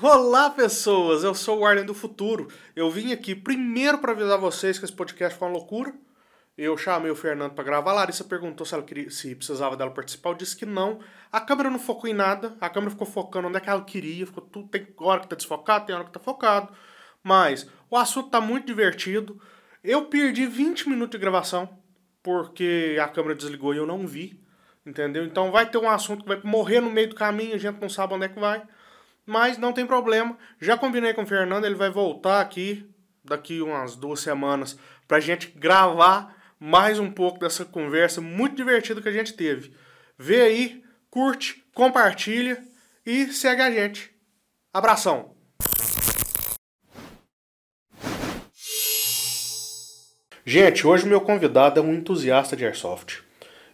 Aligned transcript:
Olá, 0.00 0.48
pessoas! 0.48 1.24
Eu 1.24 1.34
sou 1.34 1.58
o 1.58 1.66
Arlen 1.66 1.84
do 1.84 1.92
Futuro. 1.92 2.46
Eu 2.76 2.88
vim 2.88 3.12
aqui 3.12 3.34
primeiro 3.34 3.98
para 3.98 4.12
avisar 4.12 4.38
vocês 4.38 4.78
que 4.78 4.84
esse 4.84 4.94
podcast 4.94 5.36
foi 5.36 5.48
uma 5.48 5.54
loucura. 5.54 5.92
Eu 6.56 6.76
chamei 6.76 7.10
o 7.10 7.16
Fernando 7.16 7.54
para 7.54 7.64
gravar. 7.64 7.90
A 7.90 7.94
Larissa 7.94 8.22
perguntou 8.22 8.64
se, 8.64 8.74
ela 8.74 8.84
queria, 8.84 9.10
se 9.10 9.34
precisava 9.34 9.76
dela 9.76 9.90
participar. 9.90 10.30
Eu 10.30 10.34
disse 10.36 10.56
que 10.56 10.64
não. 10.64 11.00
A 11.32 11.40
câmera 11.40 11.68
não 11.68 11.80
focou 11.80 12.08
em 12.08 12.12
nada. 12.12 12.56
A 12.60 12.70
câmera 12.70 12.92
ficou 12.92 13.08
focando 13.08 13.48
onde 13.48 13.56
é 13.56 13.60
que 13.60 13.68
ela 13.68 13.82
queria. 13.82 14.24
Ficou 14.24 14.44
tudo, 14.44 14.68
tem 14.68 14.86
hora 14.98 15.20
que 15.20 15.26
tá 15.26 15.34
desfocado, 15.34 15.86
tem 15.86 15.96
hora 15.96 16.04
que 16.04 16.12
tá 16.12 16.20
focado. 16.20 16.72
Mas 17.20 17.68
o 17.90 17.96
assunto 17.96 18.30
tá 18.30 18.40
muito 18.40 18.66
divertido. 18.66 19.40
Eu 19.82 20.04
perdi 20.04 20.46
20 20.46 20.88
minutos 20.88 21.18
de 21.18 21.20
gravação 21.20 21.68
porque 22.22 22.96
a 23.02 23.08
câmera 23.08 23.34
desligou 23.34 23.74
e 23.74 23.78
eu 23.78 23.86
não 23.86 24.06
vi. 24.06 24.40
Entendeu? 24.86 25.24
Então 25.24 25.50
vai 25.50 25.68
ter 25.68 25.78
um 25.78 25.90
assunto 25.90 26.22
que 26.22 26.28
vai 26.28 26.40
morrer 26.44 26.80
no 26.80 26.90
meio 26.90 27.08
do 27.08 27.16
caminho, 27.16 27.56
a 27.56 27.58
gente 27.58 27.80
não 27.80 27.88
sabe 27.88 28.14
onde 28.14 28.26
é 28.26 28.28
que 28.28 28.38
vai. 28.38 28.62
Mas 29.28 29.58
não 29.58 29.74
tem 29.74 29.86
problema. 29.86 30.38
Já 30.58 30.78
combinei 30.78 31.12
com 31.12 31.22
o 31.22 31.26
Fernando, 31.26 31.66
ele 31.66 31.74
vai 31.74 31.90
voltar 31.90 32.40
aqui 32.40 32.88
daqui 33.22 33.60
umas 33.60 33.94
duas 33.94 34.20
semanas 34.20 34.78
pra 35.06 35.20
gente 35.20 35.48
gravar 35.48 36.34
mais 36.58 36.98
um 36.98 37.10
pouco 37.10 37.38
dessa 37.38 37.62
conversa 37.62 38.22
muito 38.22 38.56
divertida 38.56 39.02
que 39.02 39.08
a 39.10 39.12
gente 39.12 39.34
teve. 39.34 39.74
Vê 40.16 40.40
aí, 40.40 40.82
curte, 41.10 41.62
compartilha 41.74 42.64
e 43.04 43.26
segue 43.26 43.60
a 43.60 43.70
gente. 43.70 44.10
Abração! 44.72 45.36
Gente, 50.42 50.86
hoje 50.86 51.06
meu 51.06 51.20
convidado 51.20 51.78
é 51.78 51.82
um 51.82 51.92
entusiasta 51.92 52.56
de 52.56 52.64
airsoft. 52.64 53.22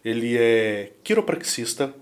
Ele 0.04 0.36
é 0.36 0.94
quiropraxista, 1.04 1.94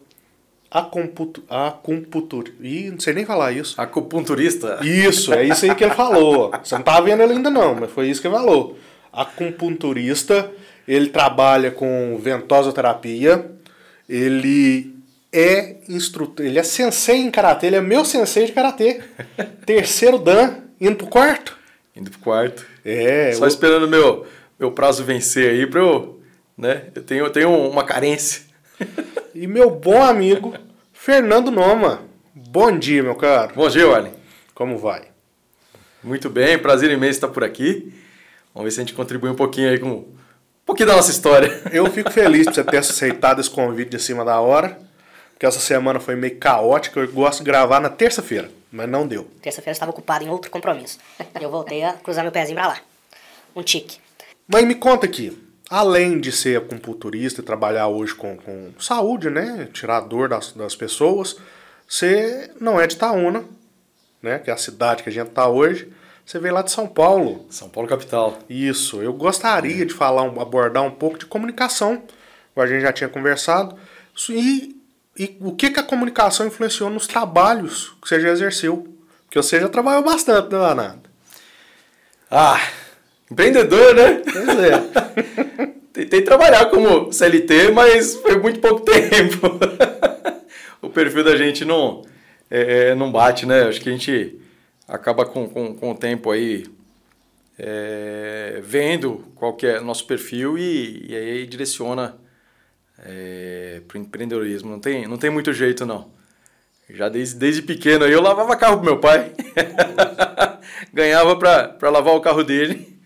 acupuntur... 0.72 2.46
Ih, 2.60 2.90
não 2.90 3.00
sei 3.00 3.14
nem 3.14 3.24
falar 3.24 3.52
isso. 3.52 3.80
Acupunturista? 3.80 4.78
Isso, 4.82 5.32
é 5.34 5.44
isso 5.44 5.64
aí 5.64 5.74
que 5.74 5.84
ele 5.84 5.94
falou. 5.94 6.50
Você 6.62 6.74
não 6.74 6.82
tá 6.82 7.00
vendo 7.00 7.22
ele 7.22 7.34
ainda 7.34 7.50
não, 7.50 7.74
mas 7.74 7.90
foi 7.90 8.08
isso 8.08 8.20
que 8.20 8.26
ele 8.26 8.34
falou. 8.34 8.78
Acupunturista, 9.12 10.50
ele 10.88 11.08
trabalha 11.08 11.70
com 11.70 12.18
ventosoterapia, 12.20 13.50
ele 14.08 14.94
é 15.32 15.76
instrutor, 15.88 16.44
ele 16.44 16.58
é 16.58 16.62
sensei 16.62 17.16
em 17.16 17.30
karatê, 17.30 17.66
ele 17.66 17.76
é 17.76 17.80
meu 17.80 18.04
sensei 18.04 18.46
de 18.46 18.52
karatê. 18.52 19.02
Terceiro 19.66 20.18
dan, 20.18 20.58
indo 20.80 20.96
pro 20.96 21.06
quarto. 21.06 21.58
Indo 21.94 22.10
pro 22.10 22.20
quarto. 22.20 22.66
É. 22.84 23.32
Só 23.32 23.46
esperando 23.46 23.86
meu 23.86 24.26
meu 24.62 24.70
prazo 24.70 25.02
vencer 25.02 25.50
aí 25.50 25.66
pra 25.66 25.80
eu, 25.80 26.20
né? 26.56 26.84
Eu 26.94 27.02
tenho, 27.02 27.24
eu 27.24 27.30
tenho 27.30 27.50
uma 27.68 27.82
carência. 27.82 28.42
E 29.34 29.46
meu 29.48 29.70
bom 29.70 30.00
amigo 30.00 30.54
Fernando 31.04 31.50
Noma. 31.50 32.04
Bom 32.32 32.78
dia, 32.78 33.02
meu 33.02 33.16
caro. 33.16 33.52
Bom 33.56 33.68
dia, 33.68 33.92
Arlen. 33.92 34.12
Como 34.54 34.78
vai? 34.78 35.02
Muito 36.00 36.30
bem, 36.30 36.56
prazer 36.56 36.92
imenso 36.92 37.14
estar 37.14 37.26
por 37.26 37.42
aqui. 37.42 37.92
Vamos 38.54 38.66
ver 38.66 38.70
se 38.70 38.80
a 38.80 38.84
gente 38.84 38.94
contribui 38.94 39.28
um 39.28 39.34
pouquinho 39.34 39.68
aí 39.68 39.80
com 39.80 39.88
um 39.88 40.14
pouquinho 40.64 40.90
da 40.90 40.94
nossa 40.94 41.10
história. 41.10 41.60
Eu 41.72 41.90
fico 41.90 42.08
feliz 42.08 42.44
por 42.44 42.54
você 42.54 42.62
ter 42.62 42.76
aceitado 42.78 43.40
esse 43.40 43.50
convite 43.50 43.90
de 43.90 43.98
cima 43.98 44.24
da 44.24 44.40
hora, 44.40 44.78
porque 45.32 45.44
essa 45.44 45.58
semana 45.58 45.98
foi 45.98 46.14
meio 46.14 46.38
caótica. 46.38 47.00
Eu 47.00 47.10
gosto 47.10 47.40
de 47.40 47.46
gravar 47.46 47.80
na 47.80 47.88
terça-feira, 47.88 48.48
mas 48.70 48.88
não 48.88 49.04
deu. 49.04 49.24
Terça-feira 49.42 49.70
eu 49.70 49.72
estava 49.72 49.90
ocupado 49.90 50.24
em 50.24 50.28
outro 50.28 50.52
compromisso. 50.52 51.00
Eu 51.40 51.50
voltei 51.50 51.82
a 51.82 51.94
cruzar 51.94 52.22
meu 52.22 52.30
pezinho 52.30 52.54
pra 52.54 52.68
lá. 52.68 52.80
Um 53.56 53.64
tique. 53.64 53.98
Mas 54.46 54.64
me 54.64 54.76
conta 54.76 55.06
aqui, 55.06 55.36
além 55.72 56.20
de 56.20 56.30
ser 56.30 56.58
acupunturista 56.58 57.40
e 57.40 57.44
trabalhar 57.44 57.88
hoje 57.88 58.14
com, 58.14 58.36
com 58.36 58.72
saúde, 58.78 59.30
né? 59.30 59.70
Tirar 59.72 59.96
a 59.96 60.00
dor 60.00 60.28
das, 60.28 60.52
das 60.52 60.76
pessoas, 60.76 61.34
você 61.88 62.50
não 62.60 62.78
é 62.78 62.86
de 62.86 62.94
Itaúna, 62.94 63.42
né? 64.20 64.38
Que 64.38 64.50
é 64.50 64.52
a 64.52 64.56
cidade 64.58 65.02
que 65.02 65.08
a 65.08 65.12
gente 65.12 65.30
tá 65.30 65.48
hoje. 65.48 65.90
Você 66.26 66.38
veio 66.38 66.52
lá 66.52 66.60
de 66.60 66.70
São 66.70 66.86
Paulo. 66.86 67.46
São 67.48 67.70
Paulo 67.70 67.88
capital. 67.88 68.38
Isso. 68.50 69.00
Eu 69.00 69.14
gostaria 69.14 69.86
de 69.86 69.94
falar, 69.94 70.26
abordar 70.26 70.82
um 70.82 70.90
pouco 70.90 71.16
de 71.16 71.24
comunicação, 71.24 72.02
a 72.54 72.66
gente 72.66 72.82
já 72.82 72.92
tinha 72.92 73.08
conversado. 73.08 73.74
E, 74.28 74.76
e 75.18 75.38
o 75.40 75.52
que, 75.52 75.70
que 75.70 75.80
a 75.80 75.82
comunicação 75.82 76.46
influenciou 76.46 76.90
nos 76.90 77.06
trabalhos 77.06 77.96
que 78.02 78.10
você 78.10 78.20
já 78.20 78.28
exerceu? 78.28 78.94
Porque 79.24 79.40
você 79.40 79.58
já 79.58 79.70
trabalhou 79.70 80.02
bastante, 80.02 80.52
né, 80.52 80.58
Danado? 80.58 81.00
Ah, 82.30 82.60
empreendedor, 83.32 83.94
né? 83.94 84.22
Pois 84.24 84.48
é. 84.58 85.72
Tentei 85.92 86.22
trabalhar 86.22 86.66
como 86.66 87.12
CLT, 87.12 87.70
mas 87.72 88.14
foi 88.16 88.38
muito 88.38 88.60
pouco 88.60 88.80
tempo. 88.84 89.58
o 90.80 90.88
perfil 90.88 91.24
da 91.24 91.36
gente 91.36 91.64
não, 91.64 92.02
é, 92.50 92.94
não 92.94 93.10
bate, 93.10 93.44
né? 93.44 93.64
Acho 93.64 93.80
que 93.80 93.88
a 93.88 93.92
gente 93.92 94.38
acaba 94.88 95.24
com, 95.26 95.48
com, 95.48 95.74
com 95.74 95.90
o 95.90 95.94
tempo 95.94 96.30
aí 96.30 96.66
é, 97.58 98.60
vendo 98.62 99.24
qual 99.34 99.54
que 99.54 99.66
é 99.66 99.80
o 99.80 99.84
nosso 99.84 100.06
perfil 100.06 100.56
e, 100.56 101.06
e 101.08 101.16
aí 101.16 101.46
direciona 101.46 102.16
para 103.88 103.98
o 103.98 104.00
empreendedorismo. 104.00 104.70
Não 104.70 104.78
tem, 104.78 105.06
não 105.08 105.16
tem 105.16 105.28
muito 105.28 105.52
jeito, 105.52 105.84
não. 105.84 106.10
Já 106.88 107.08
desde, 107.08 107.36
desde 107.36 107.62
pequeno 107.62 108.06
eu 108.06 108.20
lavava 108.20 108.56
carro 108.56 108.76
pro 108.76 108.84
meu 108.84 108.98
pai. 108.98 109.32
Ganhava 110.92 111.36
para 111.36 111.90
lavar 111.90 112.14
o 112.14 112.20
carro 112.20 112.44
dele. 112.44 113.01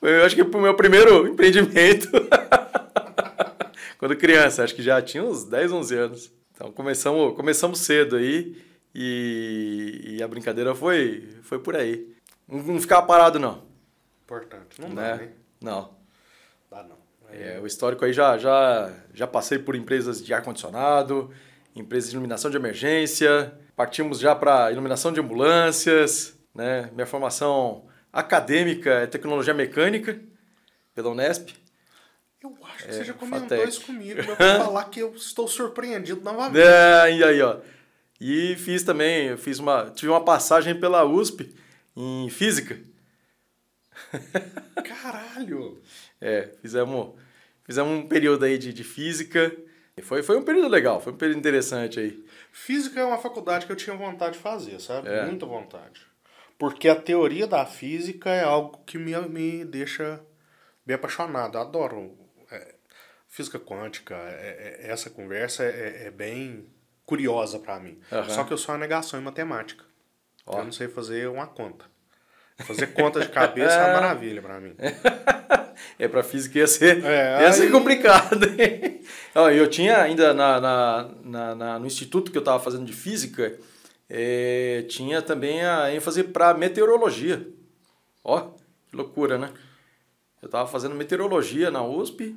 Foi, 0.00 0.10
Eu 0.10 0.24
acho 0.24 0.34
que 0.34 0.44
pro 0.44 0.60
meu 0.60 0.74
primeiro 0.74 1.26
empreendimento. 1.26 2.08
Quando 3.98 4.16
criança, 4.16 4.62
acho 4.62 4.74
que 4.74 4.82
já 4.82 5.02
tinha 5.02 5.24
uns 5.24 5.44
10, 5.44 5.72
11 5.72 5.96
anos. 5.96 6.32
Então 6.54 6.72
começamos, 6.72 7.34
começamos 7.36 7.80
cedo 7.80 8.16
aí 8.16 8.56
e, 8.94 10.16
e 10.18 10.22
a 10.22 10.28
brincadeira 10.28 10.74
foi, 10.74 11.28
foi 11.42 11.58
por 11.58 11.76
aí. 11.76 12.14
Não, 12.46 12.58
não 12.62 12.80
ficava 12.80 13.06
parado, 13.06 13.38
não. 13.38 13.62
Importante. 14.24 14.80
Não 14.80 14.94
dá, 14.94 15.02
né? 15.02 15.16
né? 15.16 15.28
Não. 15.60 15.90
Dá 16.70 16.82
não. 16.82 16.96
É, 17.30 17.58
o 17.60 17.66
histórico 17.66 18.04
aí 18.04 18.12
já, 18.12 18.38
já, 18.38 18.92
já 19.12 19.26
passei 19.26 19.58
por 19.58 19.76
empresas 19.76 20.24
de 20.24 20.32
ar-condicionado, 20.32 21.30
empresas 21.76 22.10
de 22.10 22.16
iluminação 22.16 22.50
de 22.50 22.56
emergência, 22.56 23.52
partimos 23.76 24.18
já 24.18 24.34
para 24.34 24.72
iluminação 24.72 25.12
de 25.12 25.20
ambulâncias, 25.20 26.38
né? 26.54 26.88
Minha 26.94 27.06
formação 27.06 27.87
acadêmica 28.12 28.90
é 28.90 29.06
tecnologia 29.06 29.54
mecânica 29.54 30.18
pela 30.94 31.10
Unesp. 31.10 31.50
Eu 32.42 32.56
acho 32.64 32.84
que 32.84 32.90
É, 32.90 32.92
você 32.92 33.04
já 33.04 33.14
comentou 33.14 33.48
Fatec. 33.48 33.68
isso 33.68 33.80
comigo. 33.86 34.20
Eu 34.20 34.24
vou 34.36 34.36
falar 34.36 34.84
que 34.84 35.00
eu 35.00 35.14
estou 35.14 35.48
surpreendido 35.48 36.20
novamente. 36.20 36.62
É, 36.64 37.12
e 37.16 37.24
aí, 37.24 37.42
ó. 37.42 37.58
E 38.20 38.56
fiz 38.56 38.82
também, 38.82 39.26
eu 39.28 39.38
fiz 39.38 39.58
uma, 39.58 39.90
tive 39.90 40.10
uma 40.10 40.24
passagem 40.24 40.78
pela 40.78 41.04
USP 41.04 41.54
em 41.96 42.28
física. 42.30 42.78
Caralho! 44.84 45.80
É, 46.20 46.48
fizemos, 46.60 47.14
fizemos 47.64 47.92
um 47.92 48.06
período 48.08 48.44
aí 48.44 48.58
de, 48.58 48.72
de 48.72 48.84
física. 48.84 49.54
E 49.96 50.02
Foi, 50.02 50.22
foi 50.22 50.36
um 50.36 50.42
período 50.44 50.68
legal, 50.68 51.00
foi 51.00 51.12
um 51.12 51.16
período 51.16 51.38
interessante 51.38 51.98
aí. 51.98 52.24
Física 52.52 53.00
é 53.00 53.04
uma 53.04 53.18
faculdade 53.18 53.66
que 53.66 53.72
eu 53.72 53.76
tinha 53.76 53.96
vontade 53.96 54.34
de 54.34 54.38
fazer, 54.38 54.80
sabe? 54.80 55.08
É. 55.08 55.24
Muita 55.26 55.44
vontade. 55.44 56.00
Porque 56.58 56.88
a 56.88 56.96
teoria 56.96 57.46
da 57.46 57.64
física 57.64 58.30
é 58.30 58.42
algo 58.42 58.82
que 58.84 58.98
me, 58.98 59.16
me 59.28 59.64
deixa 59.64 60.20
bem 60.84 60.96
apaixonado. 60.96 61.56
Eu 61.56 61.62
adoro 61.62 62.18
é, 62.50 62.74
física 63.28 63.58
quântica. 63.60 64.14
é- 64.16 64.78
é- 64.86 64.90
essa 64.90 65.08
conversa 65.08 65.62
é, 65.64 66.06
é 66.06 66.10
bem 66.10 66.66
curiosa 67.06 67.58
pra 67.60 67.78
mim. 67.78 68.00
Aham. 68.10 68.28
Só 68.28 68.44
que 68.44 68.52
eu 68.52 68.58
sou 68.58 68.74
uma 68.74 68.80
negação 68.80 69.20
em 69.20 69.22
matemática. 69.22 69.84
Ó. 70.46 70.58
Eu 70.58 70.64
não 70.64 70.72
sei 70.72 70.88
fazer 70.88 71.28
uma 71.28 71.46
conta. 71.46 71.84
Fazer 72.64 72.88
conta 72.88 73.20
de 73.20 73.28
cabeça 73.28 73.74
é 73.76 73.84
uma 73.84 73.94
maravilha 74.00 74.42
pra 74.42 74.58
mim. 74.60 74.74
É, 75.96 76.08
para 76.08 76.24
física 76.24 76.58
ia 76.58 76.66
ser, 76.66 77.04
É, 77.04 77.42
ia 77.42 77.52
ser 77.52 77.64
aí- 77.64 77.70
complicado. 77.70 78.40
eu 79.54 79.70
tinha 79.70 79.98
ainda 80.02 80.34
na, 80.34 80.60
na, 80.60 81.10
na- 81.22 81.54
na- 81.54 81.78
no 81.78 81.86
instituto 81.86 82.32
que 82.32 82.36
eu 82.38 82.40
estava 82.40 82.58
fazendo 82.62 82.84
de 82.84 82.92
física, 82.92 83.56
é, 84.08 84.84
tinha 84.88 85.20
também 85.20 85.64
a 85.64 85.92
ênfase 85.92 86.24
para 86.24 86.54
meteorologia. 86.54 87.46
Ó, 88.24 88.50
que 88.88 88.96
loucura, 88.96 89.36
né? 89.36 89.52
Eu 90.40 90.46
estava 90.46 90.68
fazendo 90.68 90.94
meteorologia 90.94 91.70
na 91.70 91.84
USP, 91.84 92.36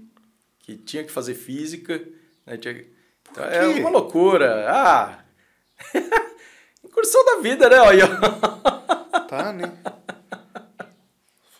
que 0.60 0.76
tinha 0.76 1.04
que 1.04 1.12
fazer 1.12 1.36
física. 1.36 2.02
Né? 2.46 2.58
Tinha... 2.58 2.86
Então, 3.32 3.44
é 3.44 3.66
uma 3.68 3.90
loucura. 3.90 4.70
Ah! 4.70 5.24
Incursão 6.84 7.24
da 7.26 7.42
vida, 7.42 7.70
né? 7.70 7.80
Olha. 7.80 8.08
Tá, 9.28 9.54
né? 9.54 9.72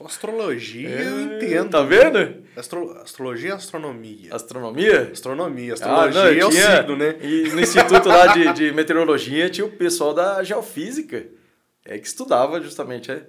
Astrologia 0.06 0.90
eu 0.90 1.22
entendo. 1.22 1.70
Tá 1.70 1.82
vendo? 1.84 2.44
Astro- 2.56 2.92
astrologia 3.02 3.50
e 3.50 3.54
astronomia. 3.54 4.36
Astronomia? 4.36 5.10
Astronomia. 5.12 5.72
Ah, 5.72 6.06
Astrologia 6.06 6.22
não, 6.22 6.42
é 6.42 6.46
o 6.46 6.52
signo, 6.52 6.96
né? 6.98 7.16
E 7.22 7.50
no 7.50 7.60
instituto 7.62 8.08
lá 8.10 8.28
de, 8.28 8.54
de 8.54 8.72
meteorologia 8.72 9.50
tinha 9.50 9.66
o 9.66 9.72
pessoal 9.72 10.14
da 10.14 10.44
geofísica, 10.44 11.26
é 11.86 11.98
que 11.98 12.08
estudava 12.08 12.62
justamente 12.62 13.12
é, 13.12 13.24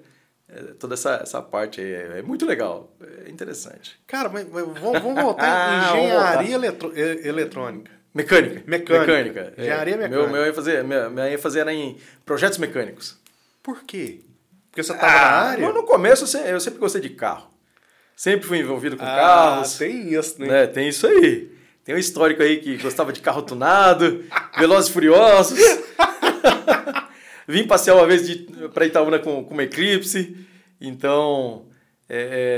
é, 0.49 0.61
toda 0.79 0.95
essa, 0.95 1.21
essa 1.23 1.41
parte 1.43 1.81
aí. 1.81 1.93
É, 1.93 2.19
é 2.19 2.23
muito 2.23 2.45
legal, 2.47 2.95
é 3.27 3.31
interessante. 3.31 3.99
Cara, 4.07 4.29
mas, 4.29 4.47
mas 4.51 4.65
vamos, 4.65 5.01
vamos 5.03 5.23
voltar 5.23 5.45
Ah, 5.93 5.97
engenharia 5.97 6.55
eletro- 6.55 6.93
eletrônica. 6.97 7.91
Mecânica. 8.15 8.63
Mecânica. 8.67 9.55
é. 9.57 9.61
Engenharia 9.63 9.97
Meu, 9.97 10.09
mecânica. 10.09 10.33
meu 10.33 10.47
ênfase, 10.47 10.83
minha, 10.83 11.09
minha 11.09 11.33
ênfase 11.33 11.59
era 11.59 11.73
em 11.73 11.97
projetos 12.27 12.59
mecânicos. 12.59 13.19
Por 13.63 13.85
quê? 13.85 14.21
Porque 14.73 14.83
você 14.83 14.95
tava 14.95 15.07
Ah, 15.07 15.21
na 15.21 15.49
área? 15.51 15.69
no- 15.69 15.75
No 15.75 15.83
começo 15.85 16.25
eu 16.25 16.27
se- 16.27 16.39
eu 16.51 16.59
sempre 16.59 16.81
gostei 16.81 17.01
de 17.01 17.11
carro. 17.11 17.49
Sempre 18.17 18.49
fui 18.49 18.59
envolvido 18.59 18.97
com 18.97 19.05
Ah, 19.05 19.07
carros. 19.07 19.77
tem 19.79 20.13
isso, 20.13 20.41
né? 20.41 20.47
né? 20.49 20.67
Tem 20.67 20.89
isso 20.89 21.07
aí. 21.07 21.53
Tem 21.85 21.95
um 21.95 21.99
histórico 21.99 22.43
aí 22.43 22.59
que 22.59 22.77
gostava 22.79 23.13
de 23.13 23.21
carro 23.21 23.43
tunado, 23.43 24.25
Velozes 24.59 24.89
e 24.89 24.93
Furiosos. 24.93 25.59
Vim 27.47 27.67
passear 27.67 27.97
uma 27.97 28.07
vez 28.07 28.23
pra 28.73 28.87
Itaúna 28.87 29.19
com, 29.19 29.45
com 29.45 29.53
uma 29.55 29.63
Eclipse. 29.65 30.37
Então, 30.81 31.67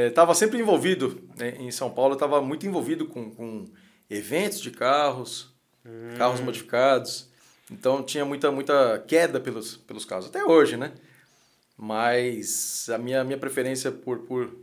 estava 0.08 0.34
sempre 0.34 0.58
envolvido. 0.60 1.20
né? 1.38 1.54
Em 1.58 1.70
São 1.70 1.90
Paulo, 1.90 2.14
estava 2.14 2.40
muito 2.40 2.66
envolvido 2.66 3.06
com, 3.06 3.30
com 3.30 3.64
eventos 4.08 4.60
de 4.60 4.70
carros, 4.70 5.52
carros 6.16 6.40
modificados. 6.40 7.28
Então, 7.70 8.02
tinha 8.02 8.24
muita, 8.24 8.50
muita 8.50 9.02
queda 9.08 9.40
pelos, 9.40 9.76
pelos 9.76 10.04
carros. 10.04 10.26
Até 10.26 10.44
hoje, 10.44 10.76
né? 10.76 10.92
Mas 11.76 12.88
a 12.88 12.98
minha, 12.98 13.22
minha 13.24 13.38
preferência 13.38 13.90
por, 13.90 14.20
por 14.20 14.54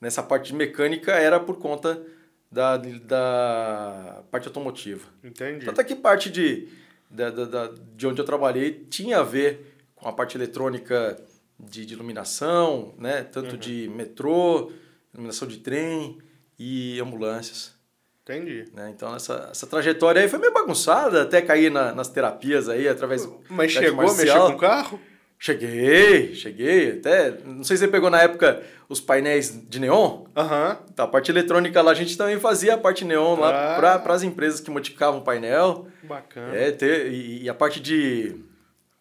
nessa 0.00 0.22
parte 0.22 0.48
de 0.48 0.54
mecânica 0.54 1.12
era 1.12 1.38
por 1.38 1.58
conta 1.58 2.02
da, 2.50 2.76
da 2.76 4.22
parte 4.30 4.48
automotiva. 4.48 5.06
Entendi. 5.22 5.64
Tanto 5.64 5.80
é 5.80 5.84
que 5.84 5.94
parte 5.94 6.30
de, 6.30 6.68
da, 7.10 7.30
da, 7.30 7.72
de 7.94 8.06
onde 8.06 8.20
eu 8.20 8.24
trabalhei 8.24 8.86
tinha 8.90 9.18
a 9.20 9.22
ver 9.22 9.74
com 9.94 10.08
a 10.08 10.12
parte 10.12 10.36
eletrônica 10.36 11.16
de, 11.58 11.86
de 11.86 11.94
iluminação, 11.94 12.94
né? 12.98 13.22
tanto 13.22 13.56
de 13.56 13.88
metrô, 13.94 14.70
iluminação 15.14 15.46
de 15.48 15.58
trem 15.58 16.18
e 16.58 17.00
ambulâncias. 17.00 17.74
Entendi. 18.22 18.64
Né? 18.74 18.90
Então 18.94 19.14
essa, 19.14 19.48
essa 19.52 19.66
trajetória 19.68 20.20
aí 20.20 20.28
foi 20.28 20.40
meio 20.40 20.52
bagunçada, 20.52 21.22
até 21.22 21.40
cair 21.40 21.70
na- 21.70 21.94
nas 21.94 22.08
terapias 22.08 22.68
aí 22.68 22.88
através 22.88 23.24
Mas 23.48 23.70
chegou 23.70 24.00
a 24.00 24.14
mexer 24.16 24.38
com 24.50 24.52
o 24.56 24.58
carro? 24.58 25.00
Cheguei, 25.38 26.34
cheguei. 26.34 26.92
Até, 26.92 27.34
não 27.44 27.62
sei 27.62 27.76
se 27.76 27.84
você 27.84 27.88
pegou 27.88 28.10
na 28.10 28.22
época 28.22 28.62
os 28.88 29.00
painéis 29.00 29.60
de 29.68 29.78
neon. 29.78 30.24
Aham. 30.36 30.78
Tá, 30.94 31.04
a 31.04 31.06
parte 31.08 31.30
eletrônica 31.30 31.80
lá, 31.82 31.90
a 31.90 31.94
gente 31.94 32.16
também 32.16 32.38
fazia 32.40 32.74
a 32.74 32.78
parte 32.78 33.04
neon 33.04 33.38
lá 33.38 33.74
Ah. 33.76 34.00
para 34.00 34.14
as 34.14 34.22
empresas 34.22 34.60
que 34.60 34.70
modificavam 34.70 35.20
o 35.20 35.24
painel. 35.24 35.86
Bacana. 36.02 36.54
É, 36.56 36.70
ter, 36.70 37.12
e, 37.12 37.42
e 37.44 37.48
a 37.48 37.54
parte 37.54 37.80
de 37.80 38.36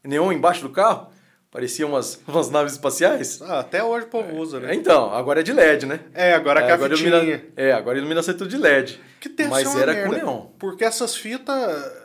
neon 0.03 0.31
embaixo 0.31 0.61
do 0.61 0.69
carro, 0.69 1.07
parecia 1.55 1.87
umas, 1.87 2.21
umas 2.27 2.49
naves 2.49 2.73
espaciais. 2.73 3.41
Ah, 3.41 3.59
até 3.61 3.81
hoje 3.81 4.05
o 4.05 4.09
povo 4.09 4.35
usa, 4.35 4.57
É, 4.57 4.59
né? 4.59 4.75
então, 4.75 5.13
agora 5.13 5.39
é 5.39 5.43
de 5.43 5.53
LED, 5.53 5.85
né? 5.85 6.01
É, 6.13 6.33
agora 6.33 6.61
que 6.61 6.69
a 6.69 6.73
agora 6.73 6.93
ilumina, 6.93 7.41
é, 7.55 7.71
agora 7.71 7.97
iluminação 7.97 8.33
é 8.33 8.37
tudo 8.37 8.49
de 8.49 8.57
LED. 8.57 8.99
Que 9.21 9.29
deve 9.29 9.49
mas 9.49 9.73
era 9.73 9.93
merda, 9.93 10.09
com 10.09 10.15
neon. 10.15 10.41
Porque 10.59 10.83
essas 10.83 11.15
fitas, 11.15 11.57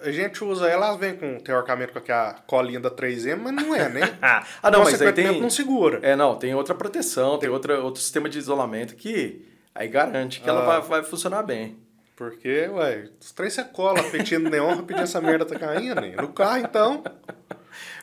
a 0.04 0.10
gente 0.12 0.44
usa 0.44 0.68
elas, 0.68 0.96
vem 0.98 1.16
com, 1.16 1.36
teoricamente, 1.40 1.90
com 1.92 1.98
aquela 1.98 2.34
colinha 2.46 2.78
da 2.78 2.92
3M, 2.92 3.38
mas 3.42 3.54
não 3.54 3.74
é, 3.74 3.88
né? 3.88 4.00
Ah, 4.62 4.70
não, 4.70 4.84
mas 4.84 5.02
aí 5.02 5.12
tem... 5.12 5.40
não 5.40 5.50
segura. 5.50 5.98
É, 6.00 6.14
não, 6.14 6.36
tem 6.36 6.54
outra 6.54 6.72
proteção, 6.74 7.36
tem 7.36 7.48
outra, 7.48 7.80
outro 7.80 8.00
sistema 8.00 8.28
de 8.28 8.38
isolamento 8.38 8.94
que 8.94 9.44
aí 9.74 9.88
garante 9.88 10.40
que 10.40 10.48
ela 10.48 10.62
Ah. 10.62 10.78
vai, 10.78 10.80
vai 10.82 11.02
funcionar 11.02 11.42
bem. 11.42 11.76
Porque, 12.14 12.68
ué, 12.68 13.08
os 13.20 13.32
três 13.32 13.54
você 13.54 13.64
cola, 13.64 14.00
petindo 14.04 14.48
neon, 14.48 14.76
rapidinho 14.76 15.02
essa 15.02 15.20
merda 15.20 15.44
tá 15.44 15.58
caindo, 15.58 16.00
né? 16.00 16.14
No 16.16 16.28
carro, 16.28 16.58
então, 16.58 17.02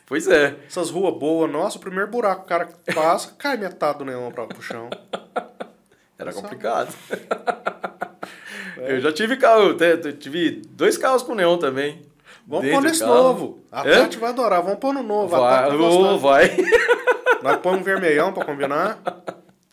Pois 0.08 0.26
é. 0.26 0.56
essas 0.66 0.90
ruas 0.90 1.14
boas, 1.20 1.52
nossa, 1.52 1.78
o 1.78 1.82
primeiro 1.82 2.10
buraco 2.10 2.44
o 2.44 2.46
cara 2.46 2.70
passa, 2.96 3.34
cai 3.38 3.58
metade 3.58 4.00
do 4.00 4.06
neon 4.06 4.32
pra, 4.32 4.48
pro 4.48 4.62
chão. 4.62 4.90
Era 6.18 6.32
complicado. 6.34 6.96
Eu 8.78 9.02
já 9.02 9.12
tive 9.12 9.36
carro, 9.36 9.76
tive 10.18 10.62
dois 10.70 10.98
carros 10.98 11.24
com 11.24 11.36
neon 11.36 11.58
também. 11.58 12.02
Vamos 12.48 12.72
pôr 12.72 12.82
nesse 12.82 13.04
novo. 13.04 13.60
A 13.70 13.86
É? 13.88 14.00
Tati 14.00 14.18
vai 14.18 14.30
adorar, 14.30 14.62
vamos 14.64 14.80
pôr 14.80 14.94
no 14.94 15.04
novo. 15.04 15.36
a 15.36 15.40
Vai, 15.40 15.70
Tati 15.70 16.18
vai. 16.20 16.58
Nós 17.44 17.58
põe 17.58 17.78
um 17.78 17.84
vermelhão 17.84 18.32
pra 18.32 18.46
combinar, 18.46 18.98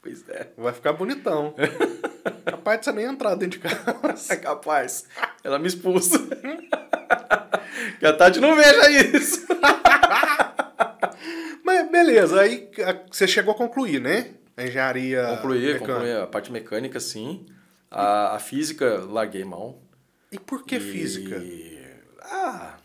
Pois 0.05 0.29
é. 0.29 0.49
vai 0.59 0.73
ficar 0.75 0.93
bonitão. 0.93 1.55
Capaz 2.45 2.81
de 2.81 2.85
você 2.85 2.93
nem 2.93 3.07
entrar 3.07 3.35
dentro 3.37 3.59
de 3.59 3.61
casa. 3.61 4.35
É 4.35 4.37
capaz. 4.37 5.07
Ela 5.43 5.59
me 5.59 5.67
expulsa. 5.67 6.19
que 7.99 8.05
a 8.07 8.13
Tati 8.13 8.39
não 8.39 8.55
veja 8.55 8.91
isso. 9.17 9.47
Mas 11.65 11.91
beleza, 11.91 12.41
aí 12.41 12.71
você 13.11 13.27
chegou 13.27 13.55
a 13.55 13.57
concluir, 13.57 14.01
né? 14.01 14.33
A 14.57 14.65
engenharia. 14.65 15.27
Concluí, 15.37 15.61
mecânica. 15.73 15.87
concluí 15.93 16.13
a 16.13 16.27
parte 16.27 16.53
mecânica, 16.53 17.01
sim. 17.01 17.47
A, 17.91 18.37
a 18.37 18.39
física, 18.39 18.99
larguei 19.09 19.45
mão. 19.45 19.79
E 20.31 20.39
por 20.39 20.65
que 20.65 20.77
E- 20.77 20.81
física? 20.81 21.43
Ah, 22.21 22.77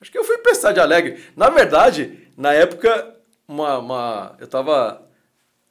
acho 0.00 0.10
que 0.12 0.18
eu 0.18 0.24
fui 0.24 0.38
prestar 0.38 0.72
de 0.72 0.80
alegre. 0.80 1.22
Na 1.36 1.50
verdade, 1.50 2.28
na 2.36 2.52
época, 2.52 3.16
uma, 3.48 3.78
uma, 3.78 4.36
eu 4.38 4.46
tava. 4.46 5.05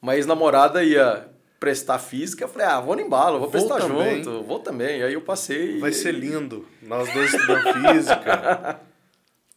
Uma 0.00 0.16
ex-namorada 0.16 0.82
ia 0.84 1.28
prestar 1.58 1.98
física. 1.98 2.44
Eu 2.44 2.48
falei, 2.48 2.66
ah, 2.66 2.80
vou 2.80 2.94
no 2.94 3.02
embalo, 3.02 3.38
vou 3.38 3.48
Vou 3.48 3.50
prestar 3.50 3.78
também. 3.78 4.22
junto, 4.22 4.42
vou 4.44 4.58
também. 4.60 5.02
Aí 5.02 5.14
eu 5.14 5.20
passei. 5.22 5.78
Vai 5.80 5.90
e- 5.90 5.94
ser 5.94 6.12
lindo. 6.12 6.66
Nós 6.82 7.12
dois 7.12 7.32
estudando 7.32 7.72
física. 7.92 8.80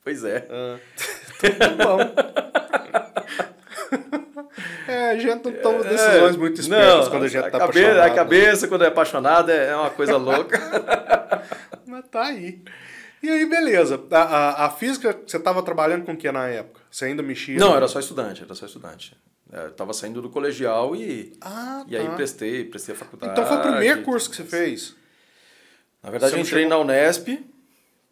Pois 0.02 0.24
é. 0.24 0.48
Ah, 0.50 0.78
tudo 1.40 1.78
bom. 1.84 2.00
É, 4.88 5.12
a 5.12 5.18
gente 5.18 5.46
não 5.46 5.52
toma 5.62 5.84
decisões 5.84 6.36
muito 6.36 6.60
espertas 6.60 7.06
Não, 7.06 7.12
quando 7.12 7.24
a 7.26 7.28
gente 7.28 7.44
tá 7.44 7.52
cabe- 7.52 7.64
apaixonado. 7.80 8.00
A 8.00 8.10
cabeça, 8.16 8.68
quando 8.68 8.84
é 8.84 8.88
apaixonada, 8.88 9.54
é 9.54 9.76
uma 9.76 9.90
coisa 9.92 10.18
louca. 10.18 10.58
Mas 11.86 12.06
tá 12.10 12.24
aí. 12.24 12.62
E 13.22 13.30
aí, 13.30 13.46
beleza. 13.46 14.02
A, 14.12 14.18
a, 14.22 14.66
a 14.66 14.70
física, 14.72 15.16
você 15.26 15.38
tava 15.40 15.62
trabalhando 15.62 16.06
com 16.06 16.14
o 16.14 16.18
que 16.18 16.32
na 16.32 16.48
época? 16.48 16.82
Você 16.90 17.06
ainda 17.06 17.22
mexia? 17.22 17.58
Não, 17.60 17.76
era 17.76 17.88
só 17.88 18.00
estudante, 18.00 18.44
era 18.44 18.56
só 18.56 18.66
estudante. 18.66 19.16
É, 19.52 19.66
Eu 19.66 19.72
tava 19.72 19.94
saindo 19.94 20.22
do 20.22 20.30
colegial 20.30 20.96
e, 20.96 21.34
Ah, 21.42 21.84
e 21.88 21.96
aí 21.98 22.06
tá. 22.08 22.16
prestei, 22.16 22.64
prestei 22.66 22.94
a 22.94 22.98
faculdade. 22.98 23.32
Então 23.34 23.46
foi 23.46 23.58
o 23.58 23.62
primeiro 23.62 24.04
curso 24.04 24.30
que 24.30 24.36
você 24.36 24.44
fez? 24.44 24.96
Na 26.04 26.10
verdade, 26.12 26.32
Você 26.34 26.38
eu 26.38 26.42
entrei 26.44 26.64
chegou- 26.64 26.78
na 26.78 26.84
Unesp 26.84 27.28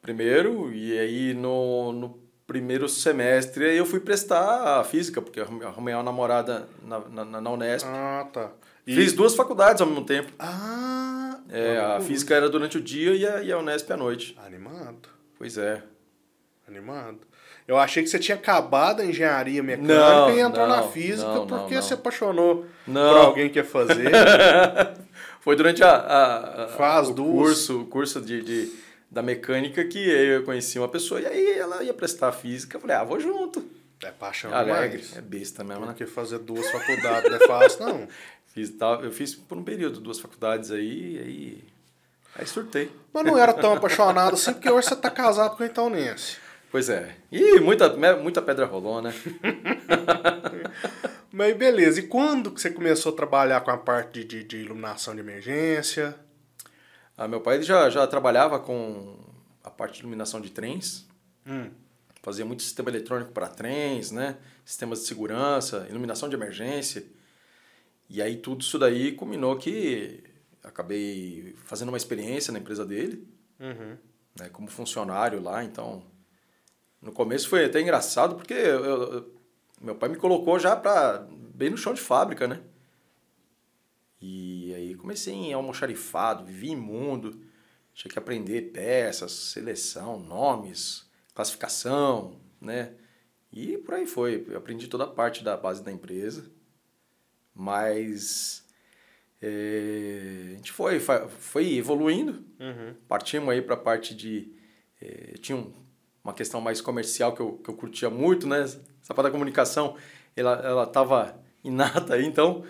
primeiro, 0.01 0.72
e 0.74 0.98
aí 0.98 1.34
no, 1.34 1.92
no 1.92 2.19
primeiro 2.45 2.88
semestre 2.89 3.66
aí 3.66 3.78
eu 3.78 3.86
fui 3.86 4.00
prestar 4.00 4.80
a 4.80 4.84
física, 4.84 5.22
porque 5.22 5.39
eu 5.39 5.44
arrumei- 5.66 5.94
uma 5.94 6.04
namorada 6.04 6.68
na, 6.84 7.00
na, 7.25 7.42
na 7.42 7.51
Unesp. 7.51 7.86
Ah, 7.88 8.28
tá. 8.31 8.51
E- 8.86 8.95
Fiz 8.95 9.12
duas 9.13 9.36
faculdades 9.36 9.81
ao 9.81 9.88
mesmo 9.88 10.06
tempo. 10.06 10.31
Ah, 10.39 11.39
É, 11.50 11.78
a 11.80 11.94
olha, 11.95 12.01
física 12.01 12.34
era 12.36 12.50
durante 12.50 12.78
o 12.78 12.81
dia 12.81 13.13
e 13.16 13.25
a, 13.28 13.42
e 13.44 13.51
a 13.51 13.57
Unesp 13.57 13.89
à 13.92 13.98
noite. 13.98 14.38
Animado, 14.45 15.07
Pois 15.38 15.57
é. 15.57 15.84
animado. 16.68 17.19
Eu 17.68 17.78
achei 17.78 18.02
que 18.02 18.10
você 18.10 18.18
tinha 18.18 18.36
acabado 18.38 19.02
a 19.02 19.06
engenharia 19.06 19.62
mecânica 19.62 19.94
Não, 19.94 20.31
e 20.31 20.40
entrou 20.40 20.68
na 20.68 20.78
não, 20.78 20.92
física 20.92 21.28
não, 21.34 21.46
porque 21.46 21.81
se 21.81 21.94
apaixonou 21.94 22.65
por 22.86 22.98
alguém 23.18 23.50
que 23.50 23.60
ia 23.60 23.65
fazer. 23.65 24.10
Foi 25.41 25.56
durante 25.56 25.84
a, 25.84 25.89
a, 25.91 26.63
a- 26.63 26.68
Faz 26.70 27.10
o 27.10 27.13
duas. 27.13 27.48
curso, 27.48 27.82
o 27.82 27.86
curso 27.86 28.22
de, 28.22 28.41
de- 28.41 28.72
da 29.12 29.22
mecânica 29.22 29.84
que 29.86 29.98
eu 30.00 30.44
conheci 30.44 30.77
uma 30.80 30.88
pessoa 30.88 31.20
e 31.22 31.25
aí 31.25 31.51
ela 31.58 31.84
ia 31.84 31.94
prestar 31.94 32.32
física. 32.32 32.77
Eu 32.77 32.82
falei, 32.82 32.96
ah, 32.96 33.03
vou 33.03 33.20
junto. 33.20 33.65
É 34.03 34.12
paixão 34.12 34.53
Alegre. 34.53 35.00
demais. 35.01 35.18
É 35.18 35.22
besta 35.22 35.63
mesmo, 35.63 35.82
né? 35.82 35.88
Porque 35.88 36.06
fazer 36.06 36.39
duas 36.39 36.70
faculdades 36.70 37.30
não 37.32 37.38
é 37.38 37.48
fácil, 37.48 37.86
não. 37.86 38.08
Fiz, 38.53 38.74
eu 39.03 39.12
fiz 39.12 39.36
por 39.36 39.56
um 39.58 39.63
período 39.63 40.00
duas 40.00 40.20
faculdades 40.20 40.72
aí, 40.72 41.20
aí, 41.24 41.63
aí 42.36 42.48
surtei. 42.48 42.89
Mas 43.13 43.24
não 43.24 43.38
era 43.38 43.53
tão 43.53 43.74
apaixonado 43.74 44.34
assim, 44.34 44.51
porque 44.51 44.68
hoje 44.70 44.88
você 44.88 44.96
tá 44.96 45.12
casado 45.12 45.56
com 45.56 45.62
a 45.62 45.65
Itaunense. 45.68 46.38
Pois 46.71 46.89
é. 46.89 47.15
E 47.31 47.59
muita, 47.59 47.95
muita 48.17 48.41
pedra 48.41 48.65
rolou, 48.65 49.01
né? 49.01 49.13
Mas 51.31 51.55
beleza, 51.55 52.00
e 52.00 52.07
quando 52.07 52.51
que 52.51 52.59
você 52.62 52.69
começou 52.69 53.13
a 53.13 53.15
trabalhar 53.15 53.62
com 53.62 53.71
a 53.71 53.77
parte 53.77 54.24
de, 54.24 54.43
de 54.43 54.57
iluminação 54.57 55.13
de 55.13 55.21
emergência? 55.21 56.15
Ah, 57.17 57.27
meu 57.27 57.41
pai 57.41 57.55
ele 57.55 57.63
já, 57.63 57.89
já 57.89 58.05
trabalhava 58.07 58.59
com 58.59 59.17
a 59.63 59.69
parte 59.69 59.95
de 59.95 60.00
iluminação 60.01 60.41
de 60.41 60.51
trens. 60.51 61.07
Hum. 61.45 61.69
Fazia 62.21 62.45
muito 62.45 62.63
sistema 62.63 62.89
eletrônico 62.89 63.31
para 63.31 63.47
trens, 63.47 64.12
né? 64.12 64.38
Sistemas 64.65 65.01
de 65.01 65.07
segurança, 65.07 65.86
iluminação 65.89 66.27
de 66.27 66.36
emergência. 66.36 67.03
E 68.09 68.21
aí 68.21 68.38
tudo 68.38 68.62
isso 68.62 68.77
daí 68.77 69.13
culminou 69.13 69.55
que 69.57 70.24
acabei 70.63 71.55
fazendo 71.65 71.89
uma 71.89 71.97
experiência 71.97 72.51
na 72.51 72.59
empresa 72.59 72.86
dele, 72.86 73.27
Uhum. 73.59 73.97
né, 74.39 74.50
como 74.50 74.67
funcionário 74.67 75.41
lá. 75.41 75.63
Então, 75.63 76.03
no 77.01 77.12
começo 77.12 77.48
foi 77.50 77.66
até 77.66 77.82
engraçado 77.82 78.36
porque 78.36 78.54
eu- 78.54 78.84
eu- 78.86 79.36
meu 79.82 79.96
pai 79.96 80.10
me 80.10 80.16
colocou 80.18 80.58
já 80.60 80.75
para 80.75 81.27
bem 81.54 81.70
no 81.70 81.77
chão 81.77 81.94
de 81.94 82.01
fábrica, 82.01 82.48
né? 82.48 82.62
E 84.20 84.74
aí 84.74 84.96
comecei 84.96 85.34
em 85.34 85.54
almoxarifado, 85.54 86.44
vivi 86.46 86.70
imundo, 86.72 87.39
tinha 87.94 88.12
que 88.12 88.18
aprender 88.18 88.72
peças, 88.72 89.32
seleção, 89.32 90.20
nomes, 90.20 91.06
classificação, 91.36 92.39
né? 92.60 92.94
E 93.54 93.77
por 93.77 93.94
aí 93.94 94.06
foi. 94.08 94.46
Eu 94.50 94.58
aprendi 94.58 94.88
toda 94.88 95.04
a 95.04 95.08
parte 95.08 95.44
da 95.44 95.56
base 95.56 95.84
da 95.84 95.92
empresa, 95.92 96.50
mas 97.54 98.66
eh, 99.42 100.50
a 100.54 100.56
gente 100.58 100.72
foi, 100.72 101.00
foi 101.00 101.75
evoluindo. 101.75 102.44
Uhum. 102.60 102.96
Partimos 103.08 103.50
aí 103.50 103.62
para 103.62 103.75
a 103.75 103.80
parte 103.80 104.16
de. 104.16 104.51
eh, 105.01 105.36
tinha 105.39 105.56
um- 105.58 105.72
uma 106.27 106.34
questão 106.34 106.60
mais 106.60 106.81
comercial 106.81 107.34
que 107.34 107.39
eu, 107.41 107.53
que 107.53 107.69
eu 107.69 107.74
curtia 107.74 108.10
muito, 108.10 108.46
né? 108.48 108.62
essa 108.62 109.13
parte 109.13 109.24
da 109.27 109.31
comunicação, 109.31 109.96
ela 110.36 110.84
estava 110.84 111.39
inata 111.63 112.15
aí, 112.15 112.25
então 112.25 112.63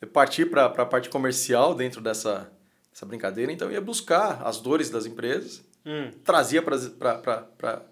eu 0.00 0.08
parti 0.08 0.44
para 0.44 0.64
a 0.66 0.84
parte 0.86 1.08
comercial 1.08 1.74
dentro 1.74 2.00
dessa, 2.00 2.50
dessa 2.92 3.06
brincadeira, 3.06 3.52
então 3.52 3.68
eu 3.68 3.74
ia 3.74 3.80
buscar 3.80 4.42
as 4.44 4.60
dores 4.60 4.90
das 4.90 5.06
empresas, 5.06 5.62
Hum. 5.86 6.10
trazia 6.24 6.62
para 6.62 7.84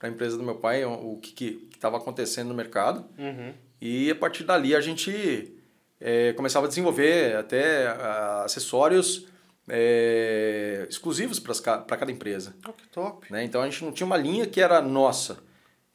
a 0.00 0.08
empresa 0.08 0.36
do 0.38 0.42
meu 0.42 0.54
pai 0.56 0.82
o, 0.84 1.12
o 1.12 1.18
que 1.20 1.68
estava 1.74 1.98
acontecendo 1.98 2.48
no 2.48 2.54
mercado, 2.54 3.04
Uhum. 3.18 3.52
e 3.80 4.10
a 4.10 4.14
partir 4.14 4.44
dali 4.44 4.74
a 4.74 4.80
gente 4.80 5.54
é, 6.00 6.32
começava 6.32 6.66
a 6.66 6.68
desenvolver 6.68 7.36
até 7.36 7.86
ah, 7.86 8.42
acessórios 8.44 9.26
é, 9.68 10.86
exclusivos 10.88 11.38
para 11.40 11.96
cada 11.96 12.10
empresa. 12.12 12.54
Oh, 12.68 12.72
que 12.72 12.86
top. 12.88 13.30
Né? 13.32 13.44
Então 13.44 13.60
a 13.62 13.64
gente 13.68 13.84
não 13.84 13.92
tinha 13.92 14.06
uma 14.06 14.16
linha 14.16 14.46
que 14.46 14.60
era 14.60 14.80
nossa. 14.82 15.38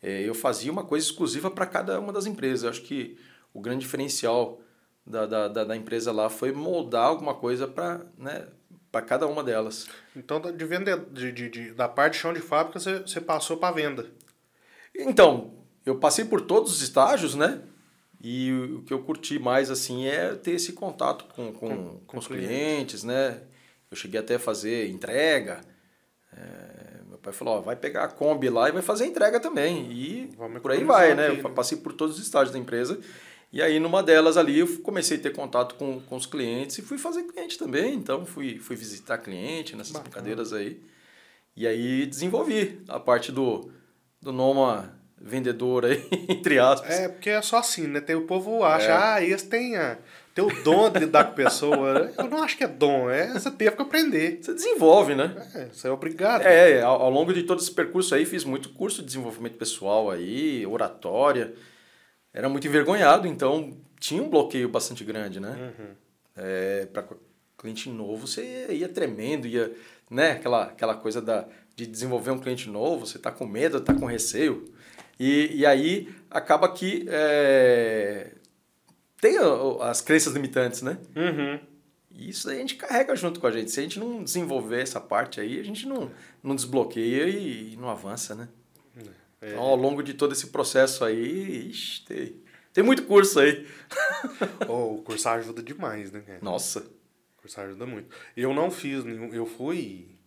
É, 0.02 0.22
eu 0.22 0.34
fazia 0.34 0.72
uma 0.72 0.84
coisa 0.84 1.06
exclusiva 1.06 1.52
para 1.52 1.66
cada 1.66 2.00
uma 2.00 2.14
das 2.14 2.26
empresas. 2.26 2.64
Eu 2.64 2.70
acho 2.70 2.82
que 2.84 3.18
o 3.54 3.60
grande 3.60 3.82
diferencial 3.82 4.62
da, 5.06 5.26
da, 5.26 5.48
da, 5.48 5.64
da 5.66 5.76
empresa 5.76 6.12
lá 6.12 6.30
foi 6.30 6.52
moldar 6.52 7.06
alguma 7.08 7.34
coisa 7.34 7.68
para 7.68 8.02
né, 8.18 8.48
cada 9.08 9.28
uma 9.28 9.44
delas. 9.44 9.88
Então, 10.16 10.40
de 10.40 10.66
vender, 10.66 10.98
de, 11.12 11.32
de, 11.32 11.50
de- 11.50 11.72
da 11.74 11.88
parte 11.88 12.14
de 12.14 12.20
chão 12.20 12.34
de 12.34 12.40
fábrica, 12.42 12.80
você, 12.80 13.00
você 13.00 13.20
passou 13.22 13.58
para 13.58 13.74
venda. 13.74 14.06
Então, 14.96 15.54
eu 15.86 15.96
passei 15.98 16.26
por 16.26 16.42
todos 16.42 16.72
os 16.74 16.82
estágios, 16.82 17.36
né? 17.36 17.62
E 18.22 18.52
o 18.52 18.82
que 18.84 18.94
eu 18.94 19.02
curti 19.04 19.40
mais, 19.40 19.72
assim, 19.72 20.06
é 20.06 20.36
ter 20.36 20.52
esse 20.52 20.74
contato 20.74 21.26
com, 21.34 21.54
com, 21.54 21.70
Com- 21.70 22.00
com 22.06 22.18
os 22.18 22.28
com 22.28 22.34
clientes, 22.34 23.04
né? 23.04 23.42
Eu 23.92 23.98
cheguei 23.98 24.20
até 24.20 24.36
a 24.36 24.40
fazer 24.40 24.90
entrega. 24.90 25.62
É, 26.32 27.02
meu 27.08 27.18
pai 27.18 27.34
falou, 27.34 27.56
ó, 27.58 27.62
vai 27.62 27.76
pegar 27.76 28.04
a 28.04 28.08
Kombi 28.08 28.50
lá 28.50 28.70
e 28.70 28.72
vai 28.72 28.82
fazer 28.82 29.06
entrega 29.06 29.40
também. 29.40 29.92
E 29.92 30.30
Vamos 30.38 30.62
por 30.62 30.72
aí 30.72 30.84
vai, 30.84 31.16
né? 31.16 31.28
aqui, 31.28 31.40
Eu 31.40 31.44
né? 31.44 31.56
passei 31.56 31.78
por 31.78 31.94
todos 31.94 32.18
os 32.18 32.24
estágios 32.24 32.52
da 32.54 32.60
empresa. 32.60 33.00
E 33.52 33.64
aí, 33.64 33.80
numa 33.80 34.04
delas 34.04 34.38
ali, 34.38 34.60
eu 34.60 34.80
comecei 34.80 35.18
a 35.18 35.22
ter 35.22 35.32
contato 35.34 35.74
com, 35.74 36.00
com 36.02 36.16
os 36.16 36.28
clientes 36.28 36.78
e 36.78 36.84
fui 36.84 37.00
fazer 37.00 37.24
cliente 37.24 37.58
também. 37.58 37.96
Então, 37.96 38.24
fui, 38.26 38.60
fui 38.60 38.76
visitar 38.76 39.18
cliente 39.18 39.76
nessas 39.76 39.92
Bacana. 39.94 40.04
brincadeiras 40.10 40.54
aí. 40.54 40.80
E 41.56 41.66
aí, 41.68 42.06
desenvolvi 42.06 42.80
a 42.88 43.00
parte 43.00 43.32
do, 43.32 43.72
do 44.22 44.32
Noma 44.32 44.96
vendedor 45.20 45.84
aí, 45.86 46.08
entre 46.30 46.60
aspas. 46.60 46.92
É, 46.92 47.10
porque 47.10 47.30
é 47.32 47.42
só 47.42 47.58
assim, 47.58 47.88
né? 47.88 48.00
Tem 48.00 48.16
o 48.16 48.28
povo 48.28 48.64
acha, 48.64 49.16
ah, 49.16 49.22
esse 49.24 49.48
tem, 49.50 49.76
a, 49.76 49.98
tem 50.40 50.42
o 50.42 50.64
dom 50.64 50.90
de 50.90 51.00
lidar 51.00 51.26
com 51.26 51.34
pessoa. 51.34 52.12
Eu 52.18 52.26
não 52.26 52.42
acho 52.42 52.58
que 52.58 52.64
é 52.64 52.68
dom, 52.68 53.10
é 53.10 53.34
você 53.34 53.52
teve 53.52 53.76
que 53.76 53.82
aprender. 53.82 54.40
Você 54.42 54.54
desenvolve, 54.54 55.14
né? 55.14 55.36
É, 55.54 55.66
você 55.66 55.88
é 55.88 55.92
obrigado. 55.92 56.42
É, 56.44 56.82
ao, 56.82 57.02
ao 57.02 57.10
longo 57.10 57.34
de 57.34 57.44
todo 57.44 57.60
esse 57.60 57.72
percurso 57.72 58.16
aí, 58.16 58.26
fiz 58.26 58.46
muito 58.46 58.70
curso 58.70 59.02
de 59.02 59.08
desenvolvimento 59.08 59.58
pessoal 59.58 60.10
aí, 60.10 60.66
oratória. 60.66 61.54
Era 62.34 62.48
muito 62.48 62.66
envergonhado, 62.68 63.28
então 63.28 63.78
tinha 64.00 64.24
um 64.24 64.30
bloqueio 64.30 64.70
bastante 64.70 65.04
grande, 65.04 65.40
né? 65.40 65.74
Uhum. 65.78 65.90
É, 66.38 66.86
para 66.86 67.04
cliente 67.58 67.90
novo, 67.90 68.26
você 68.26 68.42
ia, 68.70 68.74
ia 68.74 68.90
tremendo, 68.90 69.46
ia, 69.46 69.74
né? 70.10 70.32
Aquela, 70.32 70.64
aquela 70.64 70.96
coisa 70.96 71.22
da, 71.22 71.46
de 71.76 71.86
desenvolver 71.86 72.32
um 72.32 72.40
cliente 72.40 72.70
novo, 72.70 73.06
você 73.06 73.20
tá 73.20 73.32
com 73.32 73.46
medo, 73.46 73.82
tá 73.82 73.94
com 73.94 74.06
receio. 74.06 74.72
E, 75.20 75.50
e 75.54 75.66
aí 75.66 76.08
acaba 76.30 76.72
que 76.72 77.06
é, 77.10 78.32
tem 79.20 79.38
as 79.82 80.02
crenças 80.02 80.34
limitantes, 80.34 80.82
né? 80.82 80.98
Uhum. 81.16 81.60
E 82.12 82.30
isso 82.30 82.50
aí 82.50 82.58
a 82.58 82.60
gente 82.60 82.76
carrega 82.76 83.16
junto 83.16 83.40
com 83.40 83.48
a 83.48 83.52
gente. 83.52 83.72
Se 83.72 83.80
a 83.80 83.84
gente 83.84 84.00
não 84.00 84.24
desenvolver 84.24 84.82
essa 84.82 85.00
parte 85.00 85.40
aí, 85.40 85.60
a 85.60 85.64
gente 85.64 85.88
não, 85.88 86.12
não 86.42 86.56
desbloqueia 86.56 87.28
e, 87.28 87.76
não 87.78 87.90
avança, 87.90 88.36
né? 88.36 88.50
É. 89.42 89.52
Então, 89.52 89.62
ao 89.62 89.76
longo 89.76 90.04
de 90.04 90.14
todo 90.14 90.34
esse 90.34 90.48
processo 90.48 91.06
aí, 91.06 91.70
ixi, 91.70 92.04
tem, 92.06 92.44
tem 92.74 92.84
muito 92.84 93.04
curso 93.04 93.40
aí. 93.40 93.66
Oh, 94.68 94.96
o 94.96 95.02
curso 95.02 95.28
ajuda 95.30 95.64
demais, 95.64 96.12
né, 96.12 96.22
cara? 96.22 96.40
Nossa. 96.42 96.82
O 96.82 97.42
curso 97.42 97.60
ajuda 97.62 97.86
muito. 97.86 98.14
Eu 98.36 98.54
não 98.54 98.70
fiz 98.70 99.04
nenhum. 99.04 99.34
Eu 99.34 99.46
fui 99.46 100.20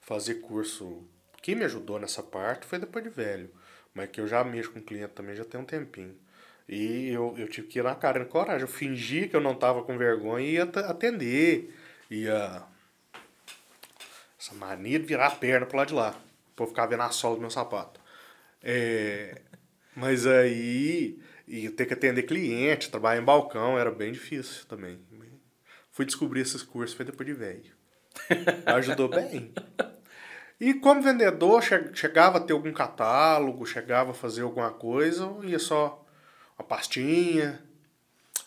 fazer 0.00 0.36
curso. 0.36 1.04
Quem 1.42 1.54
me 1.54 1.64
ajudou 1.64 1.98
nessa 1.98 2.22
parte 2.22 2.66
foi 2.66 2.78
depois 2.78 3.04
de 3.04 3.10
velho. 3.10 3.50
Mas 3.92 4.08
que 4.10 4.20
eu 4.20 4.26
já 4.26 4.42
mexo 4.44 4.70
com 4.70 4.80
cliente 4.80 5.12
também 5.12 5.34
já 5.34 5.44
tem 5.44 5.60
um 5.60 5.64
tempinho. 5.64 6.16
E 6.72 7.08
eu, 7.10 7.34
eu 7.36 7.48
tive 7.48 7.66
que 7.66 7.80
ir 7.80 7.82
na 7.82 7.96
cara 7.96 8.20
na 8.20 8.24
coragem. 8.26 8.60
Eu 8.62 8.68
fingi 8.68 9.26
que 9.26 9.34
eu 9.34 9.40
não 9.40 9.56
tava 9.56 9.82
com 9.82 9.98
vergonha 9.98 10.46
e 10.46 10.52
ia 10.52 10.62
at- 10.62 10.76
atender. 10.76 11.74
Ia. 12.08 12.62
Essa 14.38 14.54
mania 14.54 14.98
de 15.00 15.04
virar 15.04 15.26
a 15.26 15.30
perna 15.32 15.66
pro 15.66 15.76
lado 15.76 15.88
de 15.88 15.94
lá. 15.94 16.14
Pra 16.54 16.64
eu 16.64 16.68
ficar 16.68 16.86
vendo 16.86 17.02
a 17.02 17.10
sola 17.10 17.34
do 17.34 17.40
meu 17.40 17.50
sapato. 17.50 18.00
É, 18.62 19.40
mas 19.96 20.26
aí. 20.26 21.18
E 21.48 21.68
ter 21.70 21.86
que 21.86 21.94
atender 21.94 22.22
cliente, 22.22 22.88
trabalhar 22.88 23.20
em 23.20 23.24
balcão, 23.24 23.76
era 23.76 23.90
bem 23.90 24.12
difícil 24.12 24.64
também. 24.66 25.00
Fui 25.90 26.04
descobrir 26.04 26.42
esses 26.42 26.62
cursos, 26.62 26.96
foi 26.96 27.04
depois 27.04 27.26
de 27.26 27.32
velho. 27.34 27.72
Ajudou 28.66 29.08
bem. 29.08 29.52
E 30.60 30.74
como 30.74 31.02
vendedor, 31.02 31.60
che- 31.60 31.90
chegava 31.92 32.38
a 32.38 32.40
ter 32.40 32.52
algum 32.52 32.72
catálogo, 32.72 33.66
chegava 33.66 34.12
a 34.12 34.14
fazer 34.14 34.42
alguma 34.42 34.70
coisa, 34.70 35.28
ia 35.42 35.58
só 35.58 36.06
uma 36.60 36.64
pastinha? 36.64 37.60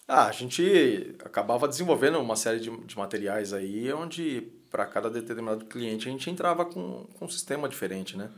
Ah, 0.07 0.27
a 0.27 0.31
gente 0.31 1.15
acabava 1.19 1.67
desenvolvendo 1.67 2.19
uma 2.19 2.35
série 2.35 2.59
de, 2.59 2.69
de 2.69 2.97
materiais 2.97 3.51
aí, 3.53 3.91
onde 3.91 4.41
para 4.69 4.85
cada 4.85 5.09
determinado 5.09 5.65
cliente 5.65 6.07
a 6.07 6.11
gente 6.11 6.29
entrava 6.29 6.65
com, 6.65 7.05
com 7.13 7.25
um 7.25 7.29
sistema 7.29 7.67
diferente, 7.67 8.15
né? 8.17 8.29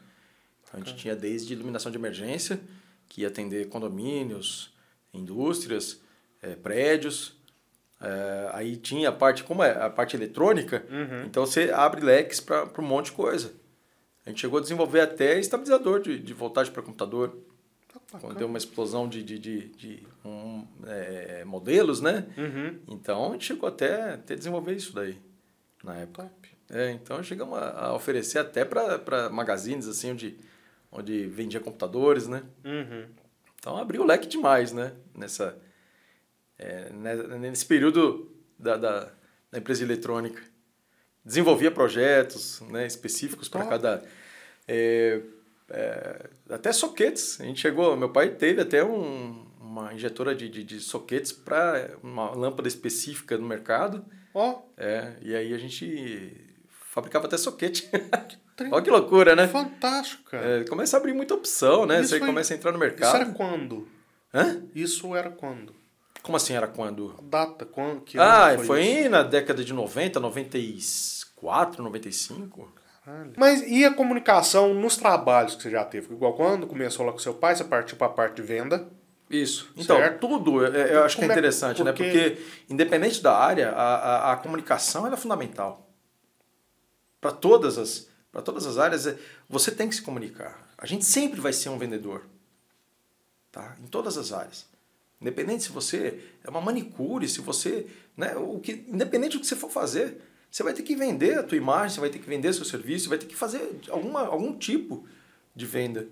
Então, 0.63 0.79
a 0.81 0.83
gente 0.83 0.95
tinha 0.95 1.15
desde 1.15 1.53
iluminação 1.53 1.91
de 1.91 1.97
emergência, 1.97 2.59
que 3.07 3.21
ia 3.21 3.27
atender 3.27 3.67
condomínios, 3.69 4.73
indústrias, 5.13 6.01
eh, 6.41 6.55
prédios. 6.55 7.35
Eh, 8.01 8.49
aí 8.53 8.77
tinha 8.77 9.09
a 9.09 9.11
parte, 9.11 9.43
como 9.43 9.63
é 9.63 9.71
a 9.71 9.89
parte 9.89 10.15
eletrônica, 10.15 10.85
então 11.25 11.45
você 11.45 11.71
abre 11.71 12.01
leques 12.01 12.39
para 12.39 12.69
um 12.79 12.85
monte 12.85 13.07
de 13.07 13.13
coisa. 13.13 13.53
A 14.25 14.29
gente 14.29 14.41
chegou 14.41 14.59
a 14.59 14.61
desenvolver 14.61 15.01
até 15.01 15.39
estabilizador 15.39 16.01
de, 16.01 16.19
de 16.19 16.33
voltagem 16.33 16.73
para 16.73 16.81
computador. 16.81 17.37
Quando 18.11 18.37
deu 18.37 18.47
uma 18.47 18.57
explosão 18.57 19.09
de, 19.09 19.21
de, 19.23 19.37
de, 19.39 19.67
de, 19.69 20.07
um, 20.23 20.65
é, 20.85 21.43
modelos, 21.43 21.99
né? 22.01 22.25
Uhum. 22.37 22.79
Então 22.87 23.29
a 23.29 23.31
gente 23.33 23.45
chegou 23.45 23.67
até, 23.67 24.13
até 24.13 24.35
desenvolver 24.35 24.73
isso 24.75 24.93
daí 24.93 25.19
na 25.83 25.95
época. 25.97 26.31
É, 26.69 26.91
então 26.91 27.21
chegamos 27.21 27.57
a, 27.57 27.87
a 27.87 27.93
oferecer 27.93 28.39
até 28.39 28.63
para 28.63 29.29
magazines 29.29 29.87
assim 29.87 30.11
onde, 30.11 30.37
onde 30.91 31.27
vendia 31.27 31.59
computadores, 31.59 32.27
né? 32.27 32.43
Uhum. 32.63 33.05
Então 33.59 33.77
abriu 33.77 34.01
o 34.01 34.05
leque 34.05 34.27
demais, 34.27 34.71
né? 34.71 34.93
Nessa, 35.13 35.57
é, 36.57 36.89
ne- 36.91 37.37
nesse 37.49 37.65
período 37.65 38.31
da, 38.57 38.77
da, 38.77 39.11
da 39.51 39.57
empresa 39.59 39.83
eletrônica. 39.83 40.41
Desenvolvia 41.23 41.71
projetos 41.71 42.61
né, 42.61 42.85
específicos 42.85 43.49
para 43.49 43.65
cada. 43.65 44.03
é, 44.67 45.21
é, 45.69 46.29
até 46.49 46.71
soquetes. 46.71 47.39
A 47.41 47.43
gente 47.45 47.59
chegou, 47.61 47.95
meu 47.97 48.09
pai 48.09 48.29
teve 48.29 48.61
até 48.61 48.83
um, 48.83 49.45
uma 49.59 49.93
injetora 49.93 50.35
de, 50.35 50.47
de, 50.49 50.63
de 50.63 50.79
soquetes 50.79 51.31
para 51.31 51.91
uma 52.03 52.31
lâmpada 52.31 52.67
específica 52.67 53.37
no 53.37 53.47
mercado. 53.47 54.05
Ó, 54.33 54.61
É, 54.77 55.13
e 55.21 55.35
aí 55.35 55.53
a 55.53 55.57
gente 55.57 56.35
fabricava 56.91 57.25
até 57.27 57.37
soquete. 57.37 57.89
Olha 58.71 58.81
que 58.83 58.89
loucura, 58.91 59.35
né? 59.35 59.47
fantástico, 59.47 60.23
cara. 60.29 60.61
É, 60.61 60.63
começa 60.65 60.95
a 60.95 60.99
abrir 60.99 61.13
muita 61.13 61.33
opção, 61.33 61.85
né? 61.85 61.99
Isso 62.01 62.09
Você 62.09 62.19
foi- 62.19 62.27
começa 62.27 62.53
a 62.53 62.57
entrar 62.57 62.71
no 62.71 62.77
Isso 62.77 62.85
mercado. 62.85 63.15
era 63.15 63.25
quando? 63.31 63.87
Hã? 64.33 64.63
Isso 64.75 65.15
era 65.15 65.29
quando? 65.29 65.73
Como 66.21 66.35
assim 66.35 66.53
era 66.53 66.67
quando? 66.67 67.15
A 67.17 67.21
data, 67.21 67.65
quando? 67.65 68.01
Que 68.01 68.17
ah, 68.19 68.57
foi, 68.65 68.83
isso? 68.83 69.09
na 69.09 69.21
década 69.23 69.63
de 69.63 69.71
90, 69.73 70.19
94, 70.19 71.83
95. 71.83 72.73
Caralho. 73.05 73.33
Mas 73.37 73.61
e 73.61 73.85
a 73.85 73.93
comunicação 73.93 74.73
nos 74.73 74.97
trabalhos 74.97 75.55
que 75.55 75.61
você 75.63 75.69
já 75.69 75.85
teve? 75.85 76.11
Igual 76.13 76.33
quando 76.35 76.65
começou 76.65 77.05
lá 77.05 77.11
com 77.11 77.19
seu 77.19 77.35
pai, 77.35 77.55
você 77.55 77.63
partiu 77.63 77.95
para 77.97 78.07
a 78.07 78.09
parte 78.09 78.37
de 78.37 78.41
venda. 78.41 78.87
Isso. 79.29 79.71
Então, 79.77 79.97
Certo. 79.97 80.19
tudo 80.27 80.65
é- 80.65 80.95
eu 80.95 81.03
acho 81.03 81.15
que 81.15 81.21
é 81.21 81.25
Como 81.27 81.31
é- 81.31 81.35
interessante, 81.35 81.83
né? 81.83 81.91
porque- 81.93 82.03
Porque, 82.35 82.41
independente 82.69 83.21
da 83.21 83.35
área, 83.37 83.69
a, 83.71 83.95
a, 83.95 84.31
a 84.33 84.35
comunicação 84.37 85.05
é 85.11 85.15
fundamental. 85.17 85.87
Para 87.21 87.31
todas 87.31 87.77
as 87.77 88.07
para 88.31 88.41
todas 88.41 88.65
as 88.65 88.77
áreas, 88.77 89.07
é- 89.07 89.17
você 89.47 89.71
tem 89.71 89.87
que 89.87 89.95
se 89.95 90.01
comunicar. 90.01 90.67
A 90.77 90.85
gente 90.85 91.05
sempre 91.05 91.39
vai 91.39 91.53
ser 91.53 91.69
um 91.69 91.77
vendedor. 91.77 92.23
Tá? 93.49 93.77
Em 93.81 93.87
todas 93.87 94.17
as 94.17 94.33
áreas. 94.33 94.65
Independente 95.21 95.63
se 95.63 95.69
você 95.71 96.19
é 96.43 96.49
uma 96.49 96.59
manicure, 96.59 97.29
se 97.29 97.39
você, 97.39 97.87
né, 98.17 98.35
o 98.35 98.59
que, 98.59 98.83
independente 98.89 99.37
do 99.37 99.39
que 99.39 99.47
você 99.47 99.55
for 99.55 99.71
fazer, 99.71 100.21
você 100.49 100.63
vai 100.63 100.73
ter 100.73 100.83
que 100.83 100.95
vender 100.95 101.37
a 101.37 101.43
tua 101.43 101.57
imagem, 101.57 101.95
você 101.95 101.99
vai 101.99 102.09
ter 102.09 102.19
que 102.19 102.27
vender 102.27 102.53
seu 102.53 102.65
serviço, 102.65 103.05
você 103.05 103.09
vai 103.09 103.17
ter 103.17 103.25
que 103.25 103.35
fazer 103.35 103.79
alguma, 103.89 104.25
algum 104.25 104.57
tipo 104.57 105.05
de 105.55 105.65
venda. 105.65 106.07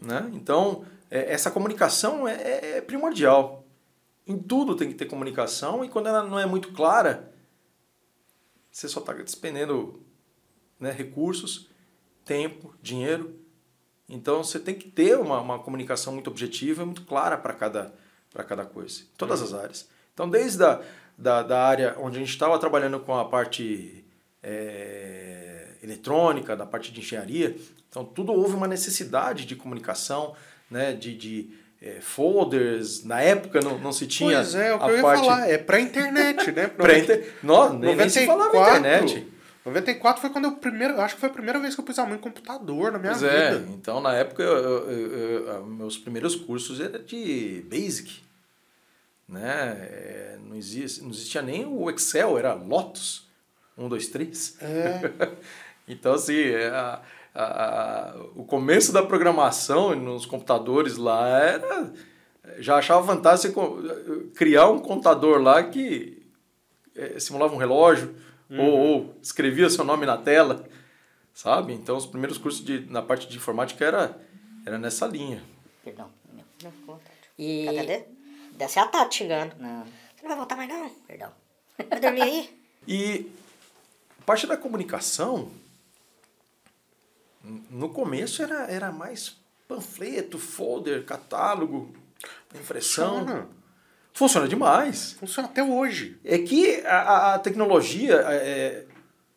Né? 0.00 0.30
Então, 0.34 0.84
é, 1.10 1.32
essa 1.32 1.50
comunicação 1.50 2.26
é, 2.26 2.76
é 2.76 2.80
primordial. 2.80 3.64
Em 4.26 4.38
tudo 4.38 4.76
tem 4.76 4.88
que 4.88 4.94
ter 4.94 5.06
comunicação 5.06 5.84
e 5.84 5.88
quando 5.88 6.08
ela 6.08 6.22
não 6.22 6.38
é 6.38 6.46
muito 6.46 6.72
clara, 6.72 7.32
você 8.70 8.88
só 8.88 9.00
está 9.00 9.12
despendendo 9.12 10.02
né, 10.78 10.90
recursos, 10.92 11.68
tempo, 12.24 12.74
dinheiro 12.82 13.34
Então 14.08 14.44
você 14.44 14.60
tem 14.60 14.74
que 14.74 14.90
ter 14.90 15.18
uma, 15.18 15.40
uma 15.40 15.58
comunicação 15.58 16.12
muito 16.12 16.28
objetiva 16.28 16.82
e 16.82 16.86
muito 16.86 17.04
clara 17.04 17.38
para 17.38 17.54
cada, 17.54 17.94
cada 18.46 18.66
coisa, 18.66 19.00
em 19.00 19.16
todas 19.16 19.40
as 19.40 19.54
áreas. 19.54 19.88
Então, 20.12 20.28
desde 20.28 20.62
a 20.62 20.82
da, 21.18 21.42
da 21.42 21.60
área 21.60 21.96
onde 21.98 22.16
a 22.16 22.20
gente 22.20 22.30
estava 22.30 22.56
trabalhando 22.58 23.00
com 23.00 23.18
a 23.18 23.24
parte 23.24 24.04
é, 24.40 25.66
eletrônica, 25.82 26.54
da 26.54 26.64
parte 26.64 26.92
de 26.92 27.00
engenharia, 27.00 27.56
então 27.88 28.04
tudo 28.04 28.32
houve 28.32 28.54
uma 28.54 28.68
necessidade 28.68 29.44
de 29.44 29.56
comunicação, 29.56 30.34
né, 30.70 30.92
de, 30.92 31.16
de 31.16 31.50
é, 31.82 32.00
folders, 32.00 33.04
na 33.04 33.20
época 33.20 33.60
não, 33.60 33.78
não 33.78 33.92
se 33.92 34.06
tinha. 34.06 34.36
Pois 34.36 34.54
é, 34.54 34.72
o 34.74 34.78
que 34.78 34.84
eu 34.84 34.96
ia 34.96 35.02
parte... 35.02 35.20
falar, 35.20 35.50
é 35.50 35.58
pré-internet, 35.58 36.52
né? 36.52 36.68
pré-internet. 36.76 37.32
Não, 37.42 37.70
nem, 37.70 37.96
94, 37.96 37.98
nem 37.98 38.08
se 38.08 38.26
falava 38.26 38.78
internet. 38.78 39.32
94 39.64 40.20
foi 40.20 40.30
quando 40.30 40.44
eu 40.46 40.52
primeiro, 40.52 41.00
acho 41.00 41.14
que 41.14 41.20
foi 41.20 41.28
a 41.28 41.32
primeira 41.32 41.58
vez 41.58 41.74
que 41.74 41.80
eu 41.80 41.84
pus 41.84 41.98
a 41.98 42.06
mão 42.06 42.14
em 42.14 42.18
computador 42.18 42.92
na 42.92 42.98
minha 42.98 43.12
pois 43.12 43.22
vida. 43.22 43.34
É, 43.34 43.74
então 43.74 44.00
na 44.00 44.14
época 44.14 44.42
eu, 44.42 44.56
eu, 44.56 45.46
eu, 45.46 45.66
meus 45.66 45.98
primeiros 45.98 46.34
cursos 46.34 46.80
eram 46.80 47.02
de 47.02 47.64
Basic. 47.68 48.27
Né? 49.28 49.42
É, 49.42 50.38
não, 50.42 50.56
existia, 50.56 51.02
não 51.02 51.10
existia 51.10 51.42
nem 51.42 51.66
o 51.66 51.90
Excel, 51.90 52.38
era 52.38 52.54
Lotus. 52.54 53.28
Um, 53.76 53.88
dois, 53.88 54.08
três. 54.08 54.56
É. 54.60 55.00
então, 55.86 56.14
assim, 56.14 56.40
é, 56.40 56.68
a, 56.68 57.02
a, 57.34 57.44
a, 57.44 58.16
o 58.34 58.44
começo 58.44 58.92
da 58.92 59.02
programação 59.02 59.94
nos 59.94 60.24
computadores 60.24 60.96
lá 60.96 61.28
era. 61.28 61.92
Já 62.58 62.76
achava 62.76 63.06
fantástico 63.06 63.76
criar 64.34 64.70
um 64.70 64.78
computador 64.78 65.40
lá 65.40 65.62
que 65.62 66.26
é, 66.96 67.20
simulava 67.20 67.54
um 67.54 67.58
relógio 67.58 68.14
uhum. 68.48 68.60
ou, 68.60 68.78
ou, 68.78 69.14
escrevia 69.22 69.68
seu 69.68 69.84
nome 69.84 70.06
na 70.06 70.16
tela, 70.16 70.64
sabe? 71.34 71.74
Então, 71.74 71.96
os 71.96 72.06
primeiros 72.06 72.38
cursos 72.38 72.64
de, 72.64 72.80
na 72.90 73.02
parte 73.02 73.28
de 73.28 73.36
informática 73.36 73.84
era, 73.84 74.18
era 74.64 74.78
nessa 74.78 75.06
linha. 75.06 75.42
Perdão. 75.84 76.10
Não, 76.62 77.00
e... 77.38 77.66
Cadê? 77.66 78.17
Deve 78.58 78.72
ser 78.72 78.80
a 78.80 78.86
Tati 78.86 79.18
xingando. 79.18 79.54
Não. 79.58 79.84
Você 79.84 80.22
não 80.22 80.28
vai 80.28 80.36
voltar 80.36 80.56
mais 80.56 80.68
não? 80.68 80.90
Perdão. 81.06 81.32
Vai 81.88 82.00
dormir 82.00 82.22
aí? 82.22 82.58
E 82.90 83.30
parte 84.24 84.46
da 84.46 84.56
comunicação, 84.56 85.50
no 87.68 87.90
começo 87.90 88.42
era, 88.42 88.62
era 88.70 88.90
mais 88.90 89.36
panfleto, 89.66 90.38
folder, 90.38 91.04
catálogo, 91.04 91.94
impressão. 92.54 93.18
Funciona. 93.18 93.48
Funciona 94.14 94.48
demais. 94.48 95.12
Funciona 95.12 95.48
até 95.48 95.62
hoje. 95.62 96.18
É 96.24 96.38
que 96.38 96.80
a, 96.86 97.34
a 97.34 97.38
tecnologia, 97.38 98.14
é, 98.14 98.36
é, 98.36 98.86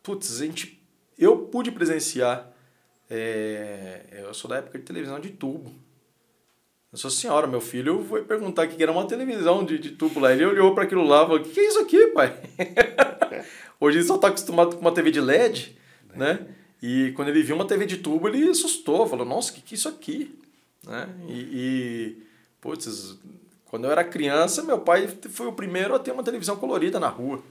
putz, 0.02 0.40
a 0.40 0.46
gente, 0.46 0.82
eu 1.18 1.36
pude 1.36 1.70
presenciar, 1.70 2.50
é, 3.10 4.06
eu 4.12 4.32
sou 4.32 4.48
da 4.48 4.56
época 4.56 4.78
de 4.78 4.84
televisão 4.84 5.20
de 5.20 5.28
tubo. 5.28 5.74
Nossa 6.92 7.08
senhora, 7.08 7.46
meu 7.46 7.60
filho 7.60 8.04
foi 8.06 8.22
perguntar 8.22 8.66
o 8.66 8.68
que 8.68 8.82
era 8.82 8.92
uma 8.92 9.06
televisão 9.06 9.64
de, 9.64 9.78
de 9.78 9.92
tubo 9.92 10.20
lá. 10.20 10.30
Ele 10.30 10.44
olhou 10.44 10.74
para 10.74 10.84
aquilo 10.84 11.02
lá 11.02 11.22
e 11.22 11.26
falou: 11.26 11.38
O 11.38 11.42
que, 11.42 11.48
que 11.48 11.60
é 11.60 11.66
isso 11.66 11.80
aqui, 11.80 12.08
pai? 12.08 12.38
Hoje 13.80 13.98
ele 13.98 14.04
só 14.04 14.16
está 14.16 14.28
acostumado 14.28 14.76
com 14.76 14.82
uma 14.82 14.92
TV 14.92 15.10
de 15.10 15.20
LED, 15.20 15.74
é. 16.12 16.18
né? 16.18 16.46
E 16.82 17.12
quando 17.16 17.28
ele 17.28 17.42
viu 17.42 17.56
uma 17.56 17.64
TV 17.64 17.86
de 17.86 17.96
tubo, 17.96 18.28
ele 18.28 18.50
assustou, 18.50 19.08
falou: 19.08 19.24
Nossa, 19.24 19.50
o 19.50 19.54
que, 19.54 19.62
que 19.62 19.74
é 19.74 19.76
isso 19.76 19.88
aqui? 19.88 20.38
Né? 20.86 21.08
E, 21.28 21.32
e, 21.32 22.22
putz, 22.60 23.16
quando 23.64 23.84
eu 23.84 23.90
era 23.90 24.04
criança, 24.04 24.62
meu 24.62 24.78
pai 24.78 25.08
foi 25.30 25.46
o 25.46 25.52
primeiro 25.52 25.94
a 25.94 25.98
ter 25.98 26.12
uma 26.12 26.22
televisão 26.22 26.56
colorida 26.56 27.00
na 27.00 27.08
rua. 27.08 27.42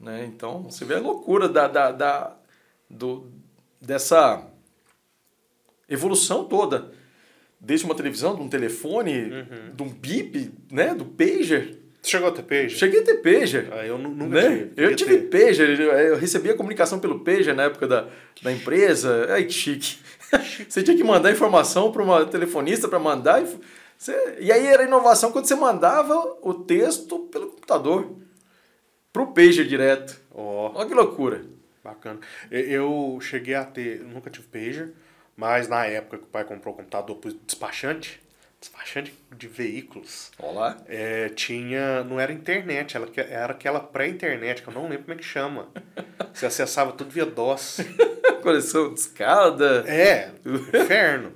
Né? 0.00 0.24
Então, 0.24 0.62
você 0.62 0.82
vê 0.86 0.94
a 0.94 1.00
loucura 1.00 1.46
da, 1.46 1.68
da, 1.68 1.92
da, 1.92 2.36
do, 2.88 3.26
dessa 3.82 4.46
evolução 5.90 6.44
toda 6.44 6.90
desde 7.60 7.86
uma 7.86 7.94
televisão, 7.94 8.34
de 8.34 8.42
um 8.42 8.48
telefone, 8.48 9.30
uhum. 9.30 9.74
de 9.74 9.82
um 9.82 9.88
bip, 9.88 10.52
né? 10.70 10.94
Do 10.94 11.04
pager. 11.04 11.78
Você 12.00 12.10
chegou 12.10 12.28
a 12.28 12.32
ter 12.32 12.42
pager? 12.42 12.70
Cheguei 12.70 13.00
a 13.00 13.04
ter 13.04 13.14
pager. 13.16 13.68
Ah, 13.72 13.84
eu 13.84 13.98
nunca 13.98 14.26
né? 14.26 14.42
tive. 14.48 14.72
Eu 14.76 14.96
tive 14.96 15.18
ter. 15.18 15.46
pager, 15.46 15.80
eu 15.80 16.16
recebia 16.16 16.54
comunicação 16.54 17.00
pelo 17.00 17.20
pager 17.20 17.54
na 17.54 17.64
época 17.64 17.88
da, 17.88 18.08
da 18.42 18.52
empresa. 18.52 19.26
Ai, 19.30 19.44
que 19.44 19.52
chique. 19.52 19.98
você 20.68 20.82
tinha 20.82 20.96
que 20.96 21.02
mandar 21.02 21.32
informação 21.32 21.90
para 21.90 22.02
uma 22.02 22.24
telefonista 22.26 22.86
para 22.86 22.98
mandar. 22.98 23.42
E, 23.42 23.58
você, 23.98 24.36
e 24.38 24.52
aí 24.52 24.66
era 24.66 24.84
inovação 24.84 25.32
quando 25.32 25.46
você 25.46 25.54
mandava 25.56 26.14
o 26.42 26.54
texto 26.54 27.18
pelo 27.30 27.48
computador. 27.48 28.14
Pro 29.12 29.32
pager 29.32 29.66
direto. 29.66 30.20
Oh. 30.30 30.70
Olha 30.74 30.86
que 30.86 30.94
loucura. 30.94 31.42
Bacana. 31.82 32.20
Eu 32.50 33.18
cheguei 33.20 33.54
a 33.54 33.64
ter, 33.64 34.00
nunca 34.00 34.30
tive 34.30 34.46
pager. 34.46 34.92
Mas 35.36 35.68
na 35.68 35.84
época 35.84 36.18
que 36.18 36.24
o 36.24 36.28
pai 36.28 36.44
comprou 36.44 36.72
o 36.72 36.76
computador 36.76 37.16
para 37.16 37.30
despachante, 37.46 38.20
despachante 38.58 39.12
de 39.36 39.46
veículos. 39.46 40.32
Olá. 40.38 40.78
É, 40.88 41.28
tinha. 41.28 42.02
Não 42.04 42.18
era 42.18 42.32
internet, 42.32 42.96
ela, 42.96 43.06
era 43.16 43.52
aquela 43.52 43.80
pré-internet, 43.80 44.62
que 44.62 44.68
eu 44.68 44.72
não 44.72 44.88
lembro 44.88 45.04
como 45.04 45.14
é 45.14 45.16
que 45.16 45.24
chama. 45.24 45.68
Você 46.32 46.46
acessava 46.46 46.92
tudo 46.92 47.10
via 47.10 47.26
DOS. 47.26 47.80
Coleção 48.42 48.94
de 48.94 49.00
escada. 49.00 49.84
É, 49.86 50.30
inferno. 50.44 51.32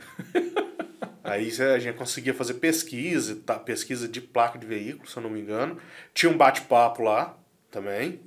Aí 1.22 1.50
a 1.60 1.78
gente 1.78 1.96
conseguia 1.96 2.32
fazer 2.32 2.54
pesquisa, 2.54 3.36
tá, 3.44 3.58
pesquisa 3.58 4.08
de 4.08 4.20
placa 4.20 4.58
de 4.58 4.66
veículo, 4.66 5.08
se 5.08 5.16
eu 5.16 5.22
não 5.22 5.30
me 5.30 5.40
engano. 5.40 5.78
Tinha 6.14 6.30
um 6.32 6.36
bate-papo 6.36 7.02
lá 7.02 7.36
também. 7.70 8.20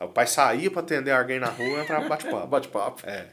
O 0.00 0.08
pai 0.08 0.26
saía 0.26 0.70
para 0.70 0.80
atender 0.80 1.10
alguém 1.10 1.38
na 1.38 1.48
rua 1.48 1.78
e 1.78 1.82
entrava 1.82 2.08
bate-papo. 2.08 2.46
bate-papo. 2.48 3.02
É. 3.06 3.26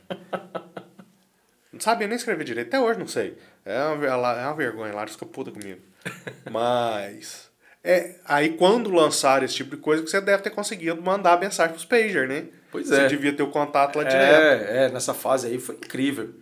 Não 1.75 1.81
sabia 1.81 2.07
nem 2.07 2.15
escrever 2.15 2.45
direito, 2.45 2.67
até 2.67 2.79
hoje 2.79 2.97
não 2.97 3.07
sei. 3.07 3.37
É 3.65 3.83
uma, 3.83 4.05
é 4.05 4.45
uma 4.45 4.53
vergonha, 4.55 4.93
lá 4.93 5.05
fica 5.05 5.25
puta 5.25 5.51
comigo. 5.51 5.81
Mas. 6.49 7.49
É, 7.83 8.15
aí 8.25 8.53
quando 8.53 8.89
lançaram 8.89 9.43
esse 9.43 9.55
tipo 9.55 9.75
de 9.75 9.81
coisa, 9.81 10.01
que 10.01 10.09
você 10.09 10.21
deve 10.21 10.41
ter 10.41 10.51
conseguido 10.51 11.01
mandar 11.01 11.37
mensagem 11.37 11.73
pros 11.73 11.83
pager, 11.83 12.29
né? 12.29 12.45
Pois 12.71 12.87
você 12.87 12.95
é. 12.95 13.01
Você 13.01 13.07
devia 13.09 13.33
ter 13.33 13.43
o 13.43 13.51
contato 13.51 13.97
lá 13.97 14.03
é, 14.03 14.07
direto. 14.07 14.71
É, 14.71 14.89
nessa 14.89 15.13
fase 15.13 15.47
aí 15.47 15.59
foi 15.59 15.75
incrível. 15.75 16.33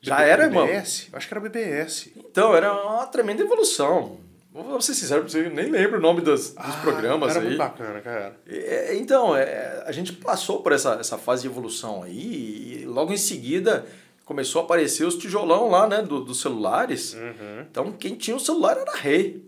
Já 0.00 0.16
BB, 0.16 0.28
era, 0.28 0.44
irmão? 0.44 0.66
BBS? 0.66 1.08
Acho 1.12 1.28
que 1.28 1.34
era 1.34 1.40
BBS. 1.40 2.10
Então, 2.16 2.56
era 2.56 2.72
uma 2.72 3.06
tremenda 3.06 3.42
evolução. 3.42 4.18
Vou 4.52 4.80
ser 4.80 4.94
sincero 4.94 5.20
pra 5.20 5.30
você, 5.30 5.48
nem 5.48 5.70
lembro 5.70 5.98
o 5.98 6.02
nome 6.02 6.20
dos, 6.22 6.48
dos 6.48 6.56
ah, 6.56 6.80
programas 6.82 7.30
era 7.30 7.40
aí. 7.40 7.46
Muito 7.46 7.58
bacana, 7.58 8.00
cara. 8.00 8.36
É, 8.48 8.96
então, 8.96 9.36
é, 9.36 9.84
a 9.86 9.92
gente 9.92 10.12
passou 10.14 10.60
por 10.60 10.72
essa, 10.72 10.94
essa 10.94 11.16
fase 11.16 11.42
de 11.42 11.48
evolução 11.48 12.02
aí 12.02 12.80
e 12.82 12.84
logo 12.84 13.12
em 13.12 13.16
seguida 13.16 13.86
começou 14.30 14.62
a 14.62 14.64
aparecer 14.64 15.04
os 15.04 15.16
tijolão 15.16 15.68
lá, 15.68 15.88
né, 15.88 16.02
do, 16.02 16.24
dos 16.24 16.40
celulares. 16.40 17.14
Uhum. 17.14 17.66
Então, 17.68 17.90
quem 17.90 18.14
tinha 18.14 18.36
o 18.36 18.38
celular 18.38 18.76
era 18.76 18.94
rei. 18.94 19.44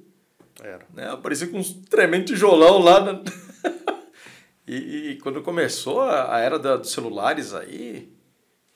Era. 0.61 0.85
Né? 0.93 1.09
Aparecia 1.09 1.47
com 1.47 1.59
uns 1.59 1.73
tremendo 1.73 2.25
tijolão 2.25 2.79
lá. 2.81 3.13
Né? 3.13 3.23
e, 4.67 5.11
e, 5.11 5.19
quando 5.19 5.41
começou 5.41 6.01
a, 6.01 6.35
a 6.35 6.41
era 6.41 6.59
da, 6.59 6.77
dos 6.77 6.91
celulares 6.91 7.55
aí, 7.55 8.13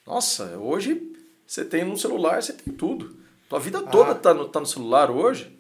nossa, 0.07 0.57
hoje 0.57 1.13
você 1.45 1.65
tem 1.65 1.83
no 1.83 1.99
celular, 1.99 2.41
você 2.41 2.53
tem 2.53 2.73
tudo. 2.73 3.17
Tua 3.49 3.59
vida 3.59 3.83
toda 3.83 4.13
ah, 4.13 4.15
tá, 4.15 4.33
no, 4.33 4.49
tá 4.49 4.61
no 4.61 4.67
celular 4.67 5.11
hoje. 5.11 5.59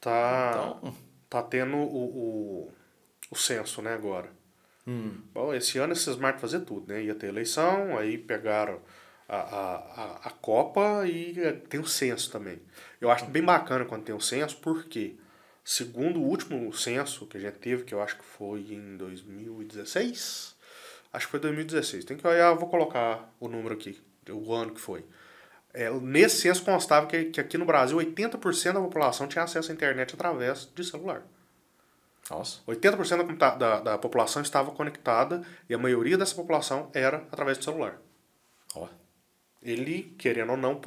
Tá, 0.00 0.76
então, 0.78 0.94
tá 1.28 1.42
tendo 1.42 1.76
o, 1.76 2.68
o, 2.68 2.72
o 3.32 3.36
censo, 3.36 3.82
né, 3.82 3.94
agora. 3.94 4.30
Hum. 4.86 5.16
Bom, 5.34 5.52
esse 5.52 5.76
ano 5.78 5.92
esses 5.92 6.06
smart 6.06 6.40
fazer 6.40 6.60
tudo, 6.60 6.86
né? 6.86 7.02
Ia 7.02 7.16
ter 7.16 7.26
eleição, 7.26 7.98
aí 7.98 8.16
pegaram 8.16 8.78
a, 9.28 9.36
a, 9.36 10.20
a 10.24 10.30
Copa 10.30 11.06
e 11.06 11.34
tem 11.68 11.78
o 11.78 11.86
censo 11.86 12.30
também. 12.30 12.60
Eu 13.00 13.10
acho 13.10 13.26
bem 13.26 13.42
bacana 13.42 13.84
quando 13.84 14.04
tem 14.04 14.14
o 14.14 14.20
censo, 14.20 14.56
porque 14.56 15.16
segundo 15.62 16.18
o 16.18 16.24
último 16.24 16.72
censo 16.72 17.26
que 17.26 17.36
a 17.36 17.40
gente 17.40 17.58
teve, 17.58 17.84
que 17.84 17.94
eu 17.94 18.02
acho 18.02 18.16
que 18.16 18.24
foi 18.24 18.60
em 18.72 18.96
2016, 18.96 20.56
acho 21.12 21.26
que 21.26 21.30
foi 21.30 21.40
2016, 21.40 22.04
tem 22.06 22.16
que 22.16 22.26
olhar, 22.26 22.54
vou 22.54 22.68
colocar 22.68 23.30
o 23.38 23.48
número 23.48 23.74
aqui, 23.74 24.00
o 24.30 24.52
ano 24.54 24.72
que 24.72 24.80
foi. 24.80 25.04
É, 25.74 25.90
nesse 25.90 26.40
censo 26.40 26.64
constava 26.64 27.06
que, 27.06 27.26
que 27.26 27.40
aqui 27.40 27.58
no 27.58 27.66
Brasil 27.66 27.98
80% 27.98 28.72
da 28.72 28.80
população 28.80 29.28
tinha 29.28 29.44
acesso 29.44 29.70
à 29.70 29.74
internet 29.74 30.14
através 30.14 30.66
de 30.74 30.82
celular. 30.82 31.22
Nossa. 32.30 32.60
80% 32.66 33.36
da, 33.36 33.54
da, 33.54 33.80
da 33.80 33.98
população 33.98 34.40
estava 34.40 34.70
conectada 34.70 35.42
e 35.68 35.74
a 35.74 35.78
maioria 35.78 36.16
dessa 36.16 36.34
população 36.34 36.90
era 36.94 37.18
através 37.30 37.58
do 37.58 37.64
celular. 37.64 38.00
Ó. 38.74 38.84
Oh 38.84 38.97
ele, 39.62 40.14
querendo 40.18 40.50
ou 40.50 40.56
não, 40.56 40.80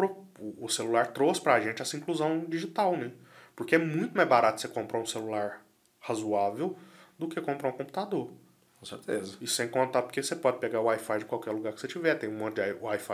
o 0.57 0.69
celular 0.69 1.07
trouxe 1.07 1.41
para 1.41 1.55
a 1.55 1.59
gente 1.59 1.81
essa 1.81 1.97
inclusão 1.97 2.45
digital, 2.45 2.95
né? 2.95 3.11
Porque 3.55 3.75
é 3.75 3.77
muito 3.77 4.15
mais 4.15 4.27
barato 4.27 4.61
você 4.61 4.67
comprar 4.67 4.99
um 4.99 5.05
celular 5.05 5.63
razoável 5.99 6.77
do 7.17 7.27
que 7.27 7.39
comprar 7.41 7.69
um 7.69 7.73
computador. 7.73 8.31
Com 8.79 8.85
certeza. 8.85 9.37
E 9.39 9.47
sem 9.47 9.67
contar 9.67 10.01
porque 10.01 10.23
você 10.23 10.35
pode 10.35 10.57
pegar 10.57 10.81
o 10.81 10.85
Wi-Fi 10.85 11.19
de 11.19 11.25
qualquer 11.25 11.51
lugar 11.51 11.73
que 11.73 11.79
você 11.79 11.87
tiver. 11.87 12.15
Tem 12.15 12.27
um 12.27 12.37
monte 12.37 12.55
de 12.55 12.73
Wi-Fi 12.73 13.13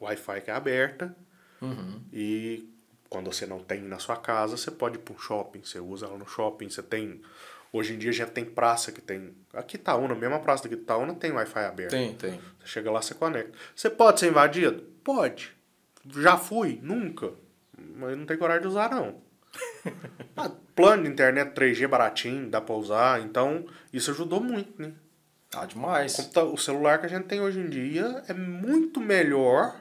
Wi 0.00 0.40
que 0.40 0.50
é 0.50 0.54
aberta. 0.54 1.14
Uhum. 1.62 2.02
E 2.12 2.68
quando 3.08 3.32
você 3.32 3.46
não 3.46 3.60
tem 3.60 3.80
na 3.82 4.00
sua 4.00 4.16
casa, 4.16 4.56
você 4.56 4.72
pode 4.72 4.96
ir 4.96 5.02
para 5.02 5.14
um 5.14 5.18
shopping. 5.18 5.62
Você 5.62 5.78
usa 5.78 6.06
ela 6.06 6.18
no 6.18 6.26
shopping. 6.26 6.68
Você 6.68 6.82
tem 6.82 7.22
Hoje 7.74 7.94
em 7.94 7.98
dia 7.98 8.12
já 8.12 8.24
tem 8.24 8.44
praça 8.44 8.92
que 8.92 9.00
tem. 9.00 9.34
Aqui 9.52 9.74
Itaúna, 9.74 10.14
mesma 10.14 10.38
praça 10.38 10.62
daqui 10.62 10.76
Itaúna 10.76 11.12
tem 11.12 11.32
Wi-Fi 11.32 11.64
aberto. 11.64 11.90
Tem, 11.90 12.14
tem. 12.14 12.40
Você 12.60 12.68
chega 12.68 12.88
lá, 12.88 13.02
você 13.02 13.14
conecta. 13.14 13.50
Você 13.74 13.90
pode 13.90 14.20
ser 14.20 14.28
invadido? 14.28 14.80
Pode. 15.02 15.52
Já 16.08 16.36
fui? 16.36 16.78
Nunca. 16.80 17.32
Mas 17.76 18.16
não 18.16 18.26
tem 18.26 18.38
coragem 18.38 18.62
de 18.62 18.68
usar, 18.68 18.90
não. 18.90 19.16
ah, 20.36 20.52
plano 20.76 21.02
de 21.02 21.08
internet 21.08 21.52
3G 21.52 21.88
baratinho, 21.88 22.48
dá 22.48 22.60
pra 22.60 22.76
usar. 22.76 23.20
Então, 23.22 23.66
isso 23.92 24.12
ajudou 24.12 24.40
muito, 24.40 24.80
né? 24.80 24.92
Ah, 25.52 25.66
demais. 25.66 26.30
O 26.52 26.56
celular 26.56 27.00
que 27.00 27.06
a 27.06 27.08
gente 27.08 27.24
tem 27.24 27.40
hoje 27.40 27.58
em 27.58 27.68
dia 27.68 28.22
é 28.28 28.32
muito 28.32 29.00
melhor 29.00 29.80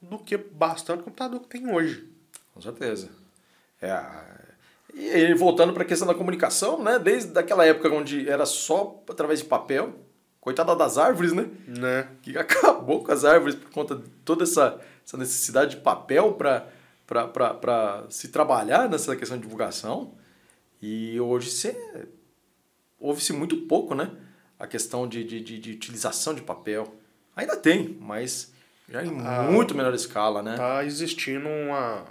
do 0.00 0.18
que 0.18 0.36
bastante 0.36 1.04
computador 1.04 1.38
que 1.42 1.48
tem 1.48 1.72
hoje. 1.72 2.10
Com 2.52 2.60
certeza. 2.60 3.08
É, 3.80 3.88
e 4.94 5.34
voltando 5.34 5.72
para 5.72 5.82
a 5.82 5.86
questão 5.86 6.06
da 6.06 6.14
comunicação, 6.14 6.82
né? 6.82 6.98
Desde 6.98 7.36
aquela 7.38 7.64
época 7.64 7.88
onde 7.90 8.28
era 8.28 8.44
só 8.44 9.02
através 9.08 9.40
de 9.40 9.46
papel, 9.46 9.94
coitada 10.40 10.74
das 10.76 10.98
árvores, 10.98 11.32
né? 11.32 11.48
Né? 11.66 12.08
Que 12.22 12.36
acabou 12.38 13.02
com 13.02 13.10
as 13.10 13.24
árvores 13.24 13.54
por 13.54 13.70
conta 13.70 13.96
de 13.96 14.08
toda 14.24 14.44
essa, 14.44 14.80
essa 15.04 15.16
necessidade 15.16 15.76
de 15.76 15.82
papel 15.82 16.34
para 16.34 18.04
se 18.10 18.28
trabalhar 18.28 18.88
nessa 18.88 19.16
questão 19.16 19.36
de 19.36 19.44
divulgação. 19.44 20.14
E 20.80 21.18
hoje 21.20 21.48
ouve-se 22.98 23.32
muito 23.32 23.56
pouco, 23.62 23.94
né? 23.94 24.10
A 24.58 24.66
questão 24.66 25.08
de, 25.08 25.24
de, 25.24 25.40
de, 25.40 25.58
de, 25.58 25.72
utilização 25.72 26.34
de 26.34 26.42
papel. 26.42 26.94
Ainda 27.34 27.56
tem, 27.56 27.96
mas 28.00 28.52
já 28.88 29.02
em 29.02 29.20
ah, 29.20 29.42
muito 29.42 29.74
menor 29.74 29.94
escala, 29.94 30.42
né? 30.42 30.56
Tá 30.56 30.84
existindo 30.84 31.48
uma, 31.48 32.04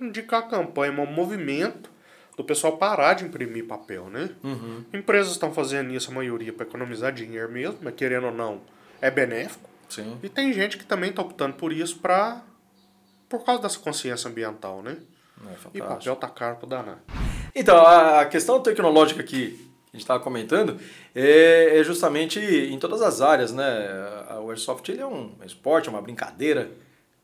indicar 0.00 0.40
a 0.40 0.46
campanha, 0.46 0.92
um 0.92 1.06
movimento 1.06 1.90
do 2.36 2.44
pessoal 2.44 2.76
parar 2.76 3.14
de 3.14 3.24
imprimir 3.24 3.66
papel, 3.66 4.08
né? 4.08 4.30
Uhum. 4.42 4.84
Empresas 4.92 5.32
estão 5.32 5.52
fazendo 5.52 5.92
isso, 5.92 6.10
a 6.10 6.14
maioria, 6.14 6.52
para 6.52 6.66
economizar 6.66 7.12
dinheiro 7.12 7.50
mesmo, 7.50 7.78
mas 7.82 7.94
querendo 7.94 8.26
ou 8.26 8.32
não, 8.32 8.60
é 9.00 9.10
benéfico. 9.10 9.68
Sim. 9.88 10.18
E 10.22 10.28
tem 10.28 10.52
gente 10.52 10.76
que 10.76 10.84
também 10.84 11.10
está 11.10 11.22
optando 11.22 11.54
por 11.54 11.72
isso 11.72 11.98
para 11.98 12.42
por 13.28 13.44
causa 13.44 13.62
dessa 13.62 13.78
consciência 13.78 14.28
ambiental, 14.28 14.82
né? 14.82 14.96
É 15.46 15.54
e 15.74 15.78
papel 15.80 16.14
tá 16.16 16.28
caro 16.28 16.56
para 16.56 16.68
danar. 16.68 16.98
Então, 17.54 17.84
a 17.84 18.24
questão 18.26 18.60
tecnológica 18.60 19.22
que 19.22 19.70
a 19.92 19.96
gente 19.96 20.02
estava 20.02 20.20
comentando 20.20 20.78
é, 21.14 21.78
é, 21.78 21.84
justamente 21.84 22.38
em 22.40 22.78
todas 22.78 23.02
as 23.02 23.20
áreas, 23.20 23.52
né? 23.52 23.64
O 24.42 24.50
Airsoft 24.50 24.88
ele 24.88 25.00
é 25.00 25.06
um 25.06 25.32
esporte, 25.44 25.88
é 25.88 25.90
uma 25.90 26.02
brincadeira 26.02 26.70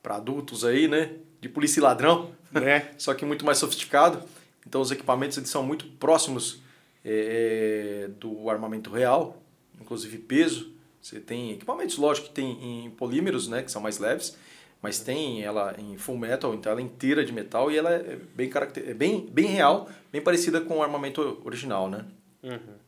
para 0.02 0.16
adultos 0.16 0.64
aí, 0.64 0.88
né? 0.88 1.12
De 1.40 1.48
polícia 1.48 1.80
e 1.80 1.82
ladrão 1.82 2.30
né? 2.50 2.90
Só 2.98 3.14
que 3.14 3.24
muito 3.24 3.44
mais 3.44 3.58
sofisticado. 3.58 4.22
Então 4.66 4.80
os 4.80 4.90
equipamentos 4.90 5.36
eles 5.38 5.50
são 5.50 5.62
muito 5.62 5.86
próximos 5.86 6.62
é, 7.04 8.08
do 8.18 8.48
armamento 8.50 8.90
real, 8.90 9.42
inclusive 9.80 10.18
peso. 10.18 10.72
Você 11.00 11.18
tem 11.18 11.52
equipamentos, 11.52 11.96
lógico, 11.96 12.28
que 12.28 12.34
tem 12.34 12.84
em 12.84 12.90
polímeros, 12.90 13.48
né, 13.48 13.62
que 13.62 13.70
são 13.70 13.80
mais 13.80 13.98
leves, 13.98 14.36
mas 14.82 15.00
tem 15.00 15.42
ela 15.42 15.74
em 15.78 15.96
full 15.96 16.18
metal, 16.18 16.54
então 16.54 16.70
ela 16.72 16.80
é 16.80 16.84
inteira 16.84 17.24
de 17.24 17.32
metal 17.32 17.70
e 17.70 17.78
ela 17.78 17.90
é 17.90 18.18
bem, 18.34 18.50
caracter... 18.50 18.88
é 18.88 18.94
bem, 18.94 19.26
bem 19.30 19.46
real, 19.46 19.88
bem 20.12 20.20
parecida 20.20 20.60
com 20.60 20.78
o 20.78 20.82
armamento 20.82 21.40
original, 21.44 21.88
né? 21.88 22.04
Uhum. 22.42 22.80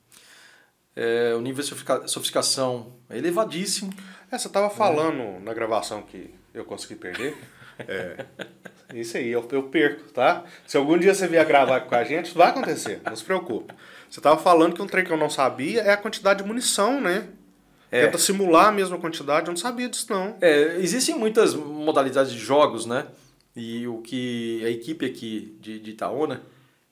É, 0.94 1.35
o 1.35 1.40
nível 1.40 1.64
de 1.64 2.11
sofisticação 2.11 2.92
é 3.09 3.16
elevadíssimo. 3.16 3.92
É, 4.31 4.37
você 4.37 4.46
estava 4.46 4.68
falando 4.68 5.40
na 5.42 5.55
gravação 5.55 6.03
que 6.03 6.35
eu 6.53 6.64
consegui 6.64 6.96
perder. 6.96 7.37
É, 7.88 8.27
isso 8.94 9.16
aí, 9.16 9.31
eu, 9.31 9.46
eu 9.50 9.62
perco, 9.64 10.11
tá? 10.12 10.44
Se 10.66 10.76
algum 10.76 10.98
dia 10.98 11.14
você 11.14 11.26
vier 11.26 11.46
gravar 11.46 11.81
com 11.81 11.94
a 11.94 12.05
gente, 12.05 12.35
vai 12.35 12.50
acontecer, 12.50 13.00
não 13.05 13.16
se 13.16 13.24
preocupe. 13.24 13.74
Você 14.11 14.20
tava 14.20 14.40
falando 14.40 14.74
que 14.74 14.83
um 14.83 14.87
trem 14.87 15.05
que 15.05 15.11
eu 15.11 15.16
não 15.16 15.31
sabia 15.31 15.81
é 15.83 15.90
a 15.90 15.96
quantidade 15.96 16.42
de 16.42 16.48
munição, 16.48 17.00
né? 17.00 17.28
É. 17.90 18.07
Tenta 18.07 18.18
simular 18.18 18.68
a 18.68 18.72
mesma 18.72 18.98
quantidade, 18.98 19.46
eu 19.46 19.52
não 19.52 19.57
sabia 19.57 19.88
disso 19.88 20.07
não. 20.11 20.37
É, 20.40 20.76
existem 20.78 21.14
muitas 21.14 21.55
modalidades 21.55 22.33
de 22.33 22.38
jogos, 22.38 22.87
né? 22.87 23.07
E 23.55 23.87
o 23.87 23.98
que 23.98 24.64
a 24.64 24.70
equipe 24.70 25.05
aqui 25.05 25.57
de, 25.61 25.78
de 25.78 25.90
Itaúna, 25.90 26.42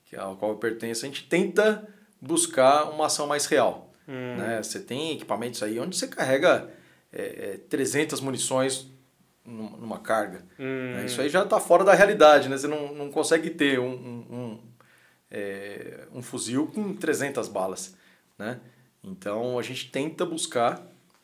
que 0.04 0.14
é 0.14 0.18
ao 0.18 0.36
qual 0.36 0.52
eu 0.52 0.58
pertenço, 0.58 1.04
a 1.04 1.08
gente 1.08 1.24
tenta 1.24 1.88
buscar 2.20 2.90
uma 2.90 3.06
ação 3.06 3.26
mais 3.26 3.46
real. 3.46 3.90
Hum. 4.06 4.36
Né? 4.36 4.62
Você 4.62 4.78
tem 4.78 5.12
equipamentos 5.12 5.62
aí 5.62 5.78
onde 5.80 5.96
você 5.96 6.06
carrega 6.06 6.68
é, 7.12 7.58
300 7.68 8.20
é, 8.20 8.22
munições 8.22 8.86
numa 9.44 9.98
carga. 9.98 10.44
Hum. 10.58 10.94
Né? 10.94 11.06
Isso 11.06 11.20
aí 11.20 11.28
já 11.28 11.42
está 11.42 11.58
fora 11.58 11.84
da 11.84 11.94
realidade, 11.94 12.48
né? 12.48 12.56
Você 12.56 12.68
não, 12.68 12.94
não 12.94 13.10
consegue 13.10 13.50
ter 13.50 13.78
um, 13.78 13.90
um, 13.90 14.34
um, 14.34 14.60
é, 15.30 16.06
um 16.12 16.22
fuzil 16.22 16.66
com 16.66 16.94
300 16.94 17.48
balas, 17.48 17.96
né? 18.38 18.60
Então 19.02 19.58
a 19.58 19.62
gente 19.62 19.90
tenta 19.90 20.26
buscar, 20.26 20.82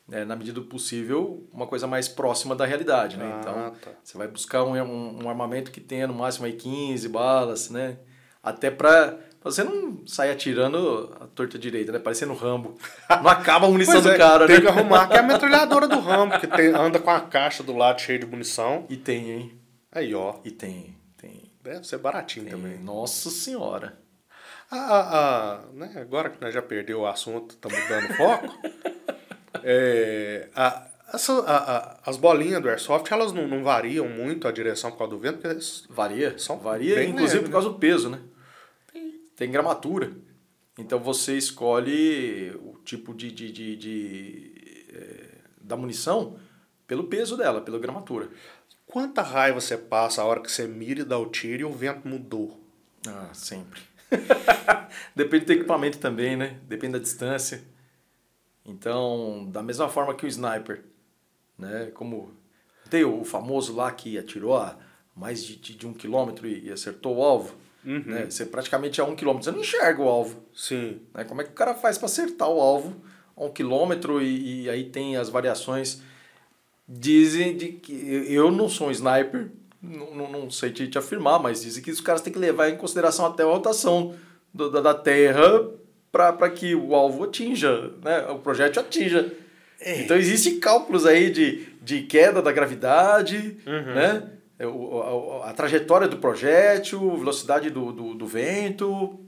né, 0.08 0.24
na 0.24 0.34
medida 0.34 0.60
do 0.60 0.66
possível, 0.66 1.46
uma 1.52 1.66
coisa 1.66 1.86
mais 1.86 2.08
próxima 2.08 2.56
da 2.56 2.64
realidade, 2.64 3.16
né? 3.16 3.30
Ah, 3.34 3.38
então 3.40 3.70
tá. 3.80 3.90
você 4.02 4.16
vai 4.16 4.28
buscar 4.28 4.64
um, 4.64 4.74
um, 4.74 5.24
um, 5.24 5.28
armamento 5.28 5.70
que 5.70 5.80
tenha 5.80 6.06
no 6.06 6.14
máximo 6.14 6.46
aí 6.46 6.54
15 6.54 7.08
balas, 7.08 7.70
né? 7.70 7.98
Até 8.42 8.70
para 8.70 9.18
você 9.46 9.62
não 9.62 10.04
sai 10.06 10.30
atirando 10.30 11.16
a 11.20 11.26
torta 11.28 11.56
direita, 11.56 11.92
né? 11.92 11.98
Parecendo 12.00 12.34
Rambo. 12.34 12.76
Não 13.08 13.28
acaba 13.28 13.66
a 13.66 13.70
munição 13.70 14.02
do 14.02 14.10
é, 14.10 14.18
cara, 14.18 14.46
tem 14.46 14.56
né? 14.56 14.62
Tem 14.62 14.72
que 14.72 14.78
arrumar 14.78 15.06
que 15.06 15.14
é 15.14 15.20
a 15.20 15.22
metralhadora 15.22 15.86
do 15.86 16.00
Rambo, 16.00 16.38
que 16.40 16.48
tem, 16.48 16.68
anda 16.68 16.98
com 16.98 17.10
a 17.10 17.20
caixa 17.20 17.62
do 17.62 17.76
lado 17.76 18.00
cheia 18.00 18.18
de 18.18 18.26
munição. 18.26 18.84
E 18.90 18.96
tem, 18.96 19.30
hein? 19.30 19.60
Aí, 19.92 20.14
ó. 20.14 20.34
E 20.44 20.50
tem, 20.50 20.96
tem. 21.16 21.52
Deve 21.62 21.86
ser 21.86 21.98
baratinho 21.98 22.46
tem. 22.46 22.54
também. 22.54 22.78
Nossa 22.78 23.30
senhora. 23.30 23.96
Ah, 24.68 24.76
ah, 24.76 25.08
ah, 25.12 25.60
né? 25.74 25.92
Agora 25.96 26.28
que 26.28 26.40
nós 26.40 26.52
já 26.52 26.60
perdeu 26.60 27.00
o 27.00 27.06
assunto, 27.06 27.52
estamos 27.52 27.78
dando 27.88 28.14
foco. 28.14 28.52
é, 29.62 30.48
a, 30.56 30.88
essa, 31.14 31.32
a, 31.42 31.76
a, 31.76 31.96
as 32.04 32.16
bolinhas 32.16 32.60
do 32.60 32.68
Airsoft, 32.68 33.12
elas 33.12 33.32
não, 33.32 33.46
não 33.46 33.62
variam 33.62 34.08
muito 34.08 34.48
a 34.48 34.52
direção 34.52 34.90
por 34.90 34.98
causa 34.98 35.12
do 35.12 35.20
vento? 35.20 35.38
Porque 35.38 35.56
Varia. 35.88 36.36
São 36.36 36.58
Varia, 36.58 37.04
inclusive 37.04 37.36
leve, 37.36 37.46
por 37.46 37.52
causa 37.52 37.68
né? 37.68 37.74
do 37.74 37.78
peso, 37.78 38.10
né? 38.10 38.18
Tem 39.36 39.50
gramatura. 39.50 40.12
Então 40.78 40.98
você 40.98 41.36
escolhe 41.36 42.50
o 42.62 42.78
tipo 42.84 43.14
de, 43.14 43.30
de, 43.30 43.52
de, 43.52 43.76
de 43.76 44.86
é, 44.92 45.38
da 45.60 45.76
munição 45.76 46.38
pelo 46.86 47.04
peso 47.04 47.36
dela, 47.36 47.60
pela 47.60 47.78
gramatura. 47.78 48.28
Quanta 48.86 49.22
raiva 49.22 49.60
você 49.60 49.76
passa 49.76 50.22
a 50.22 50.24
hora 50.24 50.40
que 50.40 50.50
você 50.50 50.66
mira 50.66 51.00
e 51.00 51.04
dá 51.04 51.18
o 51.18 51.26
tiro 51.26 51.62
e 51.62 51.64
o 51.64 51.72
vento 51.72 52.06
mudou? 52.06 52.60
Ah, 53.06 53.30
sempre. 53.32 53.80
Depende 55.14 55.44
do 55.44 55.52
equipamento 55.52 55.98
também, 55.98 56.36
né? 56.36 56.60
Depende 56.68 56.94
da 56.94 56.98
distância. 56.98 57.62
Então, 58.64 59.48
da 59.50 59.62
mesma 59.62 59.88
forma 59.88 60.14
que 60.14 60.24
o 60.24 60.28
sniper, 60.28 60.84
né? 61.58 61.90
Como 61.94 62.32
tem 62.88 63.04
o 63.04 63.24
famoso 63.24 63.74
lá 63.74 63.90
que 63.90 64.16
atirou 64.16 64.56
a 64.56 64.78
mais 65.14 65.42
de, 65.42 65.56
de, 65.56 65.74
de 65.74 65.86
um 65.86 65.92
quilômetro 65.92 66.46
e 66.46 66.70
acertou 66.70 67.16
o 67.16 67.22
alvo. 67.22 67.56
Uhum. 67.86 68.02
Né? 68.04 68.26
Você 68.28 68.44
praticamente 68.44 69.00
a 69.00 69.04
um 69.04 69.14
quilômetro, 69.14 69.44
você 69.44 69.52
não 69.52 69.60
enxerga 69.60 70.02
o 70.02 70.08
alvo. 70.08 70.42
Sim. 70.52 71.00
Né? 71.14 71.24
Como 71.24 71.40
é 71.40 71.44
que 71.44 71.50
o 71.50 71.54
cara 71.54 71.74
faz 71.74 71.96
para 71.96 72.06
acertar 72.06 72.48
o 72.50 72.60
alvo 72.60 73.00
a 73.36 73.44
um 73.44 73.50
quilômetro 73.50 74.20
e, 74.20 74.64
e, 74.64 74.70
aí 74.70 74.84
tem 74.84 75.16
as 75.16 75.28
variações. 75.28 76.00
Dizem 76.88 77.56
de 77.56 77.68
que 77.68 77.92
eu 78.28 78.50
não 78.50 78.68
sou 78.68 78.88
um 78.88 78.90
sniper, 78.90 79.48
não, 79.82 80.14
não, 80.14 80.30
não 80.30 80.50
sei 80.50 80.70
te, 80.70 80.88
te, 80.88 80.98
afirmar, 80.98 81.40
mas 81.40 81.62
dizem 81.62 81.82
que 81.82 81.90
os 81.90 82.00
caras 82.00 82.20
têm 82.20 82.32
que 82.32 82.38
levar 82.38 82.68
em 82.68 82.76
consideração 82.76 83.26
até 83.26 83.42
a 83.42 83.46
rotação 83.46 84.14
do, 84.54 84.70
da, 84.70 84.80
da 84.80 84.94
Terra 84.94 85.68
para 86.10 86.48
que 86.48 86.74
o 86.74 86.94
alvo 86.94 87.24
atinja, 87.24 87.92
né? 88.02 88.26
o 88.28 88.38
projétil 88.38 88.80
atinja. 88.80 89.32
É. 89.80 90.00
Então 90.00 90.16
existem 90.16 90.58
cálculos 90.58 91.04
aí 91.04 91.30
de, 91.30 91.66
de 91.82 92.02
queda 92.02 92.40
da 92.40 92.50
gravidade, 92.50 93.58
uhum. 93.66 93.94
né? 93.94 94.30
É, 94.58 94.64
a, 95.48 95.52
trajetória 95.52 96.08
do 96.08 96.16
projétil, 96.16 97.16
velocidade 97.16 97.68
do, 97.68 97.92
do, 97.92 98.14
do, 98.14 98.26
vento, 98.26 99.20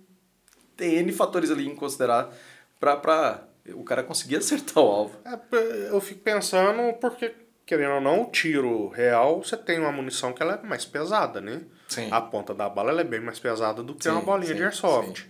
tem 0.76 0.96
N 0.96 1.12
fatores 1.12 1.50
ali 1.50 1.68
em 1.68 1.74
considerar 1.74 2.32
para 2.80 3.44
o 3.74 3.84
cara 3.84 4.02
conseguir 4.02 4.36
acertar 4.38 4.82
o 4.82 4.86
alvo. 4.86 5.18
É, 5.24 5.88
eu 5.90 6.00
fico 6.00 6.20
pensando 6.20 6.94
porque, 6.94 7.34
querendo 7.66 7.96
ou 7.96 8.00
não, 8.00 8.22
o 8.22 8.30
tiro 8.30 8.88
real, 8.88 9.42
você 9.44 9.56
tem 9.56 9.78
uma 9.78 9.92
munição 9.92 10.32
que 10.32 10.42
ela 10.42 10.60
é 10.62 10.66
mais 10.66 10.86
pesada, 10.86 11.42
né? 11.42 11.60
Sim. 11.88 12.08
A 12.10 12.20
ponta 12.22 12.54
da 12.54 12.68
bala 12.68 12.98
é 12.98 13.04
bem 13.04 13.20
mais 13.20 13.38
pesada 13.38 13.82
do 13.82 13.94
que 13.94 14.04
sim, 14.04 14.10
uma 14.10 14.22
bolinha 14.22 14.52
sim, 14.52 14.56
de 14.56 14.62
airsoft. 14.62 15.22
Sim. 15.22 15.28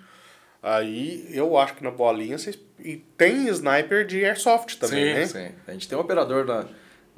Aí 0.63 1.29
eu 1.33 1.57
acho 1.57 1.75
que 1.75 1.85
na 1.85 1.91
bolinha 1.91 2.39
vocês... 2.39 2.59
E 2.79 2.97
tem 3.17 3.49
sniper 3.49 4.07
de 4.07 4.25
airsoft 4.25 4.77
também, 4.77 5.27
sim, 5.27 5.39
né? 5.39 5.49
Sim, 5.49 5.55
A 5.67 5.73
gente 5.73 5.89
tem 5.89 5.99
um 5.99 6.01
operador 6.01 6.45
na 6.45 6.67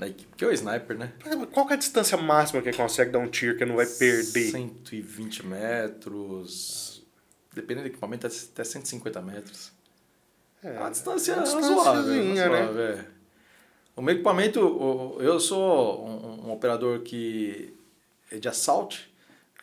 na 0.00 0.08
equipe, 0.08 0.34
que 0.34 0.44
é 0.44 0.48
o 0.48 0.52
sniper, 0.52 0.96
né? 0.96 1.12
Qual 1.52 1.68
é 1.68 1.74
a 1.74 1.76
distância 1.76 2.16
máxima 2.16 2.62
que 2.62 2.70
ele 2.70 2.76
consegue 2.76 3.10
dar 3.10 3.18
um 3.18 3.28
tiro 3.28 3.56
que 3.56 3.66
não 3.66 3.76
vai 3.76 3.84
perder? 3.84 4.50
120 4.50 5.46
metros. 5.46 7.04
Dependendo 7.52 7.86
do 7.86 7.92
equipamento, 7.92 8.26
até 8.26 8.64
150 8.64 9.20
metros. 9.20 9.72
É, 10.64 10.76
a 10.78 10.88
distância 10.88 11.32
é 11.32 11.34
razoável. 11.36 12.02
Né? 12.02 12.98
É. 12.98 13.04
O 13.94 14.00
meu 14.00 14.14
equipamento, 14.14 15.18
eu 15.20 15.38
sou 15.38 16.06
um, 16.06 16.48
um 16.48 16.52
operador 16.52 17.00
que 17.00 17.74
é 18.30 18.38
de 18.38 18.48
assalto. 18.48 18.96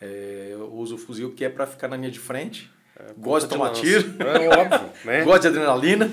É, 0.00 0.50
eu 0.52 0.72
uso 0.72 0.94
o 0.94 0.98
fuzil 0.98 1.32
que 1.32 1.44
é 1.44 1.48
para 1.48 1.66
ficar 1.66 1.88
na 1.88 1.96
linha 1.96 2.10
de 2.10 2.20
frente. 2.20 2.70
É, 2.96 3.12
gosto 3.16 3.48
de 3.48 3.54
tomar 3.54 3.70
tiro. 3.70 4.14
É 4.22 4.48
óbvio, 4.56 4.90
né? 5.04 5.24
gosto 5.26 5.42
de 5.42 5.48
adrenalina. 5.48 6.08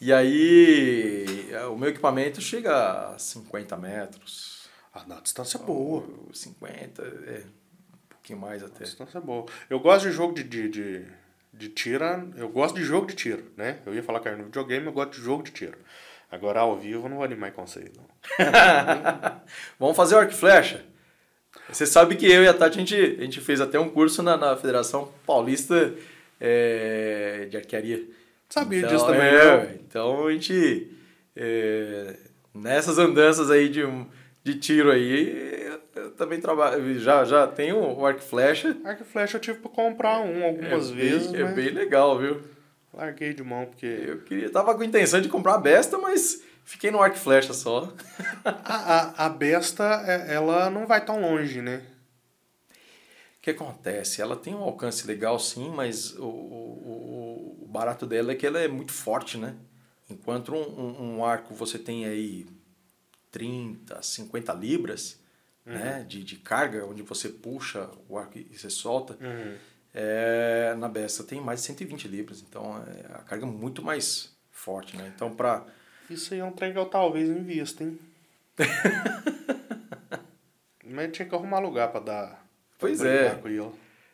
E 0.00 0.12
aí, 0.12 1.23
o 1.62 1.76
meu 1.76 1.88
equipamento 1.90 2.40
chega 2.40 3.10
a 3.14 3.18
50 3.18 3.76
metros. 3.76 4.68
Ah, 4.92 5.04
não, 5.06 5.18
a 5.18 5.20
distância 5.20 5.58
é 5.58 5.60
boa. 5.60 6.04
50, 6.32 7.02
é, 7.02 7.42
um 7.94 8.08
pouquinho 8.08 8.38
mais 8.38 8.62
A 8.62 8.66
até. 8.66 8.84
distância 8.84 9.18
é 9.18 9.20
boa. 9.20 9.46
Eu 9.68 9.80
gosto 9.80 10.06
de 10.08 10.12
jogo 10.12 10.34
de, 10.34 10.44
de, 10.44 10.68
de, 10.68 11.06
de 11.52 11.68
tiro, 11.68 12.04
eu 12.36 12.48
gosto 12.48 12.74
de 12.76 12.82
jogo 12.84 13.06
de 13.06 13.14
tiro, 13.14 13.44
né? 13.56 13.78
Eu 13.84 13.94
ia 13.94 14.02
falar 14.02 14.20
que 14.20 14.28
era 14.28 14.36
no 14.36 14.44
videogame, 14.44 14.86
eu 14.86 14.92
gosto 14.92 15.12
de 15.12 15.20
jogo 15.20 15.42
de 15.42 15.50
tiro. 15.50 15.78
Agora, 16.30 16.60
ao 16.60 16.76
vivo, 16.78 17.04
eu 17.06 17.08
não 17.08 17.16
vou 17.18 17.24
animar 17.24 17.52
com 17.52 17.66
vocês, 17.66 17.90
não. 17.96 18.04
Vamos 19.78 19.96
fazer 19.96 20.16
arco 20.16 20.32
e 20.32 20.36
flecha? 20.36 20.84
Você 21.68 21.86
sabe 21.86 22.16
que 22.16 22.26
eu 22.26 22.42
e 22.42 22.48
a 22.48 22.54
Tati, 22.54 22.76
a 22.76 22.80
gente, 22.80 22.96
a 22.96 23.22
gente 23.22 23.40
fez 23.40 23.60
até 23.60 23.78
um 23.78 23.88
curso 23.88 24.22
na, 24.22 24.36
na 24.36 24.56
Federação 24.56 25.12
Paulista 25.26 25.94
é, 26.40 27.46
de 27.50 27.56
Arquearia. 27.56 28.04
Sabia 28.48 28.80
Então, 28.80 28.90
disso 28.90 29.06
também, 29.06 29.22
é. 29.22 29.78
Então 29.86 30.26
a 30.26 30.32
gente, 30.32 30.93
é, 31.36 32.16
nessas 32.54 32.98
andanças 32.98 33.50
aí 33.50 33.68
de, 33.68 33.82
de 34.42 34.54
tiro 34.58 34.90
aí, 34.90 35.70
eu 35.94 36.10
também 36.12 36.40
trabalho, 36.40 36.98
já, 36.98 37.24
já 37.24 37.46
tenho 37.46 37.76
o 37.78 38.04
arco 38.06 38.20
e 38.20 38.24
flecha. 38.24 38.76
Arco 38.84 39.02
e 39.02 39.06
flecha 39.06 39.36
eu 39.36 39.40
tive 39.40 39.58
pra 39.58 39.70
comprar 39.70 40.20
um 40.20 40.44
algumas 40.44 40.90
é 40.90 40.94
vezes, 40.94 41.28
bem, 41.32 41.40
é 41.40 41.44
mas 41.44 41.54
bem 41.54 41.68
legal, 41.70 42.18
viu? 42.18 42.40
larguei 42.92 43.34
de 43.34 43.42
mão, 43.42 43.66
porque 43.66 43.86
Eu 43.86 44.20
queria, 44.20 44.48
tava 44.50 44.74
com 44.74 44.82
a 44.82 44.86
intenção 44.86 45.20
de 45.20 45.28
comprar 45.28 45.54
a 45.54 45.58
besta, 45.58 45.98
mas 45.98 46.42
fiquei 46.64 46.90
no 46.92 47.00
arco 47.02 47.16
e 47.16 47.20
flecha 47.20 47.52
só. 47.52 47.92
a, 48.44 49.24
a, 49.24 49.26
a 49.26 49.28
besta, 49.28 49.84
é- 50.06 50.34
ela 50.34 50.70
não 50.70 50.86
vai 50.86 51.04
tão 51.04 51.20
longe, 51.20 51.60
né? 51.60 51.82
O 53.38 53.42
que 53.44 53.50
acontece? 53.50 54.22
Ela 54.22 54.36
tem 54.36 54.54
um 54.54 54.62
alcance 54.62 55.06
legal 55.06 55.38
sim, 55.38 55.68
mas 55.70 56.14
o, 56.16 56.24
o, 56.24 57.58
o 57.62 57.66
barato 57.68 58.06
dela 58.06 58.32
é 58.32 58.34
que 58.34 58.46
ela 58.46 58.58
é 58.60 58.68
muito 58.68 58.92
forte, 58.92 59.36
né? 59.36 59.54
Enquanto 60.14 60.54
um, 60.54 61.16
um, 61.16 61.24
arco 61.24 61.54
você 61.54 61.78
tem 61.78 62.06
aí 62.06 62.46
30, 63.30 64.00
50 64.00 64.52
libras 64.54 65.18
né? 65.64 66.04
de, 66.08 66.22
de 66.22 66.36
carga, 66.36 66.84
onde 66.84 67.02
você 67.02 67.28
puxa 67.28 67.88
o 68.08 68.16
arco 68.16 68.38
e 68.38 68.56
você 68.56 68.70
solta, 68.70 69.16
é, 69.92 70.74
na 70.78 70.88
besta 70.88 71.24
tem 71.24 71.40
mais 71.40 71.60
de 71.60 71.66
120 71.66 72.08
libras, 72.08 72.42
então 72.42 72.82
é, 72.86 73.14
a 73.14 73.18
carga 73.18 73.44
é 73.44 73.48
muito 73.48 73.82
mais 73.82 74.34
forte, 74.50 74.96
né? 74.96 75.12
Então 75.14 75.34
para 75.34 75.64
Isso 76.08 76.34
aí 76.34 76.40
é 76.40 76.44
um 76.44 76.52
trem 76.52 76.72
que 76.72 76.78
eu 76.78 76.86
talvez 76.86 77.28
invista, 77.28 77.84
hein? 77.84 77.98
Mas 80.84 81.12
tinha 81.12 81.26
que 81.26 81.34
arrumar 81.34 81.58
lugar 81.58 81.90
pra 81.90 82.00
dar. 82.00 82.28
pra 82.28 82.38
Pois 82.78 83.02
é. 83.02 83.40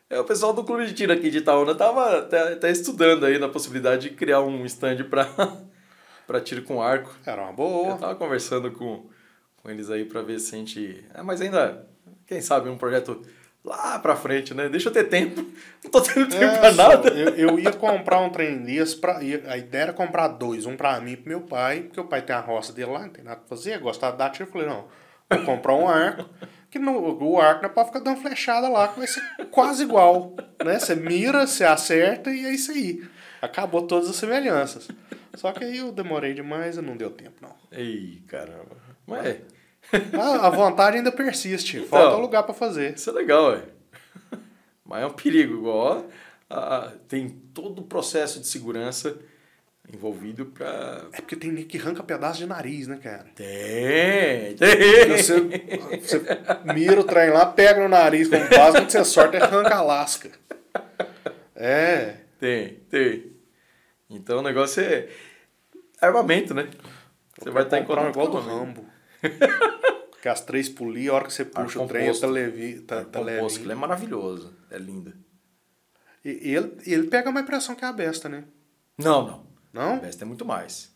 É, 0.08 0.18
o 0.18 0.24
pessoal 0.24 0.52
do 0.52 0.64
clube 0.64 0.86
de 0.86 0.94
tiro 0.94 1.12
aqui 1.12 1.30
de 1.30 1.38
Itaúna 1.38 1.74
tava 1.74 2.18
até, 2.18 2.54
até 2.54 2.70
estudando 2.70 3.24
aí 3.24 3.38
na 3.38 3.48
possibilidade 3.48 4.08
de 4.08 4.16
criar 4.16 4.40
um 4.40 4.64
stand 4.66 5.04
para 5.04 5.24
para 6.30 6.40
tiro 6.40 6.62
com 6.62 6.80
arco. 6.80 7.12
Era 7.26 7.42
uma 7.42 7.50
Eu 7.50 7.54
boa. 7.56 7.96
tava 7.96 8.14
conversando 8.14 8.70
com, 8.70 9.04
com 9.60 9.68
eles 9.68 9.90
aí 9.90 10.04
para 10.04 10.22
ver 10.22 10.38
se 10.38 10.54
a 10.54 10.58
gente. 10.58 11.04
É, 11.12 11.22
mas 11.22 11.40
ainda, 11.40 11.88
quem 12.24 12.40
sabe, 12.40 12.68
um 12.68 12.78
projeto 12.78 13.20
lá 13.64 13.98
pra 13.98 14.14
frente, 14.14 14.54
né? 14.54 14.68
Deixa 14.68 14.90
eu 14.90 14.92
ter 14.92 15.04
tempo. 15.08 15.44
Não 15.82 15.90
tô 15.90 16.00
tendo 16.00 16.28
tempo 16.28 16.44
É, 16.44 16.58
pra 16.58 16.72
só, 16.72 16.88
nada. 16.88 17.08
Eu, 17.08 17.34
eu 17.34 17.58
ia 17.58 17.72
comprar 17.72 18.20
um 18.20 18.30
trem 18.30 18.58
desse, 18.62 18.96
pra, 18.96 19.18
a 19.18 19.56
ideia 19.56 19.82
era 19.82 19.92
comprar 19.92 20.28
dois, 20.28 20.66
um 20.66 20.76
pra 20.76 21.00
mim 21.00 21.12
e 21.12 21.16
pro 21.16 21.28
meu 21.30 21.40
pai, 21.40 21.80
porque 21.80 22.00
o 22.00 22.04
pai 22.04 22.22
tem 22.22 22.36
a 22.36 22.40
roça 22.40 22.72
dele 22.72 22.92
lá, 22.92 23.00
não 23.00 23.08
tem 23.10 23.24
nada 23.24 23.38
pra 23.40 23.48
fazer, 23.48 23.80
gostava 23.80 24.12
de 24.12 24.18
dar 24.18 24.30
tiro. 24.30 24.48
Eu 24.48 24.52
falei, 24.52 24.68
não, 24.68 24.86
vou 25.28 25.44
comprar 25.44 25.74
um 25.74 25.88
arco, 25.88 26.30
que 26.70 26.78
no, 26.78 26.92
o 27.20 27.40
arco 27.40 27.62
não 27.62 27.70
é 27.70 27.72
pra 27.72 27.84
ficar 27.86 27.98
dando 27.98 28.20
flechada 28.20 28.68
lá, 28.68 28.86
que 28.86 28.98
vai 29.00 29.08
ser 29.08 29.20
quase 29.50 29.82
igual, 29.82 30.36
né? 30.64 30.78
Você 30.78 30.94
mira, 30.94 31.44
você 31.44 31.64
acerta 31.64 32.30
e 32.30 32.46
é 32.46 32.54
isso 32.54 32.70
aí. 32.70 33.02
Acabou 33.42 33.82
todas 33.82 34.08
as 34.08 34.14
semelhanças. 34.14 34.86
Só 35.34 35.52
que 35.52 35.64
aí 35.64 35.78
eu 35.78 35.92
demorei 35.92 36.34
demais 36.34 36.76
e 36.76 36.82
não 36.82 36.96
deu 36.96 37.10
tempo, 37.10 37.36
não. 37.40 37.54
Ei, 37.72 38.22
caramba. 38.26 38.76
Mas 39.06 39.26
é, 39.26 39.40
A, 40.16 40.46
a 40.46 40.50
vontade 40.50 40.96
ainda 40.96 41.10
persiste, 41.12 41.80
falta 41.86 42.08
Então. 42.08 42.20
lugar 42.20 42.42
pra 42.42 42.54
fazer. 42.54 42.94
isso 42.94 43.10
é 43.10 43.12
legal, 43.12 43.50
ué. 43.52 43.62
Mas 44.84 45.02
é 45.02 45.06
um 45.06 45.10
perigo, 45.12 45.54
igual. 45.54 46.04
ó, 46.50 46.54
a- 46.54 46.92
tem 47.08 47.28
todo 47.54 47.80
o 47.80 47.84
processo 47.84 48.40
de 48.40 48.46
segurança 48.48 49.16
envolvido 49.92 50.46
pra. 50.46 51.04
É 51.12 51.20
porque 51.20 51.36
tem 51.36 51.54
que 51.64 51.78
arranca 51.78 52.02
pedaço 52.02 52.38
de 52.38 52.46
nariz, 52.46 52.86
né, 52.88 52.98
cara? 53.02 53.26
Tem, 53.34 54.54
tem. 54.56 55.16
Você, 55.16 55.40
você 56.00 56.20
mira 56.74 57.00
o 57.00 57.04
trem 57.04 57.30
lá, 57.30 57.46
pega 57.46 57.80
no 57.80 57.88
nariz 57.88 58.28
como 58.28 58.48
base, 58.48 58.78
quando 58.78 58.90
você 58.90 59.04
sorte, 59.04 59.36
arranca 59.36 59.74
a 59.76 59.82
lasca. 59.82 60.30
É. 61.54 62.14
Tem, 62.38 62.74
tem. 62.90 63.29
Então 64.10 64.40
o 64.40 64.42
negócio 64.42 64.82
é 64.82 65.08
armamento, 66.00 66.52
né? 66.52 66.68
Você 67.38 67.50
vai 67.50 67.62
estar 67.62 67.82
contato 67.84 68.10
igual 68.10 68.28
do. 68.28 68.38
Rambo. 68.40 68.84
Que 70.20 70.28
as 70.28 70.40
três 70.42 70.68
polia, 70.68 71.10
a 71.12 71.14
hora 71.14 71.24
que 71.26 71.32
você 71.32 71.44
puxa 71.46 71.80
o 71.80 71.86
trem, 71.88 72.12
tá 72.20 72.26
levi, 72.26 72.80
tá, 72.80 73.04
tá 73.04 73.20
composto, 73.20 73.60
ele 73.60 73.72
é 73.72 73.74
maravilhoso. 73.74 74.54
É 74.70 74.76
lindo. 74.78 75.14
E 76.22 76.54
ele, 76.54 76.76
ele 76.84 77.06
pega 77.08 77.30
mais 77.32 77.46
pressão 77.46 77.74
que 77.74 77.84
a 77.84 77.92
besta, 77.92 78.28
né? 78.28 78.44
Não, 78.98 79.26
não. 79.26 79.46
A 79.72 79.86
Não? 79.94 79.98
besta 80.00 80.24
é 80.24 80.26
muito 80.26 80.44
mais. 80.44 80.94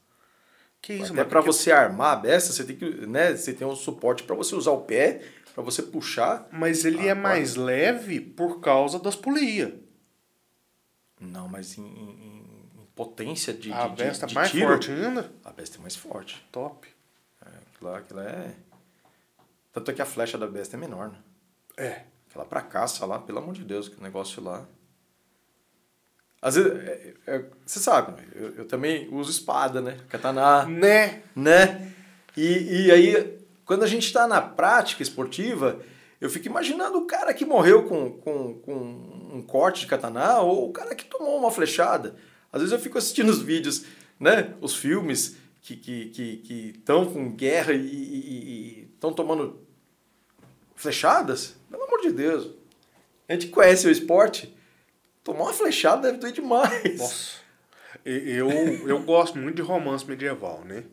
Que 0.83 0.93
isso, 0.93 1.13
Até 1.15 1.25
para 1.25 1.41
porque- 1.41 1.53
você 1.53 1.73
armar 1.73 2.13
a 2.13 2.17
besta, 2.17 2.53
você 2.53 2.65
tem 2.65 2.77
que, 2.77 2.85
né, 3.07 3.35
você 3.35 3.55
tem 3.55 3.67
um 3.67 3.75
suporte 3.75 4.23
para 4.25 4.37
você 4.37 4.55
usar 4.55 4.73
o 4.73 4.83
pé, 4.83 5.23
para 5.55 5.63
você 5.65 5.81
puxar. 5.81 6.47
Mas 6.53 6.85
ele 6.85 7.09
é 7.09 7.15
mais 7.15 7.55
leve 7.57 8.21
por 8.21 8.61
causa 8.61 8.99
das 8.99 9.17
polias. 9.17 9.73
Não, 11.19 11.49
mas 11.49 11.79
em 11.79 12.24
potência 12.95 13.53
de, 13.53 13.73
A 13.73 13.89
de, 13.89 14.03
besta 14.03 14.27
de 14.27 14.35
mais 14.35 14.51
tiro, 14.51 14.67
forte 14.69 14.91
ainda? 14.91 15.31
A 15.45 15.51
besta 15.51 15.79
é 15.79 15.81
mais 15.81 15.97
forte. 15.97 16.45
Top. 16.53 16.89
É, 17.45 17.49
aquilo, 17.75 17.95
aquilo 17.95 18.21
é. 18.21 18.55
Tanto 19.73 19.91
é 19.91 19.95
que 19.95 20.03
a 20.03 20.07
flecha 20.07 20.39
da 20.39 20.47
besta 20.47 20.77
é 20.77 20.81
menor, 20.81 21.09
né? 21.11 21.19
É. 21.77 22.05
Aquela 22.31 22.45
pra 22.45 22.61
caça 22.63 23.05
lá, 23.07 23.19
pelo 23.19 23.39
amor 23.39 23.55
de 23.55 23.65
Deus, 23.65 23.89
que 23.89 24.01
negócio 24.03 24.43
lá. 24.43 24.67
Às 26.41 26.57
vezes, 26.57 26.73
é- 26.73 27.15
é- 27.27 27.45
você 27.65 27.81
sabe, 27.81 28.23
eu, 28.35 28.55
eu 28.57 28.65
também 28.69 29.09
uso 29.13 29.31
espada, 29.31 29.81
né? 29.81 29.99
Katana, 30.11 30.67
Né? 30.67 31.23
né? 31.35 31.93
E, 32.37 32.87
e 32.87 32.91
aí, 32.93 33.39
quando 33.65 33.83
a 33.83 33.87
gente 33.87 34.05
está 34.07 34.27
na 34.27 34.43
prática 34.43 35.03
esportiva, 35.03 35.81
eu 36.21 36.29
fico 36.29 36.47
imaginando 36.47 36.99
o 36.99 37.07
cara 37.07 37.33
que 37.33 37.47
morreu 37.47 37.85
com, 37.85 38.11
com, 38.19 38.55
com 38.61 38.75
um 39.33 39.43
corte 39.43 39.81
de 39.81 39.87
katana 39.87 40.41
ou 40.41 40.69
o 40.69 40.73
cara 40.73 40.95
que 40.95 41.05
tomou 41.07 41.39
uma 41.39 41.51
flechada. 41.51 42.15
Às 42.55 42.61
vezes 42.61 42.73
eu 42.73 42.79
fico 42.79 42.97
assistindo 42.97 43.31
os 43.31 43.43
vídeos, 43.43 43.85
né? 44.19 44.55
Os 44.61 44.77
filmes 44.77 45.37
que 45.61 45.75
estão 45.75 46.13
que, 46.13 46.37
que, 46.37 46.73
que 46.73 47.13
com 47.13 47.33
guerra 47.35 47.73
e 47.73 48.89
estão 48.95 49.13
tomando 49.13 49.59
flechadas. 50.77 51.57
Pelo 51.69 51.83
amor 51.83 52.01
de 52.03 52.13
Deus. 52.13 52.53
A 53.29 53.33
gente 53.33 53.49
conhece 53.49 53.89
o 53.89 53.91
esporte. 53.91 54.57
Tomar 55.25 55.47
uma 55.47 55.53
flechada 55.53 56.03
deve 56.03 56.19
doer 56.19 56.33
demais. 56.33 56.97
Nossa. 56.97 57.39
Eu, 58.05 58.49
eu 58.87 59.03
gosto 59.03 59.37
muito 59.37 59.57
de 59.57 59.63
romance 59.63 60.07
medieval, 60.07 60.65
né? 60.65 60.85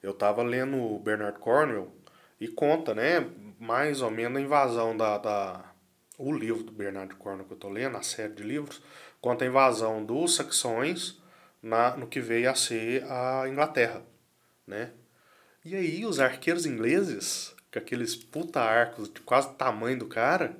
Eu 0.00 0.14
tava 0.14 0.44
lendo 0.44 0.76
o 0.76 1.00
Bernard 1.00 1.40
Cornwell 1.40 1.92
e 2.40 2.46
conta, 2.46 2.94
né? 2.94 3.26
Mais 3.58 4.00
ou 4.00 4.12
menos 4.12 4.38
a 4.38 4.40
invasão 4.40 4.96
da, 4.96 5.18
da... 5.18 5.72
O 6.16 6.32
livro 6.32 6.62
do 6.62 6.70
Bernard 6.70 7.16
Cornwell 7.16 7.46
que 7.46 7.52
eu 7.54 7.58
tô 7.58 7.68
lendo, 7.68 7.96
a 7.96 8.02
série 8.02 8.32
de 8.32 8.44
livros, 8.44 8.80
conta 9.20 9.44
a 9.44 9.48
invasão 9.48 10.04
dos 10.04 10.34
saxões 10.36 11.16
na, 11.62 11.96
no 11.96 12.06
que 12.06 12.20
veio 12.20 12.50
a 12.50 12.54
ser 12.54 13.04
a 13.04 13.44
Inglaterra, 13.48 14.02
né? 14.66 14.90
E 15.64 15.74
aí 15.76 16.06
os 16.06 16.18
arqueiros 16.20 16.64
ingleses, 16.64 17.54
com 17.72 17.78
aqueles 17.78 18.16
puta 18.16 18.60
arcos 18.60 19.12
de 19.12 19.20
quase 19.20 19.52
tamanho 19.54 19.98
do 19.98 20.06
cara, 20.06 20.56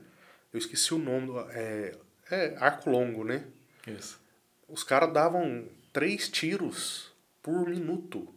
eu 0.53 0.59
esqueci 0.59 0.93
o 0.93 0.99
nome, 0.99 1.27
do- 1.29 1.41
é, 1.51 1.95
é 2.31 2.57
arco 2.61 2.91
longo, 2.91 3.25
né? 3.25 3.45
Isso. 3.87 4.21
Os 4.69 4.85
caras 4.85 5.13
davam 5.13 5.65
três 5.93 6.29
tiros 6.29 7.11
por 7.43 7.67
minuto. 7.69 8.29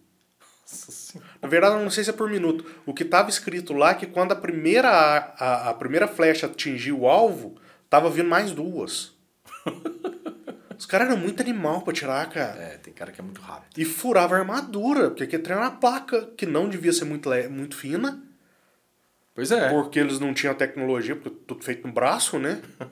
Na 1.42 1.48
verdade, 1.50 1.76
eu 1.76 1.82
não 1.84 1.92
sei 1.92 2.04
se 2.04 2.10
é 2.10 2.14
por 2.14 2.30
minuto. 2.30 2.66
O 2.86 2.94
que 2.94 3.04
estava 3.04 3.30
escrito 3.30 3.74
lá 3.74 3.92
é 3.92 3.96
que 3.96 4.08
quando 4.08 4.32
a 4.32 4.36
primeira, 4.36 4.90
a, 4.90 5.70
a 5.70 5.74
primeira 5.74 6.08
flecha 6.08 6.48
atingiu 6.48 7.02
o 7.02 7.08
alvo, 7.08 7.60
tava 7.90 8.10
vindo 8.10 8.30
mais 8.30 8.52
duas. 8.52 9.13
Os 10.78 10.86
caras 10.86 11.08
eram 11.08 11.18
muito 11.18 11.42
animal 11.42 11.82
pra 11.82 11.94
tirar, 11.94 12.28
cara. 12.30 12.60
É, 12.62 12.78
tem 12.78 12.94
cara 12.94 13.12
que 13.12 13.22
é 13.22 13.24
muito 13.24 13.40
rápido. 13.42 13.78
E 13.80 13.86
furava 13.86 14.36
a 14.36 14.40
armadura, 14.40 15.10
porque 15.10 15.24
aqui 15.24 15.38
treina 15.40 15.62
uma 15.62 15.72
placa 15.72 16.30
que 16.36 16.46
não 16.46 16.68
devia 16.68 16.92
ser 16.92 17.06
muito, 17.06 17.30
muito 17.50 17.76
fina, 17.78 18.22
Pois 19.36 19.52
é. 19.52 19.70
porque 19.70 20.00
eles 20.00 20.20
não 20.20 20.34
tinham 20.34 20.54
tecnologia, 20.54 21.16
porque 21.16 21.30
tudo 21.48 21.64
feito 21.64 21.88
no 21.88 21.94
braço, 21.94 22.38
né? 22.40 22.62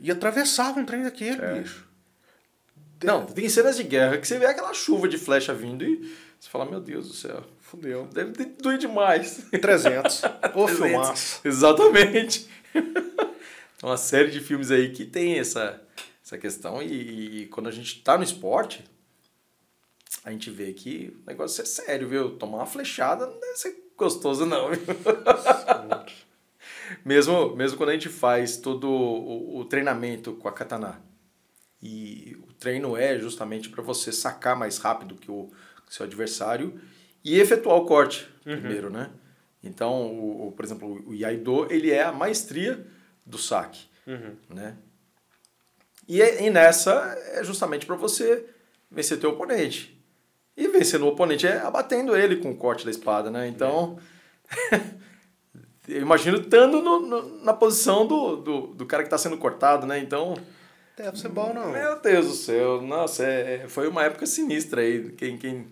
E 0.00 0.12
atravessava 0.12 0.78
um 0.78 0.84
trem 0.84 1.02
daquele, 1.02 1.42
É. 1.44 1.54
bicho. 1.60 1.84
Não, 3.02 3.26
tem 3.26 3.48
cenas 3.48 3.76
de 3.76 3.82
guerra 3.82 4.16
que 4.18 4.28
você 4.28 4.38
vê 4.38 4.46
aquela 4.46 4.72
chuva 4.72 5.08
de 5.08 5.18
flecha 5.18 5.52
vindo 5.52 5.84
e 5.84 6.14
você 6.38 6.48
fala, 6.48 6.64
meu 6.66 6.80
Deus 6.80 7.08
do 7.08 7.14
céu, 7.14 7.44
Fudeu. 7.60 8.06
deve 8.14 8.30
ter 8.30 8.44
doer 8.62 8.78
demais. 8.78 9.44
300. 9.60 10.22
Ô, 10.54 10.66
300. 10.66 10.76
filmaço. 10.76 11.40
Exatamente. 11.44 12.48
Uma 13.82 13.96
série 13.96 14.30
de 14.30 14.40
filmes 14.40 14.70
aí 14.70 14.90
que 14.90 15.04
tem 15.04 15.38
essa, 15.38 15.80
essa 16.24 16.36
questão 16.36 16.82
e, 16.82 17.42
e 17.42 17.46
quando 17.46 17.68
a 17.68 17.72
gente 17.72 18.02
tá 18.02 18.16
no 18.16 18.24
esporte, 18.24 18.84
a 20.24 20.30
gente 20.30 20.50
vê 20.50 20.72
que 20.72 21.16
o 21.22 21.26
negócio 21.26 21.62
é 21.62 21.64
sério, 21.64 22.08
viu? 22.08 22.36
Tomar 22.36 22.58
uma 22.58 22.66
flechada 22.66 23.26
não 23.26 23.38
deve 23.38 23.56
ser 23.56 23.76
gostoso 23.96 24.44
não. 24.44 24.70
mesmo, 27.04 27.54
mesmo 27.54 27.76
quando 27.76 27.90
a 27.90 27.92
gente 27.92 28.08
faz 28.08 28.56
todo 28.56 28.88
o, 28.88 29.58
o 29.58 29.64
treinamento 29.64 30.32
com 30.34 30.48
a 30.48 30.52
katana. 30.52 31.00
E 31.80 32.36
o 32.48 32.52
treino 32.54 32.96
é 32.96 33.18
justamente 33.18 33.68
para 33.68 33.82
você 33.82 34.10
sacar 34.10 34.56
mais 34.56 34.78
rápido 34.78 35.14
que 35.14 35.30
o 35.30 35.50
seu 35.88 36.04
adversário 36.04 36.80
e 37.24 37.38
efetuar 37.38 37.76
o 37.76 37.86
corte 37.86 38.28
uhum. 38.44 38.56
primeiro, 38.60 38.90
né? 38.90 39.10
Então, 39.62 40.06
o, 40.06 40.48
o, 40.48 40.52
por 40.52 40.64
exemplo, 40.64 41.04
o 41.06 41.14
Iaido, 41.14 41.70
ele 41.70 41.90
é 41.90 42.02
a 42.02 42.12
maestria 42.12 42.86
do 43.28 43.38
saque, 43.38 43.86
uhum. 44.06 44.36
né? 44.48 44.76
E, 46.08 46.22
é, 46.22 46.42
e 46.42 46.50
nessa 46.50 47.16
é 47.34 47.44
justamente 47.44 47.84
para 47.84 47.94
você 47.94 48.46
vencer 48.90 49.20
teu 49.20 49.30
oponente. 49.30 49.94
E 50.56 50.66
vencendo 50.66 51.04
o 51.04 51.08
oponente 51.08 51.46
é 51.46 51.58
abatendo 51.58 52.16
ele 52.16 52.36
com 52.36 52.50
o 52.50 52.56
corte 52.56 52.84
da 52.84 52.90
espada, 52.90 53.30
né? 53.30 53.46
Então, 53.46 53.98
é. 54.72 54.80
eu 55.86 56.00
imagino 56.00 56.38
estando 56.38 56.80
no, 56.82 57.00
no, 57.00 57.44
na 57.44 57.52
posição 57.52 58.06
do, 58.06 58.36
do, 58.36 58.60
do 58.68 58.86
cara 58.86 59.02
que 59.02 59.08
está 59.08 59.18
sendo 59.18 59.36
cortado, 59.36 59.86
né? 59.86 59.98
Então... 59.98 60.34
Deve 60.96 61.16
ser 61.16 61.28
bom, 61.28 61.52
não. 61.52 61.70
Meu 61.70 62.00
Deus 62.00 62.26
do 62.26 62.34
céu. 62.34 62.82
Nossa, 62.82 63.24
é, 63.24 63.62
é, 63.62 63.68
foi 63.68 63.86
uma 63.86 64.02
época 64.02 64.26
sinistra 64.26 64.80
aí. 64.80 65.12
Quem, 65.12 65.38
quem, 65.38 65.68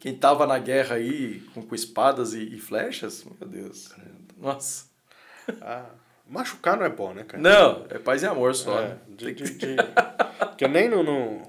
quem 0.00 0.16
tava 0.16 0.46
na 0.46 0.58
guerra 0.58 0.96
aí 0.96 1.40
com, 1.54 1.62
com 1.62 1.74
espadas 1.74 2.32
e, 2.32 2.56
e 2.56 2.58
flechas, 2.58 3.24
meu 3.24 3.48
Deus. 3.48 3.90
Nossa. 4.36 4.86
Ah, 5.60 5.90
machucar 6.28 6.76
não 6.76 6.84
é 6.84 6.88
bom, 6.88 7.12
né, 7.12 7.24
cara? 7.24 7.42
Não, 7.42 7.86
é 7.90 7.98
paz 7.98 8.22
e 8.22 8.26
amor 8.26 8.54
só. 8.54 8.80
É, 8.80 8.88
né? 8.88 8.98
de, 9.08 9.34
de, 9.34 9.54
de... 9.54 9.76
que 10.56 10.68
nem 10.68 10.88
no, 10.88 11.02
no, 11.02 11.42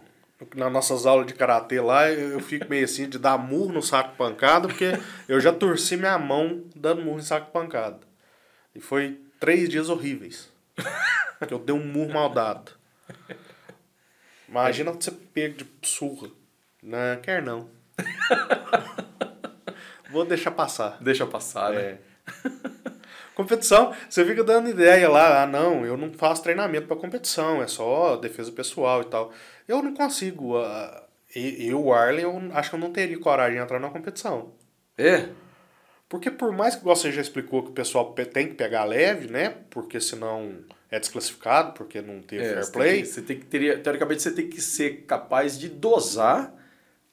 nas 0.55 0.71
nossas 0.71 1.05
aulas 1.05 1.27
de 1.27 1.33
karatê 1.33 1.79
lá, 1.79 2.09
eu, 2.09 2.31
eu 2.31 2.39
fico 2.39 2.67
meio 2.69 2.85
assim 2.85 3.09
de 3.09 3.17
dar 3.17 3.37
murro 3.37 3.73
no 3.73 3.81
saco 3.81 4.15
pancada, 4.15 4.67
porque 4.67 4.91
eu 5.27 5.39
já 5.39 5.53
torci 5.53 5.97
minha 5.97 6.17
mão 6.17 6.63
dando 6.75 7.01
murro 7.01 7.19
em 7.19 7.23
saco 7.23 7.51
pancada. 7.51 7.99
E 8.73 8.79
foi 8.79 9.19
três 9.39 9.69
dias 9.69 9.89
horríveis. 9.89 10.53
que 11.47 11.53
eu 11.53 11.59
dei 11.59 11.73
um 11.73 11.85
murro 11.85 12.13
mal 12.13 12.29
dado. 12.29 12.71
Imagina 14.47 14.91
você 14.91 15.11
pego 15.11 15.57
de 15.57 15.67
surra. 15.83 16.29
Não, 16.81 17.19
quer 17.21 17.41
não. 17.41 17.69
Vou 20.11 20.25
deixar 20.25 20.51
passar. 20.51 20.97
Deixa 21.01 21.25
passar, 21.25 21.71
né? 21.71 21.97
Competição, 23.35 23.93
você 24.09 24.23
fica 24.23 24.43
dando 24.43 24.69
ideia 24.69 25.09
lá, 25.09 25.43
ah 25.43 25.45
não, 25.45 25.85
eu 25.85 25.97
não 25.97 26.11
faço 26.13 26.41
treinamento 26.41 26.87
para 26.87 26.95
competição, 26.95 27.61
é 27.61 27.67
só 27.67 28.15
defesa 28.15 28.49
pessoal 28.49 29.01
e 29.01 29.05
tal. 29.05 29.33
Eu 29.67 29.83
não 29.83 29.93
consigo, 29.93 30.57
uh, 30.57 31.01
eu, 31.35 31.83
o 31.83 31.93
Arlen, 31.93 32.23
eu 32.23 32.41
acho 32.53 32.69
que 32.69 32.75
eu 32.77 32.79
não 32.79 32.93
teria 32.93 33.19
coragem 33.19 33.57
de 33.57 33.63
entrar 33.63 33.79
na 33.79 33.89
competição. 33.89 34.53
É? 34.97 35.27
Porque 36.07 36.31
por 36.31 36.53
mais 36.53 36.75
que 36.77 36.83
você 36.83 37.11
já 37.11 37.21
explicou 37.21 37.63
que 37.63 37.71
o 37.71 37.73
pessoal 37.73 38.13
tem 38.13 38.47
que 38.47 38.53
pegar 38.53 38.85
leve, 38.85 39.27
né? 39.27 39.55
Porque 39.69 39.99
senão 39.99 40.59
é 40.89 40.97
desclassificado, 40.97 41.73
porque 41.73 42.01
não 42.01 42.21
teve 42.21 42.45
é, 42.45 42.53
fair 42.53 42.71
play. 42.71 43.05
Você 43.05 43.21
tem 43.21 43.37
que, 43.37 43.45
teria, 43.45 43.77
teoricamente, 43.77 44.21
você 44.21 44.31
tem 44.31 44.47
que 44.47 44.61
ser 44.61 45.03
capaz 45.05 45.59
de 45.59 45.67
dosar 45.67 46.53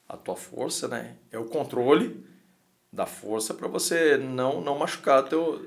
a 0.07 0.15
tua 0.15 0.37
força, 0.37 0.87
né? 0.87 1.15
É 1.31 1.37
o 1.37 1.45
controle 1.45 2.25
da 2.91 3.05
força 3.05 3.53
para 3.53 3.67
você 3.67 4.15
não, 4.17 4.61
não 4.61 4.77
machucar 4.77 5.23
teu, 5.23 5.65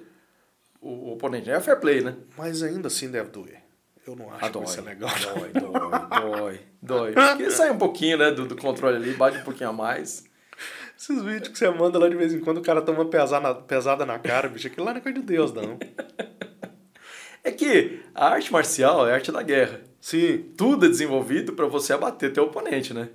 o 0.81 1.12
oponente. 1.12 1.51
É 1.51 1.61
fair 1.61 1.79
play, 1.79 2.01
né? 2.01 2.17
Mas 2.37 2.62
ainda 2.62 2.89
assim 2.89 3.11
deve 3.11 3.31
doer. 3.31 3.62
Eu 4.07 4.15
não 4.15 4.31
acho 4.31 4.45
ah, 4.45 4.49
dói, 4.49 4.62
que 4.62 4.71
isso 4.71 4.81
é 4.81 4.83
legal. 4.83 5.11
Dói, 5.21 5.51
dói, 5.51 6.21
dói, 6.21 6.61
dói. 6.81 7.12
Porque 7.12 7.51
sai 7.51 7.71
um 7.71 7.79
pouquinho, 7.79 8.19
né, 8.19 8.31
do, 8.31 8.47
do 8.47 8.57
controle 8.57 8.97
ali, 8.97 9.12
bate 9.15 9.39
um 9.39 9.45
pouquinho 9.45 9.71
a 9.71 9.73
mais. 9.73 10.25
Esses 10.97 11.23
vídeos 11.23 11.49
que 11.49 11.59
você 11.59 11.69
manda 11.71 11.99
lá 11.99 12.09
de 12.09 12.15
vez 12.15 12.33
em 12.33 12.41
quando, 12.41 12.59
o 12.59 12.62
cara 12.62 12.81
toma 12.81 13.05
pesada 13.07 13.49
na, 13.49 13.55
pesada 13.55 14.07
na 14.07 14.19
cara, 14.19 14.49
bicho. 14.49 14.69
Aquilo 14.69 14.87
lá 14.87 14.93
não 14.93 14.99
é 14.99 15.03
coisa 15.03 15.19
de 15.19 15.25
Deus, 15.25 15.53
não. 15.53 15.79
É 17.43 17.53
que 17.53 18.03
a 18.12 18.29
arte 18.31 18.53
marcial 18.53 19.07
é 19.07 19.12
a 19.12 19.15
arte 19.15 19.31
da 19.31 19.41
guerra. 19.41 19.81
Sim. 20.01 20.53
Tudo 20.57 20.87
é 20.87 20.89
desenvolvido 20.89 21.53
para 21.53 21.67
você 21.67 21.93
abater 21.93 22.33
teu 22.33 22.45
oponente, 22.45 22.93
né? 22.93 23.09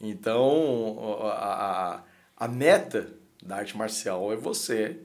Então, 0.00 1.20
a, 1.22 2.00
a, 2.36 2.44
a 2.46 2.48
meta 2.48 3.08
da 3.42 3.56
arte 3.56 3.76
marcial 3.76 4.32
é 4.32 4.36
você 4.36 4.96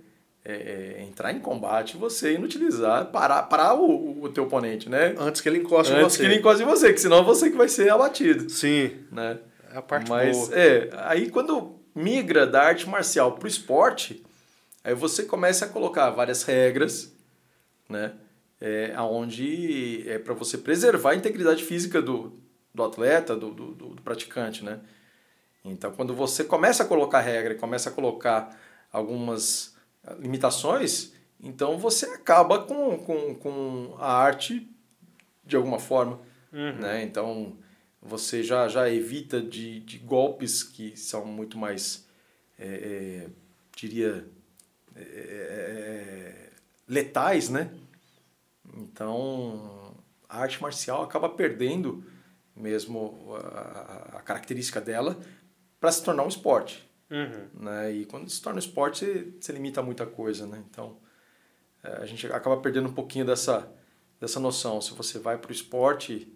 é, 0.45 0.53
é, 0.53 1.03
entrar 1.03 1.31
em 1.31 1.39
combate, 1.39 1.95
você 1.95 2.33
inutilizar, 2.33 3.05
parar, 3.11 3.43
parar 3.43 3.75
o, 3.75 4.23
o 4.23 4.29
teu 4.29 4.43
oponente, 4.43 4.89
né? 4.89 5.15
Antes 5.17 5.39
que 5.39 5.47
ele 5.47 5.59
encoste 5.59 5.93
em 5.93 5.95
você. 5.95 6.03
Antes 6.03 6.17
que 6.17 6.23
ele 6.23 6.35
encoste 6.35 6.63
em 6.63 6.65
você, 6.65 6.91
que 6.91 6.99
senão 6.99 7.19
é 7.19 7.23
você 7.23 7.49
que 7.49 7.55
vai 7.55 7.69
ser 7.69 7.89
abatido. 7.89 8.49
Sim. 8.49 8.91
Né? 9.09 9.39
É 9.71 9.77
a 9.77 9.81
parte 9.81 10.09
Mas, 10.09 10.49
boa. 10.49 10.59
é, 10.59 10.89
aí 10.97 11.29
quando 11.29 11.79
migra 11.95 12.45
da 12.45 12.61
arte 12.61 12.89
marcial 12.89 13.33
para 13.33 13.45
o 13.45 13.47
esporte, 13.47 14.23
aí 14.83 14.93
você 14.93 15.23
começa 15.23 15.65
a 15.65 15.69
colocar 15.69 16.09
várias 16.09 16.43
regras, 16.43 17.13
né? 17.87 18.13
É, 18.59 18.93
onde 18.99 20.07
é 20.07 20.17
para 20.17 20.33
você 20.33 20.57
preservar 20.57 21.11
a 21.11 21.15
integridade 21.15 21.63
física 21.63 22.01
do, 22.01 22.33
do 22.73 22.83
atleta, 22.83 23.35
do, 23.35 23.51
do, 23.51 23.71
do, 23.73 24.01
praticante, 24.01 24.63
né? 24.63 24.79
Então, 25.65 25.91
quando 25.91 26.13
você 26.13 26.43
começa 26.43 26.83
a 26.83 26.85
colocar 26.85 27.19
regra, 27.19 27.55
começa 27.55 27.89
a 27.89 27.93
colocar 27.93 28.57
algumas 28.91 29.72
limitações, 30.19 31.13
então 31.39 31.77
você 31.77 32.05
acaba 32.07 32.59
com, 32.59 32.97
com, 32.97 33.35
com 33.35 33.95
a 33.99 34.11
arte 34.11 34.69
de 35.45 35.55
alguma 35.55 35.79
forma. 35.79 36.19
Uhum. 36.51 36.73
Né? 36.79 37.03
Então 37.03 37.57
você 38.01 38.43
já, 38.43 38.67
já 38.67 38.89
evita 38.89 39.41
de, 39.41 39.79
de 39.81 39.97
golpes 39.97 40.61
que 40.63 40.95
são 40.97 41.25
muito 41.25 41.57
mais, 41.57 42.07
é, 42.59 42.67
é, 42.67 43.29
diria, 43.75 44.27
é, 44.95 45.01
é, 45.01 46.49
letais, 46.87 47.49
né? 47.49 47.73
Então 48.75 49.95
a 50.27 50.39
arte 50.39 50.61
marcial 50.61 51.03
acaba 51.03 51.29
perdendo 51.29 52.03
mesmo 52.55 53.35
a, 53.35 54.17
a 54.17 54.21
característica 54.21 54.79
dela 54.79 55.19
para 55.79 55.91
se 55.91 56.03
tornar 56.03 56.23
um 56.23 56.27
esporte. 56.27 56.87
Uhum. 57.13 57.63
Né? 57.65 57.91
E 57.93 58.05
quando 58.05 58.27
se 58.27 58.41
torna 58.41 58.57
esporte, 58.57 59.05
você, 59.05 59.27
você 59.39 59.51
limita 59.51 59.83
muita 59.83 60.03
coisa, 60.03 60.47
né? 60.47 60.63
Então, 60.67 60.97
é, 61.83 61.97
a 62.01 62.05
gente 62.07 62.25
acaba 62.27 62.57
perdendo 62.57 62.89
um 62.89 62.93
pouquinho 62.93 63.23
dessa, 63.23 63.71
dessa 64.19 64.39
noção. 64.39 64.81
Se 64.81 64.93
você 64.93 65.19
vai 65.19 65.37
para 65.37 65.49
o 65.49 65.53
esporte 65.53 66.27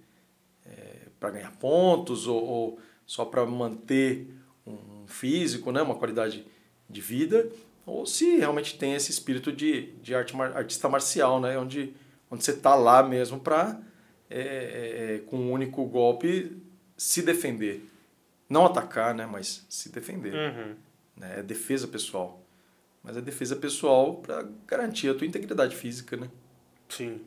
é, 0.63 1.07
para 1.19 1.31
ganhar 1.31 1.51
pontos 1.57 2.27
ou, 2.27 2.43
ou 2.43 2.79
só 3.07 3.25
para 3.25 3.43
manter 3.45 4.31
um 4.67 5.07
físico, 5.07 5.71
né? 5.71 5.81
uma 5.81 5.95
qualidade 5.95 6.45
de 6.87 7.01
vida, 7.01 7.49
ou 7.85 8.05
se 8.05 8.37
realmente 8.37 8.77
tem 8.77 8.93
esse 8.93 9.09
espírito 9.09 9.51
de, 9.51 9.93
de 10.01 10.13
arte, 10.13 10.39
artista 10.53 10.87
marcial, 10.87 11.39
né? 11.39 11.57
onde, 11.57 11.95
onde 12.29 12.43
você 12.43 12.51
está 12.51 12.75
lá 12.75 13.01
mesmo 13.01 13.39
para, 13.39 13.81
é, 14.29 14.39
é, 14.39 15.15
é, 15.15 15.19
com 15.19 15.37
um 15.37 15.51
único 15.51 15.85
golpe, 15.85 16.55
se 16.97 17.21
defender. 17.21 17.83
Não 18.49 18.65
atacar, 18.65 19.13
né? 19.13 19.25
Mas 19.25 19.65
se 19.69 19.89
defender. 19.89 20.33
Uhum. 20.33 20.75
Né? 21.15 21.39
É 21.39 21.43
defesa 21.43 21.87
pessoal. 21.87 22.41
Mas 23.03 23.17
é 23.17 23.21
defesa 23.21 23.55
pessoal 23.55 24.15
para 24.15 24.47
garantir 24.65 25.09
a 25.09 25.15
tua 25.15 25.27
integridade 25.27 25.75
física, 25.75 26.17
né? 26.17 26.29
Sim. 26.89 27.21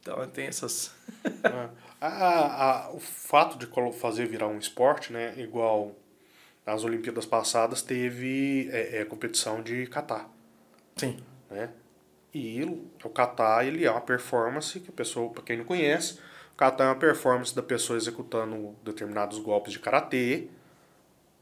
Então 0.00 0.26
tem 0.28 0.46
essas... 0.46 0.94
é. 1.44 1.68
a, 2.00 2.86
a, 2.86 2.90
o 2.92 3.00
fato 3.00 3.58
de 3.58 3.66
fazer 3.98 4.26
virar 4.26 4.48
um 4.48 4.58
esporte, 4.58 5.12
né? 5.12 5.34
Igual 5.38 5.94
nas 6.64 6.84
Olimpíadas 6.84 7.24
passadas 7.24 7.80
teve 7.80 8.68
é, 8.70 8.98
é 9.00 9.04
competição 9.04 9.62
de 9.62 9.86
catar. 9.86 10.30
Sim. 10.96 11.18
Né? 11.50 11.70
E 12.34 12.62
o 12.62 13.08
catar, 13.08 13.66
ele 13.66 13.86
é 13.86 13.90
uma 13.90 14.02
performance 14.02 14.78
que 14.78 14.90
a 14.90 14.92
pessoa, 14.92 15.30
para 15.30 15.42
quem 15.42 15.56
não 15.56 15.64
conhece, 15.64 16.18
Kata 16.58 16.82
é 16.82 16.86
uma 16.88 16.96
performance 16.96 17.54
da 17.54 17.62
pessoa 17.62 17.96
executando 17.96 18.74
determinados 18.82 19.38
golpes 19.38 19.72
de 19.72 19.78
karatê. 19.78 20.48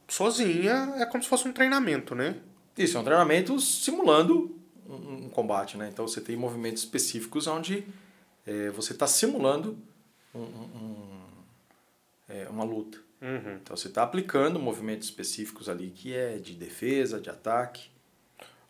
Sozinha 0.07 0.93
é 0.99 1.07
como 1.07 1.23
se 1.23 1.29
fosse 1.29 1.49
um 1.49 1.53
treinamento, 1.55 2.15
né? 2.15 2.37
Isso, 2.77 2.99
é 2.99 3.01
um 3.01 3.05
treinamento 3.05 3.59
simulando 3.59 4.55
um, 4.87 5.31
combate, 5.31 5.79
né? 5.79 5.89
Então 5.91 6.07
você 6.07 6.21
tem 6.21 6.37
movimentos 6.37 6.83
específicos 6.83 7.47
onde 7.47 7.87
é, 8.47 8.69
você 8.69 8.93
está 8.93 9.07
simulando 9.07 9.79
um, 10.35 10.43
um, 10.43 11.21
é, 12.29 12.47
uma 12.51 12.63
luta. 12.63 12.99
Uhum. 13.23 13.55
Então 13.55 13.75
você 13.75 13.89
está 13.89 14.03
aplicando 14.03 14.59
movimentos 14.61 15.09
específicos 15.09 15.67
ali 15.67 15.93
que 15.97 16.15
é 16.15 16.37
de 16.37 16.53
defesa, 16.53 17.19
de 17.19 17.31
ataque. 17.31 17.89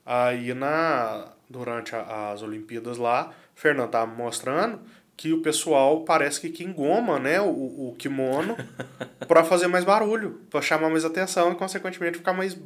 Aí 0.04 0.54
na 0.54 1.32
durante 1.50 1.96
a, 1.96 2.30
as 2.30 2.42
Olimpíadas 2.42 2.98
lá, 2.98 3.34
Fernando 3.52 3.86
estava 3.86 4.06
mostrando 4.06 4.80
que 5.16 5.32
o 5.32 5.40
pessoal 5.40 6.02
parece 6.04 6.40
que, 6.40 6.50
que 6.50 6.62
engoma 6.62 7.18
né, 7.18 7.40
o, 7.40 7.48
o 7.88 7.94
kimono 7.98 8.56
para 9.26 9.42
fazer 9.42 9.66
mais 9.66 9.84
barulho, 9.84 10.42
para 10.50 10.60
chamar 10.60 10.90
mais 10.90 11.04
atenção 11.04 11.52
e, 11.52 11.54
consequentemente, 11.54 12.18
ficar 12.18 12.34
mais 12.34 12.56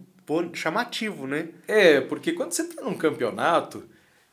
chamativo, 0.53 1.26
né? 1.26 1.48
É, 1.66 2.01
porque 2.01 2.32
quando 2.32 2.53
você 2.53 2.62
está 2.62 2.82
num 2.82 2.94
campeonato, 2.94 3.84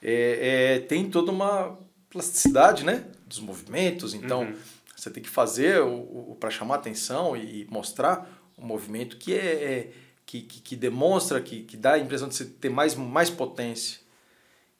é, 0.01 0.75
é, 0.75 0.79
tem 0.79 1.09
toda 1.09 1.31
uma 1.31 1.77
plasticidade, 2.09 2.83
né? 2.83 3.05
Dos 3.25 3.39
movimentos, 3.39 4.13
então 4.13 4.41
uhum. 4.41 4.55
você 4.95 5.09
tem 5.09 5.21
que 5.21 5.29
fazer 5.29 5.81
o, 5.81 6.31
o 6.31 6.37
para 6.39 6.49
chamar 6.49 6.75
atenção 6.75 7.35
e 7.35 7.67
mostrar 7.69 8.29
o 8.57 8.65
movimento 8.65 9.17
que 9.17 9.33
é, 9.33 9.37
é, 9.37 9.91
que, 10.25 10.41
que, 10.41 10.61
que 10.61 10.75
demonstra, 10.75 11.41
que, 11.41 11.63
que 11.63 11.77
dá 11.77 11.93
a 11.93 11.99
impressão 11.99 12.27
de 12.27 12.35
você 12.35 12.45
ter 12.45 12.69
mais, 12.69 12.95
mais 12.95 13.29
potência. 13.29 13.99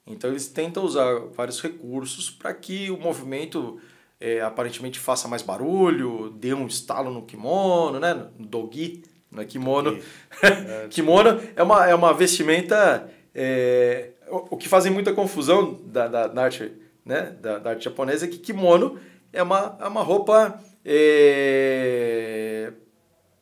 Então 0.08 0.30
eles 0.30 0.48
tentam 0.48 0.84
usar 0.84 1.20
vários 1.34 1.60
recursos 1.60 2.30
para 2.30 2.52
que 2.54 2.90
o 2.90 2.98
movimento 2.98 3.78
é, 4.20 4.40
aparentemente 4.40 4.98
faça 4.98 5.28
mais 5.28 5.42
barulho, 5.42 6.30
dê 6.30 6.54
um 6.54 6.66
estalo 6.66 7.10
no 7.10 7.22
kimono, 7.22 8.00
né? 8.00 8.14
No 8.38 8.46
dogi, 8.46 9.02
não 9.30 9.42
é 9.42 9.44
kimono. 9.44 9.98
É, 10.40 10.86
kimono 10.88 11.40
é 11.56 11.62
uma, 11.62 11.86
é 11.88 11.94
uma 11.94 12.12
vestimenta. 12.14 13.10
É, 13.34 14.10
o, 14.28 14.56
que 14.56 14.68
fazem 14.68 14.92
muita 14.92 15.12
confusão 15.12 15.78
da, 15.84 16.06
da, 16.08 16.26
da 16.26 16.42
arte, 16.42 16.72
né? 17.04 17.36
da, 17.40 17.58
da 17.58 17.70
arte 17.70 17.84
japonesa 17.84 18.26
é 18.26 18.28
que 18.28 18.38
kimono 18.38 18.98
é 19.32 19.42
uma, 19.42 19.76
é 19.80 19.86
uma 19.86 20.02
roupa 20.02 20.60
é, 20.84 22.72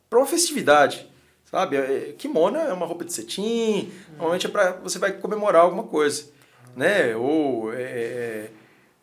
para 0.09 0.19
uma 0.19 0.27
festividade. 0.27 1.07
Sabe? 1.45 1.77
É, 1.77 2.13
kimono 2.17 2.57
é 2.57 2.73
uma 2.73 2.85
roupa 2.85 3.05
de 3.05 3.13
cetim, 3.13 3.91
normalmente 4.11 4.47
é 4.47 4.49
para 4.49 4.73
você 4.73 4.99
vai 4.99 5.13
comemorar 5.13 5.61
alguma 5.61 5.83
coisa. 5.83 6.36
Né? 6.75 7.15
Ou 7.15 7.73
é, 7.73 7.81
é, 7.81 8.51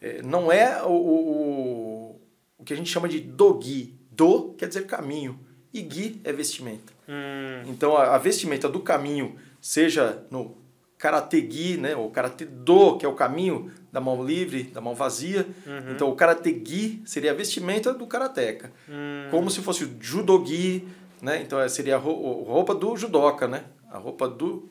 é, 0.00 0.22
não 0.22 0.50
é 0.50 0.82
o, 0.82 0.92
o, 0.92 2.20
o 2.58 2.64
que 2.64 2.72
a 2.72 2.76
gente 2.76 2.90
chama 2.90 3.08
de 3.08 3.20
dogi. 3.20 3.94
Do 4.10 4.54
quer 4.56 4.68
dizer 4.68 4.86
caminho 4.86 5.40
e 5.72 5.80
gi 5.80 6.20
é 6.22 6.32
vestimenta. 6.32 6.92
Hum. 7.08 7.64
Então 7.66 7.96
a, 7.96 8.14
a, 8.14 8.18
vestimenta 8.18 8.68
do 8.68 8.78
caminho, 8.78 9.34
seja 9.60 10.24
no 10.30 10.56
karate 10.96 11.50
gi, 11.50 11.76
né, 11.76 11.96
ou 11.96 12.10
karate 12.10 12.44
do, 12.44 12.96
que 12.96 13.04
é 13.04 13.08
o 13.08 13.14
caminho 13.14 13.72
da 13.92 14.00
mão 14.00 14.24
livre, 14.24 14.62
da 14.62 14.80
mão 14.80 14.94
vazia. 14.94 15.44
Uhum. 15.66 15.90
Então 15.90 16.08
o 16.08 16.14
karate 16.14 16.62
gi 16.64 17.02
seria 17.04 17.32
a 17.32 17.34
vestimenta 17.34 17.92
do 17.92 18.06
karateca. 18.06 18.72
Hum. 18.88 19.28
Como 19.32 19.50
se 19.50 19.60
fosse 19.60 19.84
o 19.84 19.96
judogi, 20.00 20.86
né? 21.20 21.42
Então 21.42 21.60
é, 21.60 21.68
seria 21.68 21.96
a 21.96 21.98
roupa 21.98 22.74
do 22.74 22.96
judoca, 22.96 23.48
né? 23.48 23.64
A 23.90 23.98
roupa 23.98 24.28
do, 24.28 24.68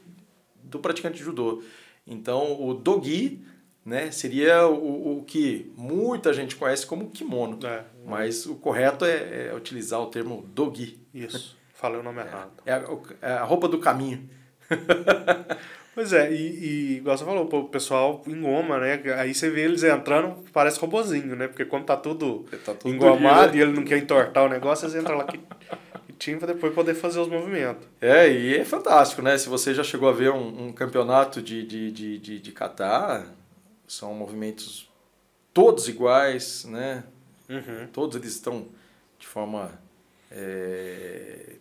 do 0.64 0.80
praticante 0.80 1.18
de 1.18 1.24
judô. 1.24 1.62
Então 2.06 2.62
o 2.62 2.74
dogi, 2.74 3.42
né, 3.86 4.12
seria 4.12 4.68
o, 4.68 5.20
o 5.20 5.24
que 5.24 5.72
muita 5.78 6.34
gente 6.34 6.56
conhece 6.56 6.86
como 6.86 7.10
kimono. 7.10 7.60
É. 7.66 7.84
Mas 8.06 8.46
o 8.46 8.56
correto 8.56 9.06
é, 9.06 9.50
é, 9.50 9.56
utilizar 9.56 10.02
o 10.02 10.08
termo 10.08 10.46
dogi. 10.54 11.00
Isso. 11.14 11.58
Falei 11.74 12.00
o 12.00 12.04
nome 12.04 12.22
é, 12.22 12.26
errado. 12.26 12.52
É 12.66 12.74
a, 12.74 12.86
é 13.22 13.34
a 13.34 13.44
roupa 13.44 13.68
do 13.68 13.80
caminho. 13.80 14.30
Pois 15.96 16.12
é, 16.12 16.32
e, 16.32 16.36
e 16.36 16.98
igual 16.98 17.16
você 17.16 17.24
falou, 17.24 17.48
o 17.48 17.70
pessoal 17.70 18.24
engoma, 18.26 18.80
né? 18.80 19.00
Aí 19.20 19.34
você 19.34 19.50
vê 19.52 19.62
eles 19.62 19.84
entrando, 19.84 20.44
parece 20.52 20.80
robozinho, 20.80 21.36
né? 21.36 21.48
Porque 21.48 21.66
quando 21.66 21.86
tá 21.86 21.96
tudo, 21.96 22.46
tá 22.66 22.74
tudo 22.74 22.94
engomado 22.94 23.56
e 23.56 23.62
ele 23.62 23.74
não 23.74 23.84
quer 23.84 24.00
entortar 24.00 24.46
o 24.46 24.50
negócio, 24.50 24.86
eles 24.86 24.96
entram 24.96 25.18
lá 25.18 25.26
que 25.26 25.40
time 26.24 26.40
para 26.40 26.54
depois 26.54 26.74
poder 26.74 26.96
fazer 26.96 27.20
os 27.20 27.28
movimentos. 27.28 27.86
É, 28.00 28.32
e 28.32 28.58
é 28.58 28.64
fantástico, 28.64 29.22
né? 29.22 29.38
Se 29.38 29.50
você 29.50 29.74
já 29.74 29.84
chegou 29.84 30.08
a 30.08 30.14
ver 30.14 30.32
um, 30.32 30.68
um 30.68 30.74
campeonato 30.74 31.42
de, 31.42 31.66
de, 31.66 31.92
de, 31.92 32.18
de, 32.18 32.40
de 32.40 32.52
Qatar, 32.52 33.28
são 33.88 34.14
movimentos 34.14 34.90
todos 35.54 35.88
iguais, 35.88 36.64
né? 36.66 37.04
Uhum. 37.50 37.88
Todos 37.92 38.16
eles 38.16 38.34
estão 38.34 38.70
de 39.20 39.28
forma. 39.28 39.80
É, 40.32 41.58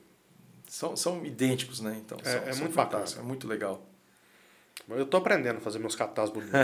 são, 0.69 0.97
são 0.97 1.25
idênticos, 1.27 1.81
né? 1.81 2.01
Então, 2.05 2.17
é, 2.25 2.25
são, 2.25 2.43
é 2.43 2.53
são 2.53 2.63
muito 2.63 2.75
fantástico. 2.75 3.21
É 3.21 3.25
muito 3.25 3.49
legal. 3.49 3.85
Eu 4.89 5.07
tô 5.07 5.17
aprendendo 5.17 5.59
a 5.59 5.61
fazer 5.61 5.79
meus 5.79 5.95
catas 5.95 6.31
bonitos. 6.31 6.55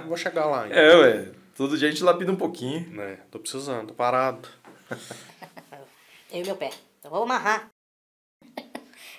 eu 0.00 0.02
vou 0.06 0.16
chegar 0.16 0.46
lá 0.46 0.62
ainda. 0.62 0.74
É, 0.74 0.96
ué. 0.96 1.32
Todo 1.56 1.78
dia 1.78 1.88
a 1.88 1.90
gente 1.90 2.02
lapida 2.02 2.32
um 2.32 2.36
pouquinho. 2.36 3.00
É, 3.00 3.18
tô 3.30 3.38
precisando, 3.38 3.88
tô 3.88 3.94
parado. 3.94 4.48
eu 6.32 6.40
e 6.40 6.44
meu 6.44 6.56
pé. 6.56 6.70
Então 7.04 7.12
vou 7.12 7.24
amarrar. 7.24 7.70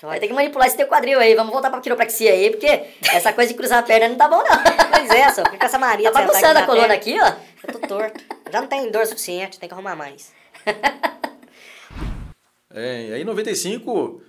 Vai 0.02 0.20
ter 0.20 0.28
que 0.28 0.34
manipular 0.34 0.68
esse 0.68 0.76
teu 0.76 0.88
quadril 0.88 1.20
aí. 1.20 1.36
Vamos 1.36 1.54
voltar 1.54 1.70
pra 1.70 1.80
quiropraxia 1.80 2.32
aí, 2.32 2.50
porque 2.50 2.66
essa 3.14 3.32
coisa 3.32 3.52
de 3.52 3.56
cruzar 3.56 3.78
a 3.78 3.84
perna 3.84 4.10
não 4.10 4.16
tá 4.16 4.28
bom, 4.28 4.38
não. 4.38 4.58
Pois 4.90 5.10
é, 5.12 5.30
só. 5.30 5.44
Fica 5.52 5.68
essa 5.68 5.78
Maria 5.78 6.12
Tá 6.12 6.20
bagunçando 6.20 6.58
a 6.58 6.66
coluna 6.66 6.96
aqui, 6.96 7.16
ó. 7.22 7.36
Eu 7.68 7.80
tô 7.80 7.88
torto. 7.88 8.24
Já 8.52 8.60
não 8.60 8.68
tem 8.68 8.90
dor 8.90 9.06
suficiente, 9.06 9.60
tem 9.60 9.70
que 9.70 9.76
arrumar 9.76 9.96
mais. 9.96 10.34
é, 12.74 13.10
e 13.10 13.14
aí 13.14 13.22
em 13.22 13.26
95, 13.26 14.20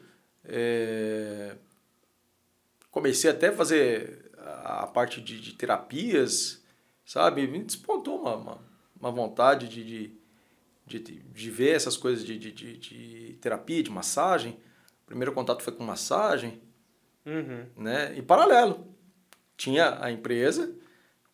é, 0.45 1.53
comecei 2.91 3.31
até 3.31 3.49
a 3.49 3.57
fazer 3.57 4.33
a 4.65 4.87
parte 4.87 5.23
de, 5.23 5.41
de 5.41 5.55
terapias, 5.55 6.63
sabe? 7.07 7.47
Me 7.47 7.63
despontou 7.63 8.21
uma, 8.21 8.37
uma, 8.37 8.59
uma 9.01 9.11
vontade 9.11 9.67
de, 9.67 9.83
de 9.83 10.26
de, 10.87 11.01
de 11.01 11.51
ver 11.51 11.74
essas 11.74 11.97
coisas 11.97 12.24
de, 12.24 12.39
de, 12.39 12.53
de, 12.53 12.76
de 12.78 13.39
terapia, 13.41 13.82
de 13.82 13.91
massagem. 13.91 14.53
O 15.03 15.07
primeiro 15.07 15.32
contato 15.32 15.62
foi 15.62 15.72
com 15.72 15.82
massagem. 15.82 16.61
Uhum. 17.24 17.66
Né? 17.76 18.14
E 18.16 18.22
paralelo. 18.22 18.87
Tinha 19.57 19.99
a 20.01 20.11
empresa, 20.11 20.72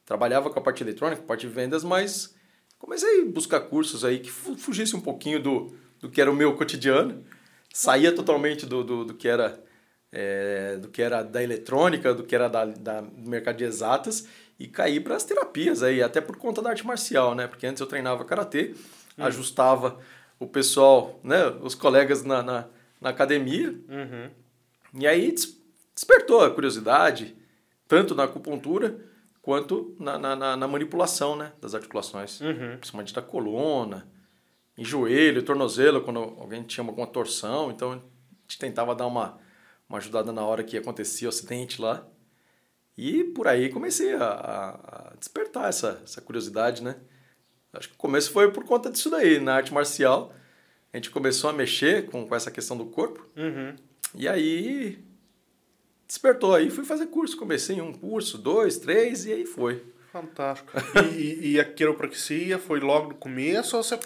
trabalhava 0.07 0.49
com 0.49 0.59
a 0.59 0.63
parte 0.63 0.83
eletrônica, 0.83 1.23
a 1.23 1.27
parte 1.27 1.47
de 1.47 1.53
vendas, 1.53 1.85
mas 1.85 2.35
comecei 2.79 3.23
a 3.23 3.25
buscar 3.27 3.61
cursos 3.61 4.05
aí 4.05 4.21
que 4.21 4.31
fugisse 4.31 4.97
um 4.97 5.01
pouquinho 5.01 5.43
do, 5.43 5.77
do 6.01 6.09
que 6.09 6.21
era 6.21 6.31
o 6.31 6.35
meu 6.35 6.57
cotidiano. 6.57 7.25
Saía 7.73 8.15
totalmente 8.15 8.65
do, 8.65 8.83
do, 8.85 9.05
do 9.05 9.15
que 9.15 9.29
era 9.29 9.63
é, 10.13 10.77
do 10.77 10.89
que 10.89 11.01
era 11.01 11.23
da 11.23 11.43
eletrônica, 11.43 12.13
do 12.15 12.23
que 12.23 12.35
era 12.35 12.49
da, 12.49 12.67
da 12.67 13.01
do 13.01 13.31
mercado 13.31 13.57
de 13.57 13.65
exatas 13.65 14.29
e 14.59 14.69
caí 14.69 15.01
para 15.01 15.17
as 15.17 15.25
terapias 15.25 15.83
aí, 15.83 16.03
até 16.03 16.21
por 16.21 16.37
conta 16.37 16.61
da 16.61 16.71
arte 16.71 16.87
marcial, 16.87 17.35
né? 17.35 17.47
Porque 17.47 17.67
antes 17.67 17.81
eu 17.81 17.87
treinava 17.87 18.25
karatê 18.25 18.75
hum. 19.19 19.25
ajustava 19.25 19.99
o 20.39 20.47
pessoal, 20.47 21.21
né, 21.23 21.47
os 21.63 21.75
colegas 21.75 22.25
na, 22.25 22.43
na, 22.43 22.67
na 23.01 23.11
academia. 23.11 23.71
Uhum. 23.71 24.31
E 24.95 25.07
aí 25.07 25.35
despertou 25.95 26.43
a 26.43 26.51
curiosidade, 26.51 27.37
tanto 27.87 28.15
na 28.15 28.25
acupuntura 28.25 28.99
quanto 29.41 29.97
na, 29.99 30.19
na, 30.19 30.57
na 30.57 30.69
manipulação 30.69 31.37
né, 31.37 31.53
das 31.61 31.75
articulações, 31.75 32.41
uhum. 32.41 32.77
principalmente 32.77 33.15
da 33.15 33.23
coluna, 33.23 34.09
em 34.77 34.85
joelho, 34.85 35.43
tornozelo, 35.43 36.01
quando 36.01 36.21
alguém 36.21 36.63
tinha 36.63 36.87
alguma 36.87 37.07
torção. 37.07 37.71
Então 37.71 37.93
a 37.93 37.95
gente 38.43 38.59
tentava 38.59 38.95
dar 38.95 39.07
uma, 39.07 39.39
uma 39.89 39.99
ajudada 39.99 40.33
na 40.33 40.45
hora 40.45 40.65
que 40.65 40.77
acontecia 40.77 41.29
o 41.29 41.31
acidente 41.31 41.81
lá. 41.81 42.07
E 42.97 43.25
por 43.25 43.49
aí 43.49 43.69
comecei 43.69 44.15
a, 44.15 45.11
a 45.13 45.15
despertar 45.19 45.69
essa, 45.69 46.01
essa 46.05 46.21
curiosidade, 46.21 46.83
né? 46.83 46.97
Acho 47.73 47.89
que 47.89 47.95
o 47.95 47.99
começo 47.99 48.31
foi 48.31 48.51
por 48.51 48.65
conta 48.65 48.91
disso 48.91 49.09
daí, 49.09 49.41
na 49.41 49.55
arte 49.55 49.73
marcial. 49.73 50.35
A 50.93 50.97
gente 50.99 51.11
começou 51.11 51.49
a 51.49 51.53
mexer 51.53 52.07
com, 52.07 52.27
com 52.27 52.35
essa 52.35 52.51
questão 52.51 52.77
do 52.77 52.85
corpo. 52.85 53.27
Uhum. 53.35 53.75
E 54.15 54.29
aí 54.29 55.03
despertou 56.07 56.55
aí, 56.55 56.69
fui 56.69 56.85
fazer 56.85 57.07
curso. 57.07 57.37
Comecei 57.37 57.77
em 57.77 57.81
um 57.81 57.93
curso, 57.93 58.37
dois, 58.37 58.77
três, 58.77 59.25
e 59.25 59.33
aí 59.33 59.47
foi. 59.47 59.83
Fantástico. 60.13 60.71
e, 61.17 61.53
e, 61.53 61.61
a 61.61 61.65
quiropraxia 61.65 62.59
foi 62.59 62.81
logo 62.81 63.09
no 63.09 63.15
começo 63.15 63.77
ou 63.77 63.83
você... 63.83 63.99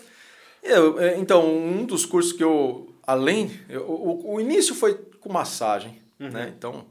Eu, 0.63 1.01
é, 1.01 1.17
então, 1.19 1.45
um 1.45 1.85
dos 1.85 2.07
cursos 2.07 2.33
que 2.33 2.45
eu, 2.45 2.95
além... 3.05 3.51
Eu, 3.69 3.83
o, 3.83 4.35
o 4.35 4.41
início 4.41 4.77
foi 4.77 4.95
com 5.19 5.33
massagem, 5.33 6.01
uhum. 6.21 6.31
né? 6.31 6.55
Então, 6.57 6.87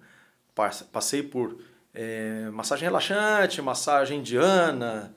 passei 0.91 1.23
por 1.23 1.57
é, 1.93 2.49
massagem 2.51 2.83
relaxante, 2.83 3.61
massagem 3.61 4.19
indiana 4.19 5.15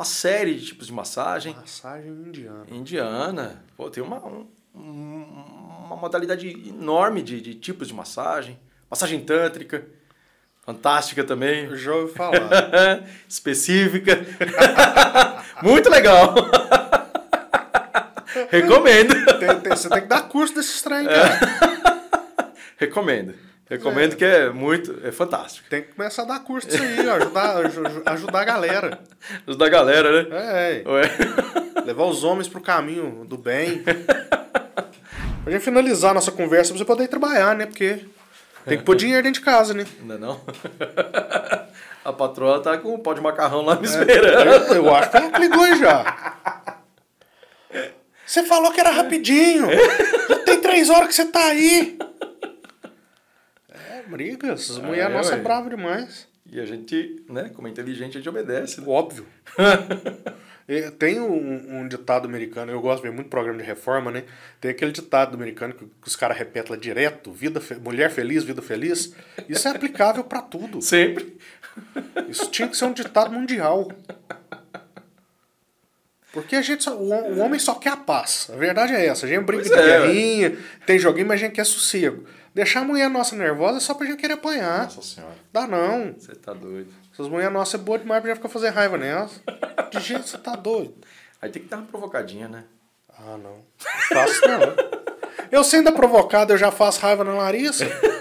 uma 0.00 0.04
série 0.06 0.54
de 0.54 0.64
tipos 0.64 0.86
de 0.86 0.94
massagem. 0.94 1.54
Massagem 1.54 2.10
indiana. 2.10 2.66
Indiana. 2.70 3.64
Pô, 3.76 3.90
tem 3.90 4.02
uma, 4.02 4.16
um, 4.26 4.46
uma 5.84 5.94
modalidade 5.94 6.48
enorme 6.66 7.20
de, 7.20 7.38
de 7.38 7.54
tipos 7.54 7.88
de 7.88 7.92
massagem. 7.92 8.58
Massagem 8.88 9.20
tântrica. 9.20 9.86
Fantástica 10.62 11.22
também. 11.22 11.66
Eu 11.66 11.76
já 11.76 11.94
ouvi 11.94 12.14
falar. 12.14 12.40
Específica. 13.28 14.24
Muito 15.62 15.90
legal. 15.90 16.34
Recomendo. 18.48 19.14
Tem, 19.38 19.60
tem, 19.60 19.76
você 19.76 19.90
tem 19.90 20.00
que 20.00 20.08
dar 20.08 20.22
curso 20.22 20.54
desses 20.54 20.80
trem, 20.80 21.04
cara. 21.04 21.34
É. 21.34 22.50
Recomendo. 22.78 23.34
Recomendo 23.70 24.14
é. 24.14 24.16
que 24.16 24.24
é 24.24 24.50
muito, 24.50 24.98
é 25.06 25.12
fantástico. 25.12 25.70
Tem 25.70 25.82
que 25.82 25.94
começar 25.94 26.22
a 26.22 26.24
dar 26.24 26.40
curso 26.40 26.66
disso 26.66 26.82
aí, 26.82 27.06
ó, 27.06 27.14
ajudar, 27.14 27.56
ajudar 28.06 28.40
a 28.40 28.44
galera. 28.44 28.98
Ajudar 29.46 29.66
a 29.66 29.68
galera, 29.68 30.22
né? 30.24 30.28
É. 30.32 30.82
é. 30.84 31.80
Levar 31.86 32.04
os 32.06 32.24
homens 32.24 32.48
pro 32.48 32.60
caminho 32.60 33.24
do 33.24 33.38
bem. 33.38 33.84
Pra 35.44 35.52
gente 35.52 35.62
finalizar 35.62 36.10
a 36.10 36.14
nossa 36.14 36.32
conversa, 36.32 36.72
pra 36.72 36.78
você 36.78 36.84
poder 36.84 37.04
ir 37.04 37.08
trabalhar, 37.08 37.54
né? 37.54 37.64
Porque 37.64 38.00
tem 38.66 38.76
que 38.76 38.82
pôr 38.84 38.96
dinheiro 38.96 39.22
dentro 39.22 39.38
de 39.40 39.44
casa, 39.44 39.72
né? 39.72 39.86
Não 40.02 40.14
é 40.16 40.18
não? 40.18 40.40
A 42.04 42.12
patroa 42.12 42.60
tá 42.60 42.76
com 42.78 42.94
o 42.94 42.98
pó 42.98 43.12
de 43.12 43.20
macarrão 43.20 43.62
lá 43.62 43.76
me 43.76 43.86
é, 43.86 43.90
esperando. 43.90 44.74
É, 44.74 44.76
eu 44.78 44.94
acho 44.94 45.10
que 45.10 45.16
ela 45.16 45.38
ligou 45.38 45.76
já. 45.76 46.36
Você 48.26 48.42
falou 48.42 48.72
que 48.72 48.80
era 48.80 48.90
rapidinho. 48.90 49.66
Já 50.28 50.38
tem 50.40 50.60
três 50.60 50.90
horas 50.90 51.08
que 51.08 51.14
você 51.14 51.26
tá 51.26 51.44
aí 51.44 51.98
briga. 54.10 54.48
Essas 54.52 54.78
ah, 54.78 54.82
mulheres 54.82 55.10
é, 55.10 55.16
nossas 55.16 55.32
é 55.38 55.42
brava 55.42 55.70
demais. 55.70 56.28
E 56.50 56.58
a 56.58 56.66
gente, 56.66 57.22
né, 57.28 57.50
como 57.54 57.68
é 57.68 57.70
inteligente, 57.70 58.16
a 58.16 58.20
gente 58.20 58.28
obedece. 58.28 58.80
Né? 58.80 58.86
Óbvio. 58.88 59.24
Tem 60.98 61.18
um, 61.18 61.80
um 61.80 61.88
ditado 61.88 62.26
americano, 62.28 62.70
eu 62.70 62.80
gosto 62.80 63.02
de 63.02 63.08
ver 63.08 63.14
muito 63.14 63.28
programa 63.28 63.58
de 63.58 63.64
reforma, 63.64 64.12
né? 64.12 64.22
Tem 64.60 64.70
aquele 64.70 64.92
ditado 64.92 65.34
americano 65.34 65.74
que, 65.74 65.84
que 65.84 66.06
os 66.06 66.14
caras 66.14 66.38
repetem 66.38 66.70
lá 66.70 66.78
direto, 66.80 67.32
vida 67.32 67.60
fe- 67.60 67.74
mulher 67.74 68.08
feliz, 68.08 68.44
vida 68.44 68.62
feliz. 68.62 69.12
Isso 69.48 69.66
é 69.66 69.72
aplicável 69.72 70.22
pra 70.22 70.40
tudo. 70.40 70.80
Sempre. 70.80 71.36
Isso 72.28 72.48
tinha 72.52 72.68
que 72.68 72.76
ser 72.76 72.84
um 72.84 72.92
ditado 72.92 73.32
mundial. 73.32 73.90
Porque 76.32 76.54
a 76.54 76.62
gente 76.62 76.84
só, 76.84 76.96
o, 76.96 77.10
o 77.10 77.38
homem 77.40 77.58
só 77.58 77.74
quer 77.74 77.90
a 77.90 77.96
paz. 77.96 78.48
A 78.52 78.56
verdade 78.56 78.94
é 78.94 79.06
essa. 79.06 79.26
A 79.26 79.28
gente 79.28 79.42
brinca 79.44 79.64
Pois 79.68 79.74
de 79.74 79.90
é, 79.90 80.00
guerrinha, 80.00 80.58
tem 80.86 80.98
joguinho, 80.98 81.26
mas 81.26 81.40
a 81.40 81.44
gente 81.44 81.54
quer 81.54 81.64
sossego. 81.66 82.24
Deixar 82.54 82.80
a 82.80 82.84
mulher 82.84 83.08
nossa 83.08 83.34
nervosa 83.36 83.78
é 83.78 83.80
só 83.80 83.94
pra 83.94 84.06
gente 84.06 84.18
querer 84.20 84.34
apanhar. 84.34 84.84
Nossa 84.84 85.02
senhora. 85.02 85.34
Dá 85.52 85.66
não. 85.66 86.14
Você 86.18 86.34
tá 86.34 86.52
doido. 86.52 86.88
Essas 87.12 87.28
mulheres 87.28 87.52
nossas 87.52 87.80
é 87.80 87.82
boa 87.82 87.98
demais 87.98 88.20
pra 88.20 88.30
gente 88.30 88.38
ficar 88.38 88.48
fazer 88.48 88.70
raiva 88.70 88.96
nelas. 88.96 89.40
De 89.90 90.00
jeito 90.00 90.28
você 90.28 90.38
tá 90.38 90.54
doido. 90.56 90.94
Aí 91.42 91.50
tem 91.50 91.62
que 91.62 91.68
dar 91.68 91.78
uma 91.78 91.86
provocadinha, 91.86 92.48
né? 92.48 92.64
Ah, 93.08 93.36
não. 93.36 93.56
Não 93.56 93.62
faço 94.12 94.40
não. 94.46 95.40
Eu 95.50 95.64
sendo 95.64 95.92
provocado, 95.92 96.52
eu 96.52 96.58
já 96.58 96.70
faço 96.70 97.00
raiva 97.00 97.24
na 97.24 97.34
Larissa. 97.34 97.86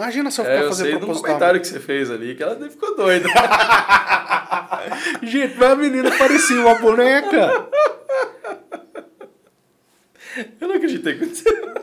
Imagina 0.00 0.30
se 0.30 0.40
eu 0.40 0.44
ficar 0.46 0.56
É, 0.56 0.62
eu 0.64 0.68
fazendo 0.68 0.86
sei 0.86 0.96
proposital. 0.98 1.22
comentário 1.26 1.60
que 1.60 1.66
você 1.68 1.78
fez 1.78 2.10
ali, 2.10 2.34
que 2.34 2.42
ela 2.42 2.56
ficou 2.70 2.96
doida. 2.96 3.28
Gente, 5.22 5.56
mas 5.58 5.70
a 5.70 5.76
menina 5.76 6.10
parecia 6.16 6.58
uma 6.60 6.74
boneca. 6.76 7.68
Eu 10.60 10.68
não 10.68 10.76
acreditei 10.76 11.18
que 11.18 11.24
aconteceu. 11.24 11.74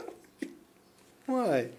Uai. 1.27 1.69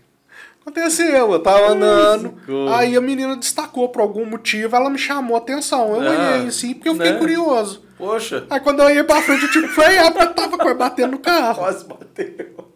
Aconteceu, 0.60 1.32
eu 1.32 1.40
tava 1.40 1.72
andando. 1.72 2.38
coisa. 2.46 2.76
Aí 2.76 2.94
a 2.96 3.00
menina 3.00 3.34
destacou 3.36 3.88
por 3.88 4.02
algum 4.02 4.24
motivo, 4.26 4.76
ela 4.76 4.90
me 4.90 4.98
chamou 4.98 5.34
a 5.34 5.40
atenção. 5.40 5.96
Eu 5.96 6.08
Ah, 6.08 6.10
olhei 6.34 6.46
assim, 6.48 6.74
porque 6.74 6.88
eu 6.90 6.94
fiquei 6.94 7.12
né? 7.12 7.18
curioso. 7.18 7.82
Poxa, 7.96 8.46
Aí 8.50 8.60
quando 8.60 8.80
eu 8.80 8.86
olhei 8.86 9.02
pra 9.02 9.20
frente, 9.22 9.42
eu 9.44 9.50
tive 9.50 9.66
que 9.66 9.74
frear, 9.74 10.12
porque 10.12 10.28
eu 10.28 10.34
tava 10.34 10.74
batendo 10.74 11.12
no 11.12 11.18
carro. 11.18 11.56
quase 11.58 11.84
bateu. 11.84 12.67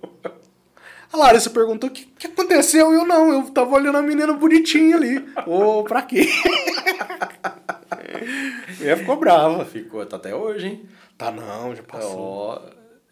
A 1.12 1.16
Larissa 1.16 1.50
perguntou 1.50 1.90
o 1.90 1.92
que, 1.92 2.06
que 2.06 2.26
aconteceu. 2.26 2.92
Eu 2.92 3.04
não, 3.04 3.32
eu 3.32 3.50
tava 3.50 3.74
olhando 3.74 3.98
a 3.98 4.02
menina 4.02 4.32
bonitinha 4.32 4.96
ali. 4.96 5.24
Ô, 5.46 5.84
pra 5.84 6.02
quê? 6.02 6.26
ela 8.80 8.96
ficou 8.96 9.16
brava. 9.16 9.64
Ficou, 9.64 10.04
tá 10.06 10.16
até 10.16 10.34
hoje, 10.34 10.66
hein? 10.66 10.88
Tá 11.18 11.30
não, 11.30 11.74
já 11.74 11.82
passou. 11.82 12.18
Ó, 12.18 12.60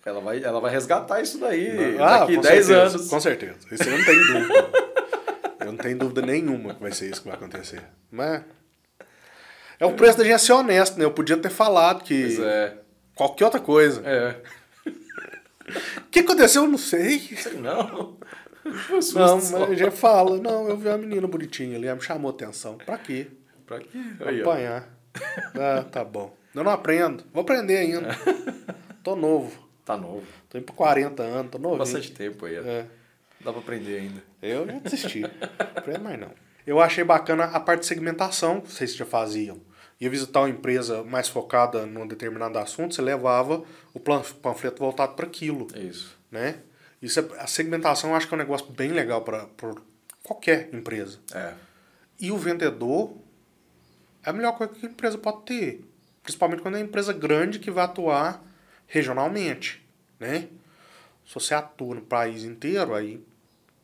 ela 0.04 0.20
vai, 0.20 0.42
ela 0.42 0.60
vai 0.60 0.72
resgatar 0.72 1.20
isso 1.20 1.38
daí 1.38 1.96
Ah, 1.98 2.20
daqui 2.20 2.36
com 2.36 2.40
10 2.40 2.66
certeza, 2.66 2.96
anos. 2.96 3.08
Com 3.08 3.20
certeza. 3.20 3.56
Isso 3.70 3.82
eu 3.82 3.98
não 3.98 4.04
tenho 4.04 4.26
dúvida. 4.26 4.70
eu 5.60 5.66
não 5.66 5.76
tenho 5.76 5.98
dúvida 5.98 6.22
nenhuma 6.22 6.74
que 6.74 6.80
vai 6.80 6.92
ser 6.92 7.10
isso 7.10 7.20
que 7.20 7.28
vai 7.28 7.36
acontecer. 7.36 7.82
Mas. 8.10 8.42
É 9.78 9.86
o 9.86 9.92
preço 9.92 10.18
da 10.18 10.24
gente 10.24 10.40
ser 10.40 10.52
honesto, 10.52 10.98
né? 10.98 11.04
Eu 11.04 11.12
podia 11.12 11.36
ter 11.36 11.50
falado 11.50 12.02
que. 12.02 12.22
Pois 12.22 12.38
é. 12.40 12.74
Qualquer 13.14 13.44
outra 13.44 13.60
coisa. 13.60 14.02
É. 14.04 14.36
O 15.98 16.02
que 16.10 16.20
aconteceu? 16.20 16.64
Eu 16.64 16.68
não 16.68 16.78
sei. 16.78 17.18
Sei 17.18 17.54
não. 17.54 18.16
Não, 19.14 19.36
mas 19.36 19.54
a 19.54 19.74
gente 19.74 19.90
fala. 19.96 20.38
Não, 20.38 20.68
eu 20.68 20.76
vi 20.76 20.88
uma 20.88 20.98
menina 20.98 21.26
bonitinha 21.26 21.76
ali, 21.76 21.92
me 21.92 22.00
chamou 22.00 22.30
atenção. 22.30 22.76
Pra 22.76 22.98
quê? 22.98 23.28
Pra 23.66 23.78
quê? 23.78 23.88
Aí. 24.20 24.40
Apanhar. 24.42 24.88
Ah, 25.54 25.84
tá 25.90 26.04
bom. 26.04 26.34
Eu 26.54 26.64
não 26.64 26.72
aprendo. 26.72 27.24
Vou 27.32 27.42
aprender 27.42 27.78
ainda. 27.78 28.08
Tô 29.02 29.16
novo. 29.16 29.68
Tá 29.84 29.96
novo. 29.96 30.26
Tô 30.48 30.58
indo 30.58 30.64
pra 30.64 30.74
40 30.74 31.22
anos, 31.22 31.50
tô 31.50 31.58
novo. 31.58 31.78
Bastante 31.78 32.12
tempo 32.12 32.46
aí. 32.46 32.56
É. 32.56 32.86
Dá 33.40 33.50
pra 33.50 33.60
aprender 33.60 33.98
ainda. 33.98 34.22
Eu 34.42 34.66
já 34.66 34.78
desisti. 34.78 35.24
Aprendo 35.74 36.04
mais 36.04 36.20
não. 36.20 36.30
Eu 36.66 36.80
achei 36.80 37.02
bacana 37.02 37.44
a 37.44 37.58
parte 37.58 37.80
de 37.80 37.86
segmentação 37.86 38.60
que 38.60 38.70
vocês 38.70 38.94
já 38.94 39.06
faziam. 39.06 39.60
Ia 40.00 40.08
visitar 40.08 40.40
uma 40.40 40.48
empresa 40.48 41.04
mais 41.04 41.28
focada 41.28 41.84
num 41.84 42.06
determinado 42.06 42.58
assunto, 42.58 42.94
você 42.94 43.02
levava 43.02 43.62
o 43.92 44.00
panfleto 44.00 44.78
voltado 44.78 45.14
para 45.14 45.26
aquilo, 45.26 45.66
isso. 45.76 46.16
né? 46.30 46.60
Isso 47.02 47.20
é, 47.20 47.24
a 47.38 47.46
segmentação 47.46 48.10
eu 48.10 48.16
acho 48.16 48.26
que 48.26 48.34
é 48.34 48.36
um 48.36 48.38
negócio 48.38 48.66
bem 48.66 48.92
legal 48.92 49.22
para 49.22 49.46
qualquer 50.22 50.70
empresa. 50.72 51.18
É. 51.34 51.54
E 52.18 52.30
o 52.30 52.36
vendedor 52.36 53.14
é 54.22 54.30
a 54.30 54.32
melhor 54.32 54.52
coisa 54.56 54.72
que 54.72 54.86
a 54.86 54.88
empresa 54.88 55.18
pode 55.18 55.42
ter. 55.42 55.84
Principalmente 56.22 56.62
quando 56.62 56.76
é 56.76 56.78
uma 56.78 56.86
empresa 56.86 57.12
grande 57.12 57.58
que 57.58 57.70
vai 57.70 57.84
atuar 57.84 58.42
regionalmente, 58.86 59.86
né? 60.18 60.48
Se 61.26 61.34
você 61.34 61.54
atua 61.54 61.94
no 61.94 62.02
país 62.02 62.42
inteiro, 62.44 62.94
aí, 62.94 63.24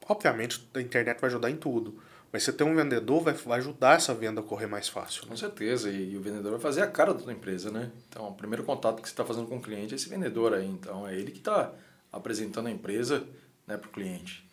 obviamente, 0.07 0.69
a 0.75 0.81
internet 0.81 1.21
vai 1.21 1.29
ajudar 1.29 1.51
em 1.51 1.57
tudo. 1.57 2.03
Mas 2.37 2.43
você 2.43 2.53
ter 2.53 2.65
um 2.65 2.77
vendedor 2.77 3.23
vai, 3.23 3.33
vai 3.33 3.59
ajudar 3.61 3.97
essa 3.97 4.13
venda 4.13 4.43
a 4.43 4.45
correr 4.45 4.67
mais 4.67 4.91
fácil. 4.91 5.23
né? 5.23 5.31
Com 5.31 5.37
certeza, 5.39 5.89
e, 5.89 6.13
e 6.13 6.17
o 6.19 6.21
vendedor 6.21 6.53
vai 6.53 6.61
fazer 6.61 6.83
a 6.83 6.87
cara 6.87 7.15
da 7.15 7.21
tua 7.21 7.33
empresa, 7.33 7.71
né? 7.71 7.91
Então, 8.11 8.29
o 8.29 8.35
primeiro 8.35 8.63
contato 8.63 9.01
que 9.01 9.09
você 9.09 9.15
está 9.15 9.25
fazendo 9.25 9.47
com 9.47 9.57
o 9.57 9.63
cliente 9.63 9.95
é 9.95 9.97
esse 9.97 10.07
vendedor 10.07 10.53
aí. 10.53 10.67
Então, 10.67 11.09
é 11.09 11.15
ele 11.15 11.31
que 11.31 11.39
está 11.39 11.73
apresentando 12.13 12.67
a 12.67 12.71
empresa 12.71 13.25
né, 13.67 13.79
para 13.79 13.89
o 13.89 13.91
cliente. 13.91 14.47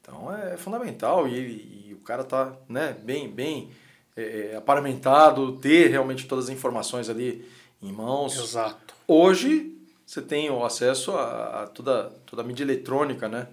Então, 0.00 0.34
é 0.34 0.56
fundamental 0.56 1.28
e, 1.28 1.90
e 1.90 1.92
o 1.92 1.98
cara 1.98 2.24
tá 2.24 2.56
né, 2.66 2.96
bem, 3.04 3.30
bem 3.30 3.70
é, 4.16 4.52
é, 4.52 4.56
aparamentado, 4.56 5.58
ter 5.58 5.88
realmente 5.88 6.26
todas 6.26 6.46
as 6.46 6.50
informações 6.50 7.10
ali 7.10 7.46
em 7.82 7.92
mãos. 7.92 8.38
Exato. 8.38 8.94
Hoje, 9.06 9.78
você 10.06 10.22
tem 10.22 10.48
o 10.48 10.64
acesso 10.64 11.10
a, 11.12 11.64
a 11.64 11.66
toda, 11.66 12.04
toda 12.24 12.40
a 12.40 12.44
mídia 12.44 12.64
eletrônica, 12.64 13.28
né? 13.28 13.48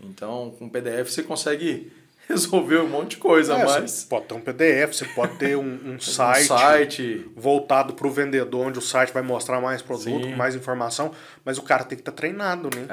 Então, 0.00 0.52
com 0.58 0.68
PDF 0.68 1.12
você 1.12 1.22
consegue 1.22 1.92
resolver 2.32 2.78
um 2.78 2.88
monte 2.88 3.12
de 3.12 3.16
coisa, 3.16 3.54
É, 3.54 3.64
mas... 3.64 3.90
Você 3.90 4.06
pode 4.06 4.26
ter 4.26 4.34
um 4.34 4.40
PDF, 4.40 4.92
você 4.94 5.04
pode 5.06 5.36
ter 5.38 5.56
um, 5.56 5.92
um 5.94 5.98
site, 5.98 6.42
Um 6.52 6.58
site 6.58 7.30
voltado 7.34 7.94
para 7.94 8.06
o 8.06 8.10
vendedor, 8.10 8.66
onde 8.66 8.78
o 8.78 8.82
site 8.82 9.12
vai 9.12 9.22
mostrar 9.22 9.60
mais 9.60 9.80
produto, 9.80 10.24
Sim. 10.24 10.34
mais 10.34 10.54
informação, 10.54 11.12
mas 11.44 11.56
o 11.58 11.62
cara 11.62 11.84
tem 11.84 11.96
que 11.96 12.02
estar 12.02 12.12
treinado, 12.12 12.68
né? 12.76 12.86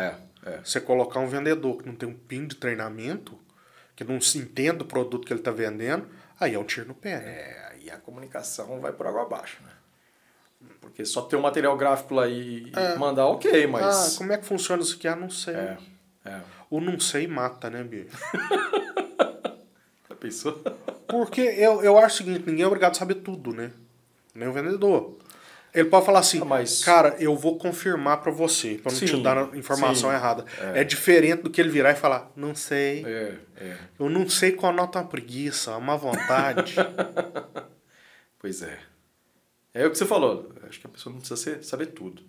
É, 0.45 0.51
é. 0.51 0.59
Você 0.63 0.79
colocar 0.79 1.19
um 1.19 1.27
vendedor 1.27 1.77
que 1.77 1.87
não 1.87 1.95
tem 1.95 2.07
um 2.07 2.13
pin 2.13 2.47
de 2.47 2.55
treinamento, 2.55 3.37
que 3.95 4.03
não 4.03 4.21
se 4.21 4.37
entende 4.37 4.77
do 4.77 4.85
produto 4.85 5.25
que 5.25 5.33
ele 5.33 5.41
está 5.41 5.51
vendendo, 5.51 6.07
aí 6.39 6.53
é 6.53 6.59
um 6.59 6.63
tiro 6.63 6.87
no 6.87 6.93
pé. 6.95 7.17
Né? 7.17 7.25
É, 7.25 7.69
aí 7.71 7.89
a 7.89 7.97
comunicação 7.97 8.79
vai 8.79 8.91
por 8.93 9.05
água 9.07 9.23
abaixo, 9.23 9.57
né? 9.63 9.71
Porque 10.81 11.05
só 11.05 11.21
ter 11.21 11.35
um 11.35 11.41
material 11.41 11.75
gráfico 11.77 12.13
lá 12.15 12.27
e 12.27 12.71
e 12.71 12.97
mandar, 12.97 13.25
ok, 13.27 13.65
Ah, 13.65 13.67
mas... 13.67 14.17
como 14.17 14.31
é 14.31 14.37
que 14.37 14.45
funciona 14.45 14.81
isso 14.81 14.95
aqui? 14.95 15.07
Ah, 15.07 15.15
não 15.15 15.29
sei. 15.29 15.53
É, 15.55 15.77
é. 16.25 16.41
O 16.75 16.81
não 16.81 16.99
sei 16.99 17.25
mata, 17.25 17.69
né, 17.69 17.83
bicho? 17.83 18.09
Já 20.09 20.15
pensou? 20.19 20.61
Porque 21.07 21.39
eu, 21.39 21.81
eu 21.81 21.97
acho 21.97 22.15
o 22.15 22.17
seguinte, 22.25 22.43
ninguém 22.45 22.63
é 22.63 22.67
obrigado 22.67 22.91
a 22.91 22.95
saber 22.95 23.15
tudo, 23.15 23.53
né? 23.53 23.71
Nem 24.33 24.47
o 24.49 24.51
vendedor. 24.51 25.17
Ele 25.73 25.87
pode 25.89 26.05
falar 26.05 26.19
assim, 26.19 26.41
Ah, 26.41 26.45
mas- 26.45 26.83
cara, 26.83 27.15
eu 27.19 27.33
vou 27.35 27.57
confirmar 27.57 28.21
pra 28.21 28.31
você, 28.31 28.75
pra 28.81 28.91
não 28.91 28.99
te 28.99 29.07
Sim, 29.07 29.21
dar 29.23 29.37
a 29.37 29.57
informação 29.57 30.09
sim, 30.09 30.15
errada. 30.15 30.43
É. 30.73 30.83
diferente 30.83 31.43
do 31.43 31.49
que 31.49 31.61
ele 31.61 31.69
virar 31.69 31.91
e 31.91 31.95
falar, 31.95 32.29
não 32.35 32.53
sei, 32.55 33.05
É, 33.05 33.35
é. 33.57 33.77
eu 33.99 34.09
não 34.09 34.27
sei 34.27 34.51
qual 34.53 34.73
nota 34.73 34.99
é 34.99 35.01
uma 35.01 35.07
preguiça, 35.07 35.71
é 35.71 35.75
uma 35.75 35.95
vontade. 35.97 36.75
Pois 38.37 38.61
é. 38.61 38.77
É 39.73 39.87
o 39.87 39.89
que 39.91 39.97
você 39.97 40.05
falou. 40.05 40.51
Acho 40.69 40.79
que 40.79 40.85
a 40.85 40.89
pessoa 40.89 41.11
não 41.11 41.19
precisa 41.19 41.63
saber 41.63 41.87
tudo. 41.87 42.21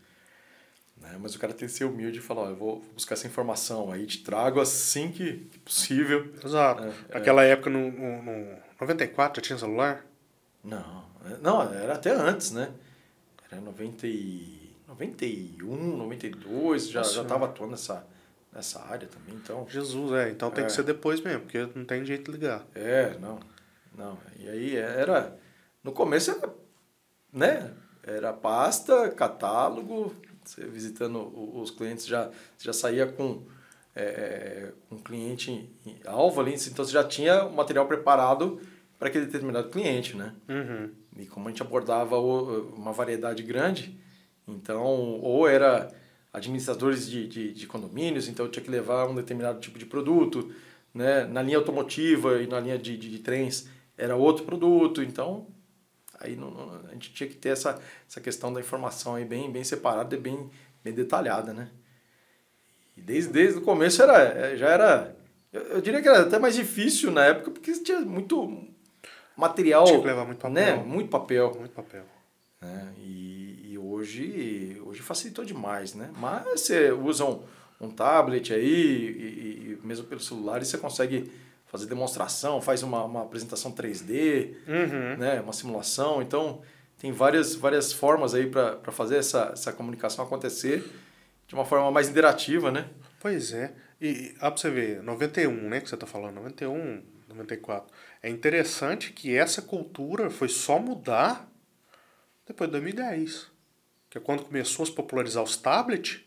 Né? 1.13 1.19
Mas 1.21 1.35
o 1.35 1.39
cara 1.39 1.53
tem 1.53 1.67
que 1.69 1.75
ser 1.75 1.85
humilde 1.85 2.19
e 2.19 2.23
falar, 2.23 2.43
ó, 2.43 2.49
eu 2.51 2.57
vou 2.57 2.85
buscar 2.95 3.15
essa 3.15 3.27
informação 3.27 3.91
aí, 3.93 4.07
te 4.07 4.23
trago 4.23 4.61
assim 4.61 5.11
que, 5.11 5.35
possível. 5.65 6.33
Exato. 6.45 6.83
É, 7.09 7.15
Naquela 7.15 7.43
época, 7.45 7.71
no, 7.71 7.91
no, 7.91 8.23
no 8.23 8.57
94, 8.81 9.41
já 9.41 9.47
tinha 9.47 9.59
celular? 9.59 10.05
Não, 10.63 11.05
é- 11.25 11.39
não, 11.41 11.63
era 11.75 11.95
até 11.95 12.11
antes, 12.11 12.51
né? 12.51 12.71
Era 13.51 13.61
90 13.61 14.07
e... 14.07 14.75
91, 14.89 15.97
92, 15.97 16.89
já, 16.91 17.01
Nossa. 17.01 17.13
já 17.15 17.25
tava 17.25 17.47
atuando 17.47 17.73
nessa, 17.73 18.07
nessa 18.53 18.81
área 18.85 19.09
também, 19.09 19.35
então... 19.35 19.67
Jesus, 19.69 20.13
é. 20.13 20.31
Então 20.31 20.51
tem 20.51 20.63
É. 20.65 20.67
que 20.67 20.73
ser 20.73 20.85
depois 20.85 21.21
mesmo, 21.21 21.41
porque 21.43 21.69
não 21.75 21.85
tem 21.85 22.05
jeito 22.05 22.31
de 22.31 22.39
ligar. 22.39 22.65
É, 22.75 23.17
não, 23.19 23.39
não. 23.97 24.17
E 24.39 24.49
aí 24.49 24.77
era... 24.77 25.37
No 25.83 25.91
começo 25.93 26.31
era, 26.31 26.53
né? 27.33 27.73
Era 28.05 28.33
pasta, 28.33 29.09
catálogo, 29.11 30.15
você 30.51 30.65
visitando 30.67 31.17
o- 31.19 31.61
os 31.61 31.71
clientes 31.71 32.07
já, 32.07 32.31
já 32.59 32.73
saía 32.73 33.07
com 33.07 33.43
é, 33.95 34.73
um 34.91 34.99
cliente 34.99 35.71
alvo 36.05 36.41
ali, 36.41 36.55
então 36.55 36.85
você 36.85 36.93
já 36.93 37.03
tinha 37.03 37.45
o 37.45 37.55
material 37.55 37.87
preparado 37.87 38.61
para 38.99 39.09
aquele 39.09 39.25
determinado 39.27 39.71
cliente, 39.71 40.15
né? 40.17 40.35
Uhum. 40.49 40.91
E 41.19 41.27
como 41.27 41.49
a 41.49 41.51
gente 41.51 41.63
abordava 41.63 42.19
uma 42.21 42.93
variedade 42.93 43.43
grande, 43.43 43.99
então, 44.47 44.85
ou 45.23 45.49
era 45.49 45.91
administradores 46.33 47.09
de, 47.09 47.27
de, 47.27 47.53
de 47.55 47.67
condomínios, 47.67 48.29
então 48.29 48.49
tinha 48.49 48.63
que 48.63 48.71
levar 48.71 49.09
um 49.09 49.15
determinado 49.15 49.59
tipo 49.61 49.79
de 49.79 49.87
produto, 49.87 50.53
né? 50.93 51.25
Na 51.25 51.41
linha 51.43 51.57
automotiva 51.57 52.43
e 52.43 52.47
na 52.47 52.61
linha 52.61 52.79
de, 52.79 52.97
de, 52.99 53.11
de 53.11 53.19
trens 53.21 53.67
era 53.97 54.15
outro 54.15 54.45
produto, 54.45 55.03
então 55.03 55.47
aí 56.21 56.37
não, 56.37 56.51
não- 56.51 56.81
a 56.89 56.93
gente 56.93 57.13
tinha 57.13 57.29
que 57.29 57.37
ter 57.37 57.51
essa, 57.51 57.81
essa 58.09 58.21
questão 58.21 58.53
da 58.53 58.61
informação 58.61 59.15
aí 59.15 59.25
bem, 59.25 59.51
bem 59.51 59.65
separada 59.65 60.15
e 60.15 60.19
bem, 60.19 60.51
bem 60.85 60.93
detalhada, 60.95 61.53
né? 61.53 61.69
E 62.97 63.01
desde, 63.03 63.33
desde 63.33 63.59
o 63.59 63.63
começo 63.63 64.03
era, 64.03 64.23
é, 64.23 64.57
já 64.57 64.69
era, 64.69 65.17
eu, 65.53 65.61
eu 65.63 65.81
diria 65.81 66.01
que 66.01 66.09
era 66.09 66.23
até 66.23 66.39
mais 66.39 66.55
difícil 66.55 67.11
na 67.11 67.25
época, 67.25 67.51
porque 67.51 67.73
tinha 67.73 68.01
muito 68.01 68.65
material, 69.37 69.85
Tinha 69.85 70.01
que 70.01 70.07
levar 70.07 70.25
muito 70.25 70.39
papel. 70.39 70.55
né? 70.55 70.75
Muito 70.85 71.11
papel. 71.11 71.55
Muito 71.59 71.73
papel. 71.73 72.05
né? 72.61 72.93
E 72.99 73.77
hoje, 73.79 74.81
hoje 74.87 75.03
facilitou 75.03 75.45
demais, 75.45 75.95
né? 75.95 76.11
Mas 76.17 76.45
você 76.63 76.91
usa 76.91 77.25
um, 77.27 77.43
um 77.81 77.91
tablet 77.91 78.53
aí, 78.55 78.65
e, 78.65 79.79
e 79.83 79.87
mesmo 79.87 80.07
pelo 80.07 80.21
celular, 80.21 80.63
e 80.63 80.65
você 80.65 80.79
consegue 80.79 81.31
fazer 81.77 81.89
demonstração, 81.89 82.61
faz 82.61 82.83
uma, 82.83 83.05
uma 83.05 83.23
apresentação 83.23 83.73
3D, 83.73 84.55
Uhum. 84.67 85.17
né? 85.19 85.41
uma 85.41 85.53
simulação. 85.53 86.23
Então, 86.23 86.63
tem 86.99 87.13
várias, 87.13 87.55
várias 87.55 87.93
formas 87.93 88.35
aí 88.35 88.47
para 88.49 88.81
fazer 88.93 89.17
essa, 89.19 89.51
essa 89.53 89.73
comunicação 89.73 90.25
acontecer 90.25 90.85
de 91.47 91.55
uma 91.55 91.65
forma 91.65 91.91
mais 91.91 92.09
interativa, 92.09 92.71
né? 92.73 92.89
Pois 93.21 93.53
é. 93.53 93.73
E, 94.01 94.35
ó, 94.41 94.51
pra 94.51 94.57
você 94.57 94.71
ver, 94.71 95.03
91, 95.03 95.69
né, 95.69 95.81
que 95.81 95.89
você 95.89 95.97
tá 95.97 96.07
falando, 96.07 96.35
91, 96.37 97.03
94. 97.29 97.93
É 98.23 98.29
interessante 98.29 99.13
que 99.13 99.37
essa 99.37 99.63
cultura 99.63 100.29
foi 100.31 100.49
só 100.49 100.79
mudar 100.79 101.49
depois 102.47 102.69
de 102.69 102.73
2010. 102.73 103.47
Que 104.11 104.19
é 104.19 104.21
quando 104.21 104.45
começou 104.45 104.83
a 104.83 104.87
se 104.87 104.93
popularizar 104.93 105.43
os 105.43 105.57
tablets, 105.57 106.21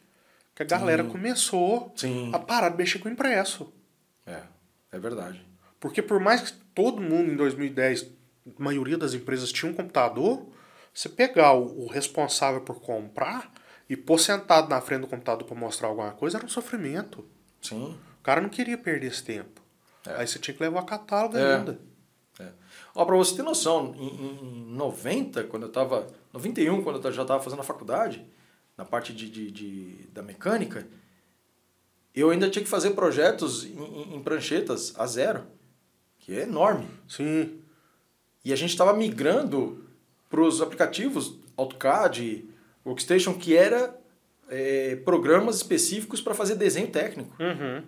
que 0.55 0.63
a 0.63 0.65
galera 0.65 1.03
começou 1.03 1.91
Sim. 1.95 2.31
a 2.33 2.39
parar 2.39 2.69
de 2.69 2.77
mexer 2.77 2.99
com 2.99 3.07
o 3.07 3.11
impresso. 3.11 3.71
É, 4.91 4.99
verdade. 4.99 5.45
Porque 5.79 6.01
por 6.01 6.19
mais 6.19 6.41
que 6.51 6.53
todo 6.75 7.01
mundo 7.01 7.31
em 7.31 7.35
2010, 7.35 8.03
a 8.57 8.63
maioria 8.63 8.97
das 8.97 9.13
empresas 9.13 9.51
tinha 9.51 9.71
um 9.71 9.75
computador, 9.75 10.45
você 10.93 11.07
pegar 11.07 11.53
o, 11.53 11.85
o 11.85 11.87
responsável 11.87 12.61
por 12.61 12.81
comprar 12.81 13.51
e 13.89 13.95
pôr 13.95 14.19
sentado 14.19 14.69
na 14.69 14.81
frente 14.81 15.01
do 15.01 15.07
computador 15.07 15.47
para 15.47 15.55
mostrar 15.57 15.87
alguma 15.87 16.11
coisa 16.11 16.37
era 16.37 16.45
um 16.45 16.49
sofrimento. 16.49 17.25
Sim. 17.61 17.97
O 18.19 18.23
cara 18.23 18.41
não 18.41 18.49
queria 18.49 18.77
perder 18.77 19.07
esse 19.07 19.23
tempo. 19.23 19.61
É. 20.05 20.15
Aí 20.21 20.27
você 20.27 20.39
tinha 20.39 20.55
que 20.55 20.61
levar 20.63 20.83
catálogo 20.83 21.37
É. 21.37 21.55
ainda. 21.55 21.79
É. 22.39 22.49
Ó, 22.95 23.05
pra 23.05 23.15
você 23.15 23.35
ter 23.35 23.43
noção, 23.43 23.93
em, 23.97 24.07
em- 24.07 24.69
em 24.69 24.75
90, 24.75 25.43
quando 25.45 25.63
eu 25.63 25.71
tava. 25.71 26.07
91, 26.33 26.81
quando 26.83 27.03
eu 27.05 27.11
já 27.11 27.21
estava 27.23 27.41
fazendo 27.43 27.59
a 27.59 27.63
faculdade, 27.63 28.25
na 28.77 28.85
parte 28.85 29.13
de, 29.13 29.29
de, 29.29 29.51
de- 29.51 30.07
da 30.13 30.21
mecânica, 30.21 30.87
eu 32.19 32.29
ainda 32.29 32.49
tinha 32.49 32.63
que 32.63 32.69
fazer 32.69 32.91
projetos 32.91 33.65
em, 33.65 34.15
em- 34.15 34.21
pranchetas 34.21 34.93
a 34.97 35.05
zero, 35.05 35.43
que 36.17 36.33
é 36.33 36.43
enorme. 36.43 36.87
Sim. 37.07 37.59
E 38.43 38.53
a 38.53 38.55
gente 38.55 38.71
estava 38.71 38.93
migrando 38.93 39.85
para 40.29 40.41
os 40.41 40.61
aplicativos 40.61 41.37
AutoCAD, 41.57 42.45
Workstation, 42.85 43.33
que 43.33 43.55
era 43.55 43.99
é, 44.47 44.95
programas 44.97 45.57
específicos 45.57 46.21
para 46.21 46.33
fazer 46.33 46.55
desenho 46.55 46.87
técnico. 46.87 47.35
Uhum. 47.41 47.83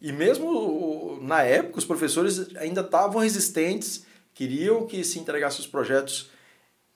E 0.00 0.12
mesmo 0.12 1.18
na 1.22 1.42
época, 1.42 1.78
os 1.78 1.84
professores 1.84 2.54
ainda 2.56 2.80
estavam 2.80 3.20
resistentes, 3.20 4.04
queriam 4.34 4.86
que 4.86 5.04
se 5.04 5.18
entregasse 5.18 5.60
os 5.60 5.66
projetos 5.66 6.30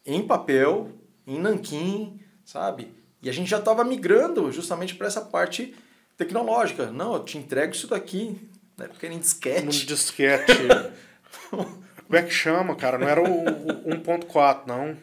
em 0.05 0.26
papel, 0.26 0.91
em 1.26 1.39
nanquim, 1.39 2.18
sabe? 2.45 2.93
E 3.22 3.28
a 3.28 3.32
gente 3.32 3.49
já 3.49 3.59
estava 3.59 3.84
migrando 3.84 4.51
justamente 4.51 4.95
para 4.95 5.07
essa 5.07 5.20
parte 5.20 5.74
tecnológica. 6.16 6.86
Não, 6.86 7.14
eu 7.14 7.24
te 7.24 7.38
entrego 7.38 7.72
isso 7.72 7.86
daqui, 7.86 8.48
na 8.76 8.84
época 8.86 9.06
era 9.06 9.12
em 9.14 9.16
No 9.16 9.22
disquete. 9.22 9.86
disquete. 9.86 10.52
Como 11.50 12.16
é 12.18 12.22
que 12.22 12.30
chama, 12.30 12.76
cara? 12.76 12.98
Não 12.98 13.08
era 13.08 13.20
o, 13.20 13.26
o 13.26 13.90
1.4, 13.90 14.60
não. 14.66 14.96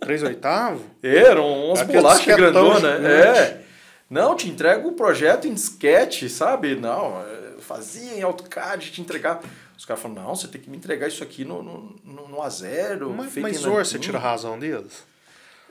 3 0.00 0.22
oitavo? 0.22 0.84
Eram 1.02 1.66
umas 1.66 1.82
bolachas 1.82 2.24
disquetão 2.24 2.52
grandonas. 2.52 2.80
gigante. 3.00 3.06
É. 3.06 3.60
Não, 4.08 4.34
te 4.36 4.48
entrego 4.48 4.88
o 4.88 4.92
projeto 4.92 5.46
em 5.46 5.54
disquete, 5.54 6.28
sabe? 6.28 6.74
Não, 6.76 7.24
fazia 7.60 8.14
em 8.14 8.22
AutoCAD, 8.22 8.90
te 8.92 9.00
entregar. 9.00 9.40
Os 9.76 9.84
caras 9.84 10.02
falaram, 10.02 10.22
não, 10.24 10.34
você 10.36 10.46
tem 10.48 10.60
que 10.60 10.68
me 10.70 10.76
entregar 10.76 11.08
isso 11.08 11.22
aqui 11.22 11.44
no, 11.44 11.62
no, 11.62 11.96
no, 12.04 12.28
no 12.28 12.36
A0, 12.38 13.08
Mas, 13.16 13.36
mas 13.36 13.64
Or, 13.66 13.84
você 13.84 13.94
nanquim." 13.94 14.06
tira 14.06 14.18
a 14.18 14.20
razão 14.20 14.58
deles? 14.58 15.04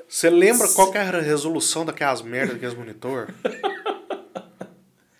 Você 0.07 0.29
lembra 0.29 0.67
qual 0.69 0.91
que 0.91 0.97
era 0.97 1.19
a 1.19 1.21
resolução 1.21 1.85
daquelas 1.85 2.21
merdas 2.21 2.53
daqueles 2.55 2.75
monitor? 2.75 3.27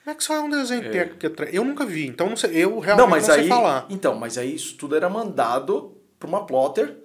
Como 0.10 0.14
é 0.14 0.16
que 0.16 0.24
só 0.24 0.36
é 0.36 0.40
um 0.42 0.50
desenho 0.50 0.92
técnico? 0.92 1.18
que 1.20 1.30
tra- 1.30 1.50
Eu 1.52 1.64
nunca 1.64 1.86
vi, 1.86 2.08
então 2.08 2.28
não 2.30 2.36
sei, 2.36 2.52
eu 2.56 2.80
realmente 2.80 2.88
Não, 2.88 2.98
não, 2.98 3.08
mas 3.08 3.26
sei 3.26 3.42
aí, 3.42 3.48
falar. 3.48 3.86
então, 3.90 4.16
mas 4.16 4.38
aí 4.40 4.56
isso 4.56 4.76
tudo 4.76 4.96
era 4.96 5.08
mandado 5.10 5.96
para 6.18 6.28
uma 6.28 6.46
plotter, 6.48 6.98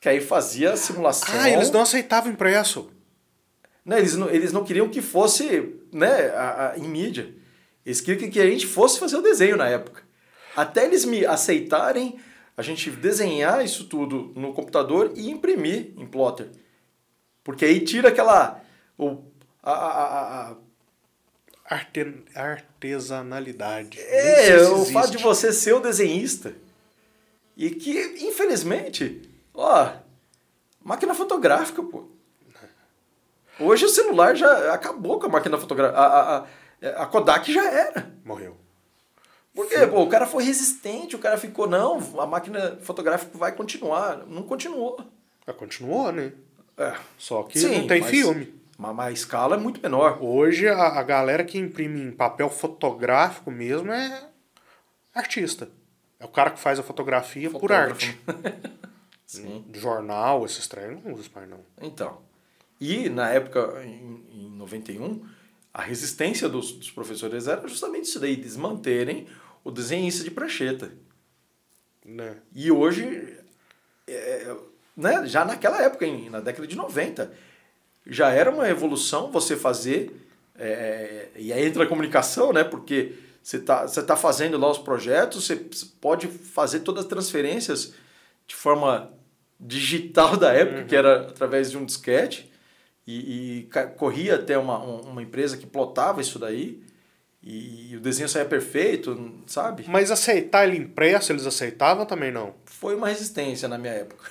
que 0.00 0.08
aí 0.08 0.18
fazia 0.20 0.72
a 0.72 0.76
simulação. 0.76 1.28
Ah, 1.38 1.50
eles 1.50 1.70
não 1.70 1.82
aceitavam 1.82 2.32
impresso. 2.32 2.90
Né, 3.84 3.98
eles, 3.98 4.16
não, 4.16 4.30
eles 4.30 4.52
não 4.52 4.64
queriam 4.64 4.88
que 4.88 5.02
fosse 5.02 5.74
né, 5.92 6.28
a, 6.30 6.70
a- 6.72 6.78
em 6.78 6.88
mídia. 6.88 7.34
Eles 7.84 8.00
queriam 8.00 8.30
que, 8.30 8.40
a 8.40 8.46
gente 8.50 8.66
fosse 8.66 8.98
fazer 8.98 9.16
o 9.16 9.22
desenho 9.22 9.56
na 9.56 9.68
época. 9.68 10.02
Até 10.56 10.84
eles 10.86 11.04
me 11.04 11.24
aceitarem 11.26 12.18
a 12.56 12.62
gente 12.62 12.90
desenhar 12.90 13.64
isso 13.64 13.84
tudo 13.84 14.32
no 14.34 14.52
computador 14.54 15.12
e 15.14 15.30
imprimir 15.30 15.92
em 15.96 16.06
plotter. 16.06 16.48
Porque 17.44 17.64
aí 17.64 17.80
tira 17.80 18.08
aquela. 18.08 18.60
O, 18.98 19.18
a, 19.62 19.72
a- 19.72 20.50
a- 20.50 20.56
Arte... 21.68 22.24
Artesanalidade. 22.34 24.00
É, 24.00 24.66
o 24.68 24.84
fato 24.86 25.10
de 25.10 25.18
você 25.22 25.52
ser 25.52 25.74
o 25.74 25.80
desenhista. 25.80 26.54
E 27.56 27.70
que, 27.70 28.24
infelizmente, 28.26 29.28
ó, 29.52 29.92
máquina 30.82 31.14
fotográfica, 31.14 31.82
pô. 31.82 32.08
Hoje 33.60 33.84
o 33.84 33.88
celular 33.88 34.36
já 34.36 34.72
acabou 34.72 35.18
com 35.18 35.26
a 35.26 35.28
máquina 35.28 35.58
fotográfica. 35.58 36.00
A, 36.00 36.36
a, 36.36 37.02
a, 37.02 37.06
Kodak 37.06 37.52
já 37.52 37.68
era. 37.68 38.10
Morreu. 38.24 38.56
Porque 39.52 39.76
pô, 39.88 40.02
o 40.02 40.08
cara 40.08 40.26
foi 40.26 40.44
resistente, 40.44 41.16
o 41.16 41.18
cara 41.18 41.36
ficou, 41.36 41.66
não, 41.66 41.98
a 42.20 42.26
máquina 42.26 42.78
fotográfica 42.82 43.36
vai 43.36 43.50
continuar. 43.50 44.24
Não 44.26 44.44
continuou. 44.44 45.00
Ah, 45.44 45.52
continuou, 45.52 46.12
né? 46.12 46.32
É. 46.76 46.94
Só 47.18 47.42
que 47.42 47.58
Sim, 47.58 47.80
não 47.80 47.86
tem 47.88 48.00
mas- 48.00 48.10
filme. 48.10 48.57
Mas, 48.78 48.98
a 49.00 49.10
escala 49.10 49.56
é 49.56 49.58
muito 49.58 49.82
menor. 49.82 50.22
Hoje 50.22 50.68
a, 50.68 50.98
a 50.98 51.02
galera 51.02 51.44
que 51.44 51.58
imprime 51.58 52.00
em 52.00 52.12
papel 52.12 52.48
fotográfico 52.48 53.50
mesmo 53.50 53.90
é 53.92 54.28
artista. 55.12 55.68
É 56.20 56.24
o 56.24 56.28
cara 56.28 56.50
que 56.52 56.60
faz 56.60 56.78
a 56.78 56.82
fotografia 56.82 57.50
por 57.50 57.60
Fotógrafo. 57.60 58.06
arte. 58.06 58.18
Sim. 59.26 59.64
Jornal, 59.74 60.44
esses 60.46 60.66
treinos 60.68 61.02
não 61.04 61.12
usa 61.12 61.28
mais 61.34 61.48
não. 61.48 61.60
Então. 61.82 62.20
E 62.80 63.08
na 63.08 63.28
época, 63.30 63.82
em, 63.84 64.24
em 64.32 64.50
91, 64.56 65.26
a 65.74 65.82
resistência 65.82 66.48
dos, 66.48 66.72
dos 66.72 66.90
professores 66.90 67.48
era 67.48 67.66
justamente 67.66 68.04
isso 68.04 68.20
daí, 68.20 68.32
eles 68.32 68.56
manterem 68.56 69.26
o 69.64 69.70
desenhista 69.72 70.22
de 70.24 70.30
prancheta. 70.30 70.92
Né? 72.04 72.36
E 72.54 72.70
hoje, 72.70 73.36
é, 74.06 74.56
né, 74.96 75.26
já 75.26 75.44
naquela 75.44 75.82
época, 75.82 76.06
em- 76.06 76.30
na 76.30 76.40
década 76.40 76.66
de 76.66 76.76
90, 76.76 77.32
já 78.08 78.30
era 78.30 78.50
uma 78.50 78.68
evolução 78.68 79.30
você 79.30 79.56
fazer, 79.56 80.10
é, 80.58 81.28
e 81.36 81.52
aí 81.52 81.66
entra 81.66 81.84
a 81.84 81.86
comunicação, 81.86 82.52
né, 82.52 82.64
porque 82.64 83.12
você 83.42 83.58
está 83.58 83.86
você 83.86 84.02
tá 84.02 84.16
fazendo 84.16 84.58
lá 84.58 84.70
os 84.70 84.78
projetos, 84.78 85.46
você 85.46 85.56
pode 86.00 86.26
fazer 86.26 86.80
todas 86.80 87.04
as 87.04 87.08
transferências 87.10 87.92
de 88.46 88.54
forma 88.54 89.12
digital 89.60 90.36
da 90.36 90.52
época, 90.52 90.84
que 90.84 90.96
era 90.96 91.22
através 91.28 91.70
de 91.70 91.76
um 91.78 91.84
disquete, 91.84 92.50
e, 93.06 93.60
e 93.60 93.68
corria 93.96 94.34
até 94.36 94.56
uma, 94.58 94.78
um- 94.84 95.00
uma 95.00 95.22
empresa 95.22 95.56
que 95.56 95.66
plotava 95.66 96.20
isso 96.20 96.38
daí, 96.38 96.82
e, 97.50 97.96
o 97.96 98.00
desenho 98.00 98.28
saía 98.28 98.44
perfeito, 98.44 99.42
sabe? 99.46 99.84
Mas 99.88 100.10
aceitar 100.10 100.66
ele 100.68 100.76
impresso, 100.76 101.32
eles 101.32 101.46
aceitavam 101.46 102.04
também 102.04 102.30
não? 102.30 102.54
Foi 102.66 102.94
uma 102.94 103.08
resistência 103.08 103.66
na 103.68 103.78
minha 103.78 103.92
época. 103.94 104.22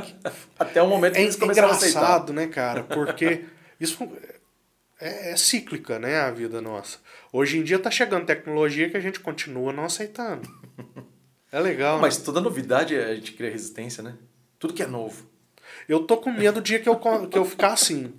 Até 0.58 0.82
o 0.82 0.86
momento 0.86 1.14
que 1.14 1.18
É 1.20 1.22
eles 1.22 1.36
começaram 1.36 1.68
a 1.68 1.72
aceitar. 1.72 1.98
engraçado, 1.98 2.32
né, 2.32 2.46
cara? 2.46 2.82
Porque 2.84 3.44
isso 3.80 4.06
é, 5.00 5.32
é 5.32 5.36
cíclica, 5.36 5.98
né, 5.98 6.16
a 6.20 6.30
vida 6.30 6.60
nossa. 6.60 6.98
Hoje 7.32 7.58
em 7.58 7.62
dia 7.64 7.78
tá 7.78 7.90
chegando 7.90 8.26
tecnologia 8.26 8.90
que 8.90 8.96
a 8.96 9.00
gente 9.00 9.20
continua 9.20 9.72
não 9.72 9.84
aceitando. 9.84 10.48
É 11.50 11.58
legal. 11.58 11.98
Mas 11.98 12.18
toda 12.18 12.40
novidade 12.40 12.94
a 12.94 13.14
gente 13.14 13.32
cria 13.32 13.50
resistência, 13.50 14.02
né? 14.02 14.14
Tudo 14.58 14.74
que 14.74 14.82
é 14.82 14.86
novo. 14.86 15.26
Eu 15.88 16.00
tô 16.00 16.18
com 16.18 16.30
medo 16.30 16.60
do 16.60 16.62
dia 16.62 16.78
que 16.78 16.88
eu, 16.88 16.96
que 17.30 17.38
eu 17.38 17.44
ficar 17.44 17.72
assim. 17.72 18.12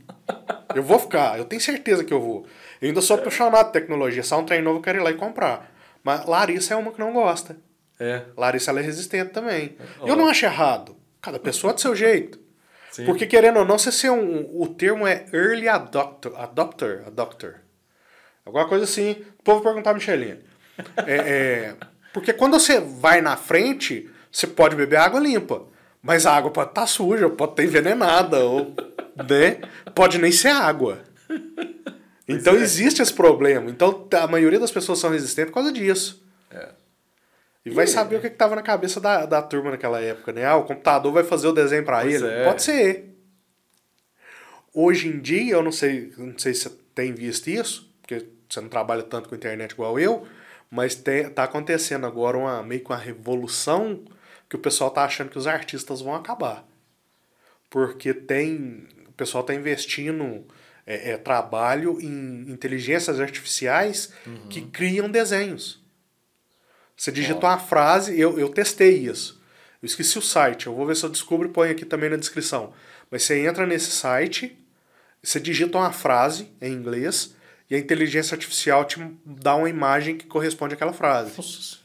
Eu 0.74 0.82
vou 0.82 0.97
ficar, 1.00 1.38
eu 1.38 1.45
tenho 1.45 1.62
certeza 1.62 2.04
que 2.04 2.14
eu 2.14 2.20
vou. 2.20 2.47
Eu 2.82 2.88
ainda 2.88 3.01
sou 3.01 3.17
apaixonado 3.17 3.65
por 3.65 3.71
tecnologia. 3.71 4.23
Sai 4.23 4.39
um 4.39 4.45
trem 4.45 4.61
novo, 4.61 4.80
eu 4.80 4.82
quero 4.82 4.99
ir 4.99 5.01
lá 5.01 5.11
e 5.11 5.15
comprar. 5.15 5.71
Mas 6.03 6.25
Larissa 6.25 6.73
é 6.73 6.77
uma 6.77 6.91
que 6.91 6.99
não 6.99 7.13
gosta. 7.13 7.57
É. 7.99 8.23
Larissa 8.38 8.71
ela 8.71 8.80
é 8.80 8.84
resistente 8.84 9.32
também. 9.32 9.77
Eu 10.05 10.15
não 10.15 10.27
acho 10.27 10.45
errado. 10.45 10.95
Cada 11.21 11.38
pessoa 11.38 11.71
é 11.71 11.73
do 11.73 11.82
seu 11.82 11.95
jeito. 11.95 12.39
Sim. 12.91 13.05
Porque 13.05 13.25
querendo 13.25 13.59
ou 13.59 13.65
não, 13.65 13.77
você 13.77 13.91
ser 13.91 14.09
um. 14.09 14.49
O 14.59 14.67
termo 14.67 15.05
é 15.05 15.25
early 15.34 15.67
adopter. 15.67 16.32
Adopter. 16.36 17.03
Adopter. 17.05 17.61
Alguma 18.45 18.67
coisa 18.67 18.86
assim. 18.86 19.23
O 19.39 19.43
povo 19.43 19.61
perguntar 19.61 19.91
a 19.91 19.93
Michelinha. 19.93 20.39
É, 21.05 21.15
é, 21.15 21.75
porque 22.13 22.32
quando 22.32 22.57
você 22.57 22.80
vai 22.80 23.21
na 23.21 23.36
frente, 23.36 24.09
você 24.32 24.47
pode 24.47 24.75
beber 24.75 24.97
água 24.97 25.19
limpa. 25.19 25.63
Mas 26.01 26.25
a 26.25 26.34
água 26.34 26.49
pode 26.49 26.69
estar 26.69 26.88
suja, 26.88 27.30
pode 27.30 27.51
estar 27.51 27.63
envenenada, 27.63 28.39
ou, 28.39 28.73
né? 29.30 29.59
Pode 29.93 30.17
nem 30.17 30.32
ser 30.32 30.49
água. 30.49 30.99
Então 32.30 32.55
existe 32.55 33.01
esse 33.01 33.13
problema. 33.13 33.69
Então 33.69 34.07
a 34.13 34.27
maioria 34.27 34.59
das 34.59 34.71
pessoas 34.71 34.99
são 34.99 35.09
resistentes 35.09 35.51
por 35.51 35.55
causa 35.55 35.71
disso. 35.71 36.23
É. 36.51 36.69
E 37.65 37.69
vai 37.69 37.88
saber 37.88 38.17
o 38.17 38.21
que 38.21 38.27
estava 38.27 38.55
na 38.55 38.61
cabeça 38.61 38.99
da, 38.99 39.25
da 39.25 39.41
turma 39.41 39.71
naquela 39.71 39.99
época, 39.99 40.32
né? 40.32 40.45
Ah, 40.45 40.55
o 40.55 40.63
computador 40.63 41.11
vai 41.11 41.23
fazer 41.23 41.47
o 41.47 41.51
desenho 41.51 41.84
para 41.84 42.05
ele. 42.05 42.25
é. 42.25 42.45
Pode 42.45 42.63
ser. 42.63 43.15
Hoje 44.73 45.07
em 45.07 45.19
dia, 45.19 45.53
eu 45.53 45.63
não 45.63 45.71
sei, 45.71 46.13
não 46.17 46.38
sei 46.38 46.53
se 46.53 46.61
você 46.61 46.69
tem 46.95 47.13
visto 47.13 47.49
isso, 47.49 47.91
porque 48.01 48.25
você 48.47 48.61
não 48.61 48.69
trabalha 48.69 49.03
tanto 49.03 49.27
com 49.27 49.36
internet 49.36 49.71
igual 49.71 49.99
eu, 49.99 50.27
mas 50.69 50.95
tem, 50.95 51.30
tá 51.30 51.43
acontecendo 51.43 52.05
agora 52.05 52.38
uma, 52.38 52.63
meio 52.63 52.82
que 52.82 52.89
uma 52.89 52.97
revolução 52.97 54.03
que 54.47 54.55
o 54.55 54.59
pessoal 54.59 54.89
tá 54.89 55.03
achando 55.03 55.30
que 55.30 55.38
os 55.38 55.47
artistas 55.47 56.01
vão 56.01 56.15
acabar. 56.15 56.67
Porque 57.69 58.13
tem. 58.13 58.88
O 59.07 59.11
pessoal 59.11 59.43
tá 59.43 59.53
investindo 59.53 60.45
é, 60.89 61.11
é, 61.11 61.17
trabalho 61.17 62.01
em 62.01 62.51
inteligências 62.51 63.19
artificiais 63.19 64.11
que 64.49 64.61
criam 64.63 65.07
desenhos. 65.07 65.79
Você 66.97 67.11
digita 67.11 67.45
uma 67.45 67.59
frase, 67.59 68.19
eu, 68.19 68.39
eu 68.39 68.49
testei 68.49 68.97
isso. 68.97 69.39
Eu 69.83 69.85
esqueci 69.85 70.17
o 70.17 70.21
site, 70.21 70.65
eu 70.65 70.73
vou 70.73 70.87
ver 70.87 70.95
se 70.95 71.05
eu 71.05 71.09
descubro 71.09 71.47
e 71.47 71.51
ponho 71.51 71.71
aqui 71.71 71.85
também 71.85 72.09
na 72.09 72.15
descrição. 72.15 72.73
Mas 73.11 73.21
você 73.21 73.45
entra 73.45 73.67
nesse 73.67 73.91
site, 73.91 74.57
você 75.21 75.39
digita 75.39 75.77
uma 75.77 75.91
frase 75.91 76.51
em 76.59 76.73
inglês 76.73 77.35
e 77.69 77.75
a 77.75 77.77
inteligência 77.77 78.33
artificial 78.33 78.83
te 78.83 78.99
dá 79.23 79.55
uma 79.55 79.69
imagem 79.69 80.17
que 80.17 80.25
corresponde 80.25 80.73
àquela 80.73 80.91
frase. 80.91 81.33
Nossa. 81.37 81.77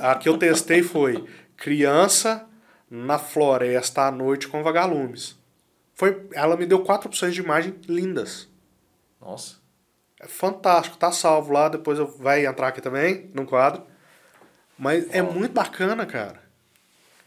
A 0.00 0.14
que 0.14 0.28
eu 0.28 0.38
testei 0.38 0.84
foi 0.84 1.24
criança 1.56 2.46
na 2.88 3.18
floresta 3.18 4.02
à 4.02 4.10
noite 4.12 4.46
com 4.46 4.62
vagalumes. 4.62 5.37
Foi, 5.98 6.28
ela 6.32 6.56
me 6.56 6.64
deu 6.64 6.84
quatro 6.84 7.08
opções 7.08 7.34
de 7.34 7.40
imagem 7.40 7.74
lindas. 7.88 8.48
Nossa. 9.20 9.56
É 10.20 10.28
fantástico, 10.28 10.96
tá 10.96 11.10
salvo 11.10 11.52
lá, 11.52 11.68
depois 11.68 11.98
eu 11.98 12.06
vai 12.06 12.46
entrar 12.46 12.68
aqui 12.68 12.80
também 12.80 13.28
no 13.34 13.44
quadro. 13.44 13.82
Mas 14.78 15.12
é 15.12 15.20
muito 15.20 15.50
bacana, 15.52 16.06
cara. 16.06 16.40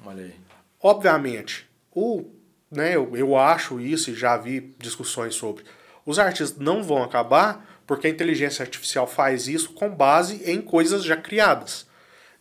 Olha 0.05 0.24
aí. 0.24 0.36
Obviamente, 0.82 1.69
o, 1.93 2.24
né, 2.72 2.95
eu, 2.95 3.13
eu 3.13 3.36
acho 3.36 3.78
isso 3.78 4.09
e 4.09 4.15
já 4.15 4.38
vi 4.38 4.74
discussões 4.80 5.36
sobre. 5.36 5.65
Os 6.05 6.17
artistas 6.17 6.57
não 6.57 6.82
vão 6.82 7.03
acabar 7.03 7.84
porque 7.86 8.07
a 8.07 8.09
inteligência 8.09 8.63
artificial 8.63 9.05
faz 9.05 9.49
isso 9.49 9.74
com 9.74 9.93
base 9.93 10.49
em 10.49 10.61
coisas 10.61 11.03
já 11.03 11.17
criadas. 11.17 11.86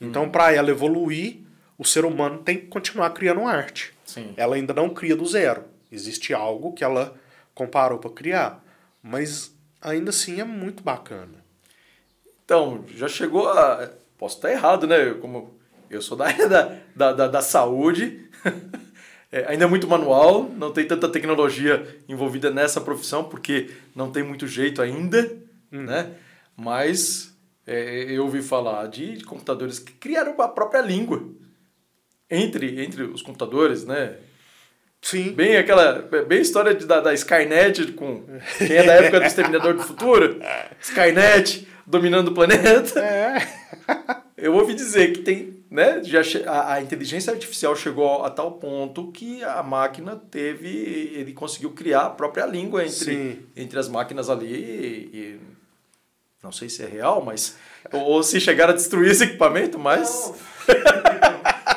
Então, 0.00 0.30
para 0.30 0.52
ela 0.52 0.70
evoluir, 0.70 1.40
o 1.76 1.84
ser 1.84 2.04
humano 2.04 2.38
tem 2.38 2.56
que 2.56 2.66
continuar 2.68 3.10
criando 3.10 3.44
arte. 3.44 3.92
Sim. 4.04 4.32
Ela 4.36 4.54
ainda 4.54 4.72
não 4.72 4.90
cria 4.90 5.16
do 5.16 5.26
zero. 5.26 5.64
Existe 5.90 6.32
algo 6.32 6.72
que 6.72 6.84
ela 6.84 7.14
comparou 7.54 7.98
para 7.98 8.10
criar. 8.10 8.64
Mas 9.02 9.54
ainda 9.80 10.10
assim 10.10 10.40
é 10.40 10.44
muito 10.44 10.82
bacana. 10.82 11.44
Então, 12.44 12.84
já 12.88 13.08
chegou 13.08 13.48
a. 13.48 13.90
Posso 14.18 14.36
estar 14.36 14.50
errado, 14.50 14.86
né? 14.86 15.14
Como 15.14 15.58
eu 15.88 16.02
sou 16.02 16.16
da 16.16 16.26
área 16.26 16.48
da, 16.48 16.76
da, 16.94 17.12
da, 17.12 17.28
da 17.28 17.42
saúde, 17.42 18.28
é, 19.32 19.44
ainda 19.48 19.64
é 19.64 19.68
muito 19.68 19.88
manual, 19.88 20.44
não 20.44 20.72
tem 20.72 20.86
tanta 20.86 21.08
tecnologia 21.08 21.98
envolvida 22.08 22.50
nessa 22.50 22.80
profissão, 22.80 23.24
porque 23.24 23.70
não 23.94 24.10
tem 24.12 24.22
muito 24.22 24.46
jeito 24.46 24.82
ainda, 24.82 25.36
né? 25.70 26.14
Mas 26.56 27.34
é, 27.66 28.04
eu 28.10 28.24
ouvi 28.24 28.42
falar 28.42 28.86
de 28.88 29.24
computadores 29.24 29.78
que 29.78 29.92
criaram 29.92 30.40
a 30.40 30.48
própria 30.48 30.80
língua 30.80 31.24
entre, 32.28 32.82
entre 32.84 33.02
os 33.02 33.22
computadores, 33.22 33.84
né? 33.84 34.18
Sim. 35.02 35.32
Bem 35.32 35.56
aquela. 35.56 36.08
Bem 36.26 36.40
história 36.40 36.74
de, 36.74 36.86
da, 36.86 37.00
da 37.00 37.14
Skynet 37.14 37.92
com. 37.92 38.22
Quem 38.58 38.76
é 38.76 38.84
da 38.84 38.94
época 38.94 39.20
do 39.20 39.26
Exterminador 39.26 39.74
do 39.74 39.82
Futuro? 39.82 40.40
Skynet 40.80 41.66
dominando 41.86 42.28
o 42.28 42.34
planeta. 42.34 43.00
É. 43.00 43.48
Eu 44.36 44.54
ouvi 44.54 44.74
dizer 44.74 45.12
que 45.12 45.20
tem. 45.20 45.60
Né, 45.70 46.02
já 46.02 46.20
a, 46.48 46.74
a 46.74 46.82
inteligência 46.82 47.32
artificial 47.32 47.76
chegou 47.76 48.24
a 48.24 48.30
tal 48.30 48.50
ponto 48.52 49.12
que 49.12 49.42
a 49.44 49.62
máquina 49.62 50.20
teve. 50.30 50.68
Ele 51.14 51.32
conseguiu 51.32 51.70
criar 51.70 52.06
a 52.06 52.10
própria 52.10 52.44
língua 52.44 52.82
entre, 52.82 52.92
Sim. 52.92 53.38
entre 53.56 53.78
as 53.78 53.88
máquinas 53.88 54.28
ali. 54.28 54.52
E, 54.52 55.16
e 55.16 55.40
não 56.42 56.50
sei 56.50 56.68
se 56.68 56.82
é 56.82 56.86
real, 56.86 57.22
mas. 57.24 57.56
Ou, 57.92 58.00
ou 58.00 58.22
se 58.22 58.40
chegaram 58.40 58.72
a 58.72 58.76
destruir 58.76 59.10
esse 59.10 59.24
equipamento, 59.24 59.78
mas. 59.78 60.32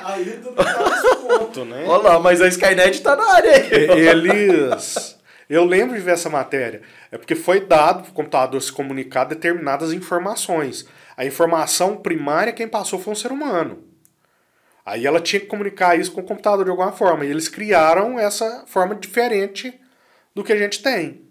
Ainda 0.05 0.37
não 0.49 0.53
tá 0.53 1.12
ponto, 1.27 1.65
né? 1.65 1.85
Olha 1.87 2.03
lá, 2.03 2.19
mas 2.19 2.41
a 2.41 2.47
Skynet 2.47 3.01
tá 3.01 3.15
na 3.15 3.33
área 3.33 3.51
aí. 3.51 3.99
Eles. 3.99 5.19
Eu 5.49 5.65
lembro 5.65 5.95
de 5.95 6.01
ver 6.01 6.11
essa 6.11 6.29
matéria. 6.29 6.81
É 7.11 7.17
porque 7.17 7.35
foi 7.35 7.65
dado 7.65 8.03
para 8.03 8.11
o 8.11 8.13
computador 8.13 8.61
se 8.61 8.71
comunicar 8.71 9.25
determinadas 9.25 9.93
informações. 9.93 10.85
A 11.15 11.25
informação 11.25 11.97
primária, 11.97 12.53
quem 12.53 12.67
passou 12.67 12.99
foi 12.99 13.13
um 13.13 13.15
ser 13.15 13.31
humano. 13.31 13.83
Aí 14.85 15.05
ela 15.05 15.21
tinha 15.21 15.39
que 15.39 15.45
comunicar 15.45 15.97
isso 15.97 16.11
com 16.11 16.21
o 16.21 16.25
computador 16.25 16.65
de 16.65 16.71
alguma 16.71 16.91
forma. 16.91 17.25
E 17.25 17.29
eles 17.29 17.47
criaram 17.47 18.19
essa 18.19 18.63
forma 18.67 18.95
diferente 18.95 19.79
do 20.33 20.43
que 20.43 20.51
a 20.51 20.57
gente 20.57 20.81
tem. 20.81 21.21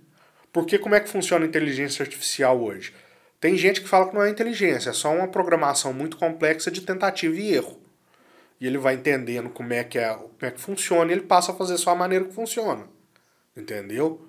Porque 0.53 0.78
como 0.78 0.95
é 0.95 1.01
que 1.01 1.09
funciona 1.09 1.45
a 1.45 1.49
inteligência 1.49 2.03
artificial 2.03 2.62
hoje? 2.62 2.95
Tem 3.40 3.57
gente 3.57 3.80
que 3.80 3.88
fala 3.88 4.09
que 4.09 4.14
não 4.14 4.22
é 4.22 4.30
inteligência, 4.30 4.90
é 4.90 4.93
só 4.93 5.12
uma 5.12 5.26
programação 5.26 5.93
muito 5.93 6.16
complexa 6.16 6.70
de 6.70 6.80
tentativa 6.80 7.34
e 7.34 7.53
erro. 7.53 7.82
E 8.62 8.66
ele 8.68 8.78
vai 8.78 8.94
entendendo 8.94 9.50
como 9.50 9.72
é 9.72 9.82
que, 9.82 9.98
é, 9.98 10.14
como 10.14 10.30
é 10.40 10.50
que 10.52 10.60
funciona 10.60 11.10
e 11.10 11.14
ele 11.14 11.22
passa 11.22 11.50
a 11.50 11.54
fazer 11.54 11.76
só 11.78 11.90
a 11.90 11.96
maneira 11.96 12.24
que 12.26 12.32
funciona. 12.32 12.84
Entendeu? 13.56 14.24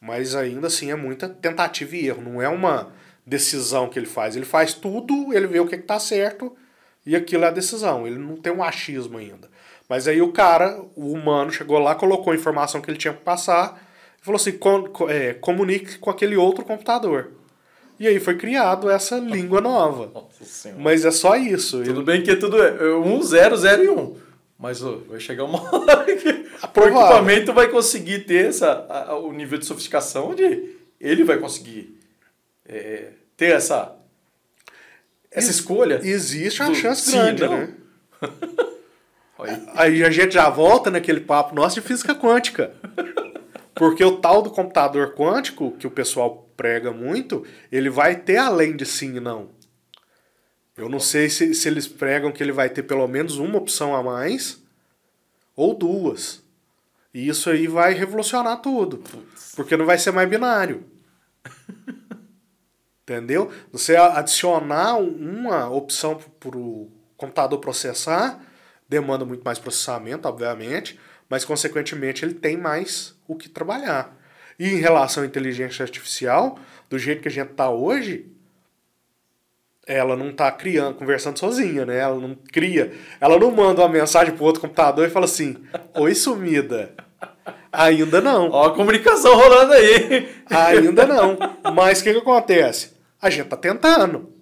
Mas 0.00 0.34
ainda 0.34 0.68
assim 0.68 0.90
é 0.90 0.94
muita 0.94 1.28
tentativa 1.28 1.94
e 1.94 2.06
erro. 2.06 2.22
Não 2.22 2.40
é 2.40 2.48
uma 2.48 2.92
decisão 3.26 3.88
que 3.90 3.98
ele 3.98 4.06
faz. 4.06 4.36
Ele 4.36 4.46
faz 4.46 4.72
tudo, 4.72 5.32
ele 5.34 5.46
vê 5.46 5.60
o 5.60 5.66
que 5.66 5.74
está 5.74 5.98
certo 5.98 6.56
e 7.04 7.14
aquilo 7.14 7.44
é 7.44 7.48
a 7.48 7.50
decisão. 7.50 8.06
Ele 8.06 8.18
não 8.18 8.36
tem 8.36 8.52
um 8.52 8.62
achismo 8.64 9.18
ainda. 9.18 9.50
Mas 9.86 10.08
aí 10.08 10.22
o 10.22 10.32
cara, 10.32 10.80
o 10.96 11.12
humano, 11.12 11.52
chegou 11.52 11.78
lá, 11.78 11.94
colocou 11.94 12.32
a 12.32 12.36
informação 12.36 12.80
que 12.80 12.90
ele 12.90 12.96
tinha 12.98 13.12
que 13.12 13.22
passar 13.22 13.86
e 14.20 14.24
falou 14.24 14.36
assim: 14.36 14.52
"Com- 14.52 14.88
co- 14.88 15.10
é, 15.10 15.34
comunique 15.34 15.98
com 15.98 16.08
aquele 16.08 16.36
outro 16.36 16.64
computador. 16.64 17.32
E 17.98 18.08
aí 18.08 18.18
foi 18.18 18.36
criado 18.36 18.90
essa 18.90 19.16
língua 19.18 19.60
nova. 19.60 20.10
Mas 20.78 21.04
é 21.04 21.10
só 21.10 21.36
isso. 21.36 21.82
Tudo 21.84 22.02
bem 22.02 22.22
que 22.22 22.34
tudo 22.36 22.60
é 22.62 22.94
1, 22.96 23.22
0, 23.22 23.56
0 23.56 23.84
e 23.84 23.88
1. 23.88 24.16
Mas 24.58 24.80
vai 24.80 25.20
chegar 25.20 25.44
uma 25.44 25.60
hora 25.74 26.04
que 26.16 26.28
o 26.28 26.84
equipamento 26.84 27.52
vai 27.52 27.68
conseguir 27.68 28.20
ter 28.20 28.46
essa, 28.46 28.86
a- 28.88 29.16
o 29.18 29.32
nível 29.32 29.58
de 29.58 29.66
sofisticação 29.66 30.30
onde 30.30 30.74
ele 31.00 31.22
vai 31.24 31.38
conseguir 31.38 31.98
é, 32.66 33.10
ter 33.36 33.52
essa, 33.52 33.94
essa 35.30 35.50
escolha. 35.50 36.00
Existe 36.02 36.62
uma 36.62 36.70
Do 36.70 36.76
chance 36.76 37.02
sim, 37.10 37.12
grande, 37.16 37.42
não. 37.44 37.56
né? 37.58 37.74
Aí 39.74 40.02
a 40.04 40.10
gente 40.10 40.32
já 40.34 40.48
volta 40.48 40.90
naquele 40.90 41.20
papo 41.20 41.54
nosso 41.54 41.74
de 41.74 41.80
física 41.80 42.14
quântica. 42.14 42.72
Porque 43.74 44.04
o 44.04 44.18
tal 44.18 44.40
do 44.40 44.50
computador 44.50 45.14
quântico, 45.14 45.72
que 45.72 45.86
o 45.86 45.90
pessoal 45.90 46.43
prega 46.56 46.92
muito, 46.92 47.44
ele 47.70 47.90
vai 47.90 48.16
ter 48.16 48.36
além 48.36 48.76
de 48.76 48.86
sim 48.86 49.16
e 49.16 49.20
não. 49.20 49.50
Eu 50.76 50.88
não 50.88 50.98
sei 50.98 51.30
se, 51.30 51.54
se 51.54 51.68
eles 51.68 51.86
pregam 51.86 52.32
que 52.32 52.42
ele 52.42 52.52
vai 52.52 52.68
ter 52.68 52.82
pelo 52.82 53.06
menos 53.06 53.38
uma 53.38 53.58
opção 53.58 53.94
a 53.94 54.02
mais 54.02 54.62
ou 55.54 55.74
duas. 55.74 56.42
E 57.12 57.28
isso 57.28 57.48
aí 57.48 57.68
vai 57.68 57.94
revolucionar 57.94 58.60
tudo. 58.60 59.02
Porque 59.54 59.76
não 59.76 59.86
vai 59.86 59.98
ser 59.98 60.10
mais 60.10 60.28
binário. 60.28 60.84
Entendeu? 63.02 63.52
Você 63.70 63.94
adicionar 63.94 64.96
uma 64.96 65.70
opção 65.70 66.18
para 66.40 66.58
o 66.58 66.90
computador 67.16 67.60
processar 67.60 68.40
demanda 68.88 69.24
muito 69.24 69.42
mais 69.42 69.58
processamento, 69.58 70.28
obviamente, 70.28 70.98
mas 71.28 71.44
consequentemente 71.44 72.24
ele 72.24 72.34
tem 72.34 72.56
mais 72.56 73.14
o 73.26 73.34
que 73.34 73.48
trabalhar. 73.48 74.16
E 74.58 74.68
em 74.68 74.76
relação 74.76 75.22
à 75.22 75.26
inteligência 75.26 75.82
artificial, 75.82 76.58
do 76.88 76.98
jeito 76.98 77.22
que 77.22 77.28
a 77.28 77.30
gente 77.30 77.50
está 77.50 77.70
hoje, 77.70 78.26
ela 79.86 80.16
não 80.16 80.30
está 80.30 80.50
criando, 80.50 80.96
conversando 80.96 81.38
sozinha, 81.38 81.84
né? 81.84 81.98
Ela 81.98 82.18
não 82.18 82.34
cria, 82.34 82.92
ela 83.20 83.38
não 83.38 83.50
manda 83.50 83.82
uma 83.82 83.88
mensagem 83.88 84.34
pro 84.34 84.44
outro 84.44 84.60
computador 84.60 85.06
e 85.06 85.10
fala 85.10 85.26
assim: 85.26 85.56
"Oi, 85.94 86.14
sumida". 86.14 86.94
Ainda 87.72 88.20
não. 88.20 88.50
Ó 88.50 88.66
a 88.66 88.74
comunicação 88.74 89.34
rolando 89.34 89.72
aí. 89.72 90.28
Ainda 90.46 91.06
não. 91.06 91.36
Mas 91.74 92.00
o 92.00 92.04
que, 92.04 92.12
que 92.12 92.20
acontece? 92.20 92.92
A 93.20 93.28
gente 93.28 93.48
tá 93.48 93.56
tentando. 93.56 94.32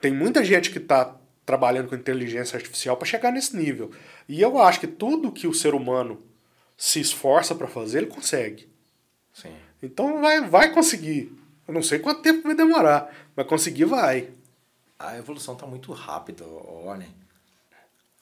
Tem 0.00 0.12
muita 0.12 0.42
gente 0.42 0.70
que 0.70 0.80
tá 0.80 1.14
trabalhando 1.44 1.88
com 1.88 1.94
inteligência 1.94 2.56
artificial 2.56 2.96
para 2.96 3.06
chegar 3.06 3.30
nesse 3.30 3.54
nível. 3.56 3.90
E 4.28 4.40
eu 4.40 4.58
acho 4.58 4.80
que 4.80 4.86
tudo 4.86 5.30
que 5.30 5.46
o 5.46 5.52
ser 5.52 5.74
humano 5.74 6.22
se 6.76 7.00
esforça 7.00 7.54
para 7.54 7.66
fazer, 7.66 7.98
ele 7.98 8.06
consegue. 8.06 8.68
Sim. 9.34 9.54
Então 9.82 10.20
vai, 10.22 10.48
vai 10.48 10.72
conseguir. 10.72 11.30
Eu 11.68 11.74
não 11.74 11.82
sei 11.82 11.98
quanto 11.98 12.22
tempo 12.22 12.42
vai 12.44 12.54
demorar, 12.54 13.14
mas 13.36 13.46
conseguir 13.46 13.84
vai. 13.84 14.30
A 14.98 15.18
evolução 15.18 15.54
está 15.54 15.66
muito 15.66 15.92
rápida, 15.92 16.46
olha. 16.46 17.06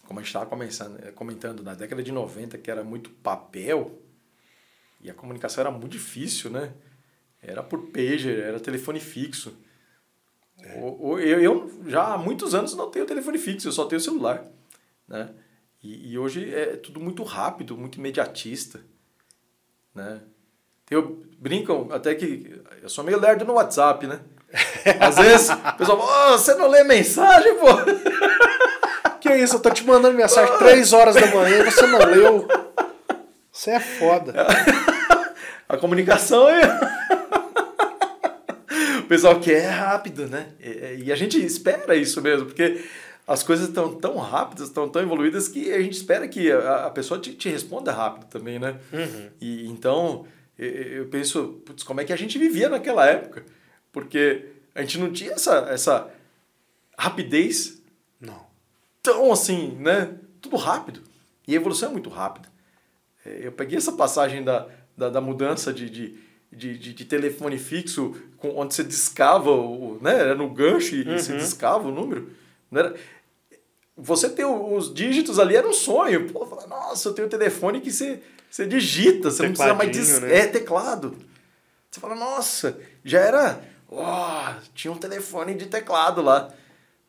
Como 0.07 0.19
a 0.19 0.23
gente 0.23 0.29
estava 0.29 0.47
começando- 0.47 1.13
comentando, 1.13 1.63
na 1.63 1.75
década 1.75 2.03
de 2.03 2.11
90, 2.11 2.59
que 2.59 2.71
era 2.71 2.83
muito 2.83 3.11
papel, 3.11 4.01
e 5.01 5.11
a 5.11 5.15
comunicação 5.15 5.61
era 5.63 5.71
muito 5.71 5.89
difícil, 5.89 6.51
né? 6.51 6.73
Era 7.43 7.63
por 7.63 7.89
pager, 7.91 8.41
era 8.41 8.59
telefone 8.61 8.99
fixo. 9.01 9.57
O- 10.81 11.19
Eu, 11.19 11.41
eu 11.41 11.83
já 11.91 12.15
há 12.15 12.19
muitos 12.19 12.55
anos 12.55 12.75
não 12.75 12.91
tenho 12.91 13.05
telefone 13.07 13.37
fixo, 13.39 13.69
eu 13.69 13.73
só 13.73 13.85
tenho 13.85 14.01
celular. 14.01 14.45
Né? 15.09 15.35
E, 15.83 16.13
e 16.13 16.19
hoje 16.19 16.53
é 16.55 16.77
tudo 16.77 17.01
muito 17.01 17.23
rápido, 17.25 17.77
muito 17.77 17.99
imediatista. 17.99 18.81
Né? 19.95 20.21
Eu 20.93 21.23
brinco 21.39 21.89
até 21.91 22.15
que 22.15 22.61
eu 22.83 22.89
sou 22.89 23.03
meio 23.05 23.19
lerdo 23.19 23.45
no 23.45 23.55
WhatsApp, 23.55 24.07
né? 24.07 24.21
Às 25.01 25.17
vezes 25.17 25.49
o 25.49 25.77
pessoal 25.79 25.99
fala, 25.99 26.35
oh, 26.35 26.39
você 26.39 26.55
não 26.55 26.69
lê 26.69 26.85
mensagem, 26.85 27.55
pô? 27.57 27.67
Que 29.21 29.33
isso, 29.37 29.55
eu 29.55 29.61
tô 29.61 29.71
te 29.71 29.87
mandando 29.87 30.17
mensagem 30.17 30.59
3 30.59 30.93
horas 30.93 31.15
da 31.15 31.27
manhã 31.29 31.61
e 31.61 31.71
você 31.71 31.87
não 31.87 32.01
leu. 32.01 32.49
Você 33.53 33.71
é 33.71 33.79
foda. 33.79 34.35
A 35.69 35.77
comunicação 35.77 36.49
é. 36.49 36.61
o 38.99 39.03
pessoal 39.05 39.39
quer 39.39 39.69
rápido, 39.69 40.27
né? 40.27 40.49
E 40.99 41.13
a 41.13 41.15
gente 41.15 41.39
espera 41.39 41.95
isso 41.95 42.21
mesmo, 42.21 42.47
porque 42.47 42.85
as 43.27 43.45
coisas 43.45 43.69
estão 43.69 43.95
tão 43.95 44.17
rápidas, 44.17 44.67
estão 44.67 44.89
tão 44.89 45.01
evoluídas 45.01 45.47
que 45.47 45.73
a 45.73 45.81
gente 45.81 45.95
espera 45.95 46.27
que 46.27 46.51
a, 46.51 46.87
a 46.87 46.91
pessoa 46.91 47.21
te, 47.21 47.33
te, 47.33 47.49
responda 47.49 47.93
rápido 47.93 48.27
também, 48.27 48.59
né? 48.59 48.75
Uhum. 48.93 49.29
E 49.41 49.69
então 49.69 50.27
eu 50.65 51.07
penso, 51.07 51.61
putz, 51.65 51.83
como 51.83 52.01
é 52.01 52.05
que 52.05 52.13
a 52.13 52.17
gente 52.17 52.39
vivia 52.39 52.69
naquela 52.69 53.07
época? 53.07 53.45
Porque 53.91 54.47
a 54.75 54.81
gente 54.83 54.99
não 54.99 55.13
tinha 55.13 55.33
essa, 55.33 55.67
essa 55.71 56.11
rapidez. 56.97 57.83
Não. 58.21 58.47
Tão 59.03 59.33
assim, 59.33 59.77
né? 59.81 60.17
Tudo 60.41 60.57
rápido. 60.57 61.03
E 61.47 61.53
a 61.53 61.57
evolução 61.57 61.91
é 61.91 61.93
muito 61.93 62.11
rápida. 62.11 62.49
É, 63.25 63.47
eu 63.47 63.53
peguei 63.53 63.77
essa 63.77 63.93
passagem 63.93 64.43
da, 64.43 64.69
da, 64.97 65.11
da 65.11 65.21
mudança 65.21 65.73
de, 65.73 65.91
de, 65.91 66.19
de, 66.51 66.79
de, 66.79 67.05
telefone 67.05 67.59
fixo, 67.59 68.17
com, 68.37 68.57
onde 68.57 68.75
você 68.75 68.85
discava, 68.85 69.51
o, 69.51 69.99
né? 70.01 70.19
Era 70.19 70.35
no 70.35 70.49
gancho 70.49 70.95
e 70.95 71.03
uhum. 71.03 71.19
você 71.19 71.37
discava 71.37 71.89
o 71.89 71.93
número. 71.93 72.31
Não 72.71 72.81
era, 72.81 72.95
você 73.97 74.29
ter 74.29 74.45
os 74.45 74.93
dígitos 74.93 75.39
ali 75.39 75.57
era 75.57 75.69
um 75.69 75.73
sonho. 75.73 76.31
Pô, 76.31 76.47
nossa, 76.69 77.09
eu 77.09 77.15
tenho 77.15 77.27
um 77.27 77.31
telefone 77.31 77.81
que 77.81 77.91
você, 77.91 78.23
você 78.53 78.67
digita, 78.67 79.31
você 79.31 79.45
não 79.45 79.55
precisa 79.55 79.75
mais 79.75 79.91
dis... 79.91 80.21
né? 80.21 80.41
É, 80.41 80.47
teclado. 80.47 81.17
Você 81.91 81.99
fala, 81.99 82.15
nossa, 82.15 82.79
já 83.03 83.19
era. 83.19 83.65
Oh, 83.89 84.61
tinha 84.75 84.93
um 84.93 84.99
telefone 84.99 85.55
de 85.55 85.67
teclado 85.67 86.21
lá. 86.21 86.53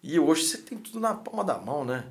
E 0.01 0.17
hoje 0.17 0.43
você 0.45 0.59
tem 0.59 0.77
tudo 0.77 1.01
na 1.01 1.13
palma 1.13 1.43
da 1.43 1.57
mão, 1.57 1.83
né? 1.83 2.05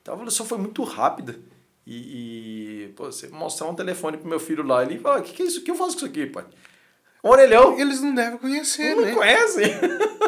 Então 0.00 0.14
a 0.14 0.16
evolução 0.16 0.46
foi 0.46 0.56
muito 0.56 0.84
rápida. 0.84 1.36
E, 1.84 2.84
e 2.84 2.92
pô, 2.94 3.06
você 3.06 3.26
mostrar 3.26 3.66
um 3.66 3.74
telefone 3.74 4.18
pro 4.18 4.28
meu 4.28 4.38
filho 4.38 4.64
lá, 4.64 4.84
ele 4.84 5.00
fala, 5.00 5.18
o 5.18 5.22
que, 5.22 5.32
que 5.32 5.42
é 5.42 5.46
isso? 5.46 5.60
O 5.60 5.64
que 5.64 5.70
eu 5.72 5.74
faço 5.74 5.90
com 5.90 5.96
isso 5.96 6.06
aqui, 6.06 6.26
pai? 6.26 6.44
Um 7.24 7.30
orelhão. 7.30 7.76
Eles 7.76 8.00
não 8.00 8.14
devem 8.14 8.38
conhecer, 8.38 8.94
não 8.94 9.02
né? 9.02 9.10
Não 9.10 9.18
conhecem. 9.18 9.64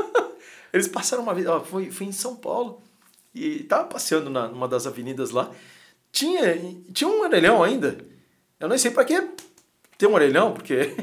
Eles 0.74 0.88
passaram 0.88 1.22
uma 1.22 1.32
vez, 1.32 1.46
ó, 1.46 1.60
foi, 1.60 1.92
foi 1.92 2.08
em 2.08 2.12
São 2.12 2.34
Paulo, 2.34 2.82
e 3.32 3.62
tava 3.62 3.84
passeando 3.84 4.28
na, 4.28 4.48
numa 4.48 4.66
das 4.66 4.84
avenidas 4.84 5.30
lá. 5.30 5.48
Tinha, 6.10 6.56
tinha 6.92 7.08
um 7.08 7.20
orelhão 7.20 7.62
ainda. 7.62 8.17
Eu 8.60 8.68
não 8.68 8.76
sei 8.76 8.90
para 8.90 9.04
que 9.04 9.20
ter 9.96 10.06
um 10.06 10.14
orelhão, 10.14 10.52
porque 10.52 10.94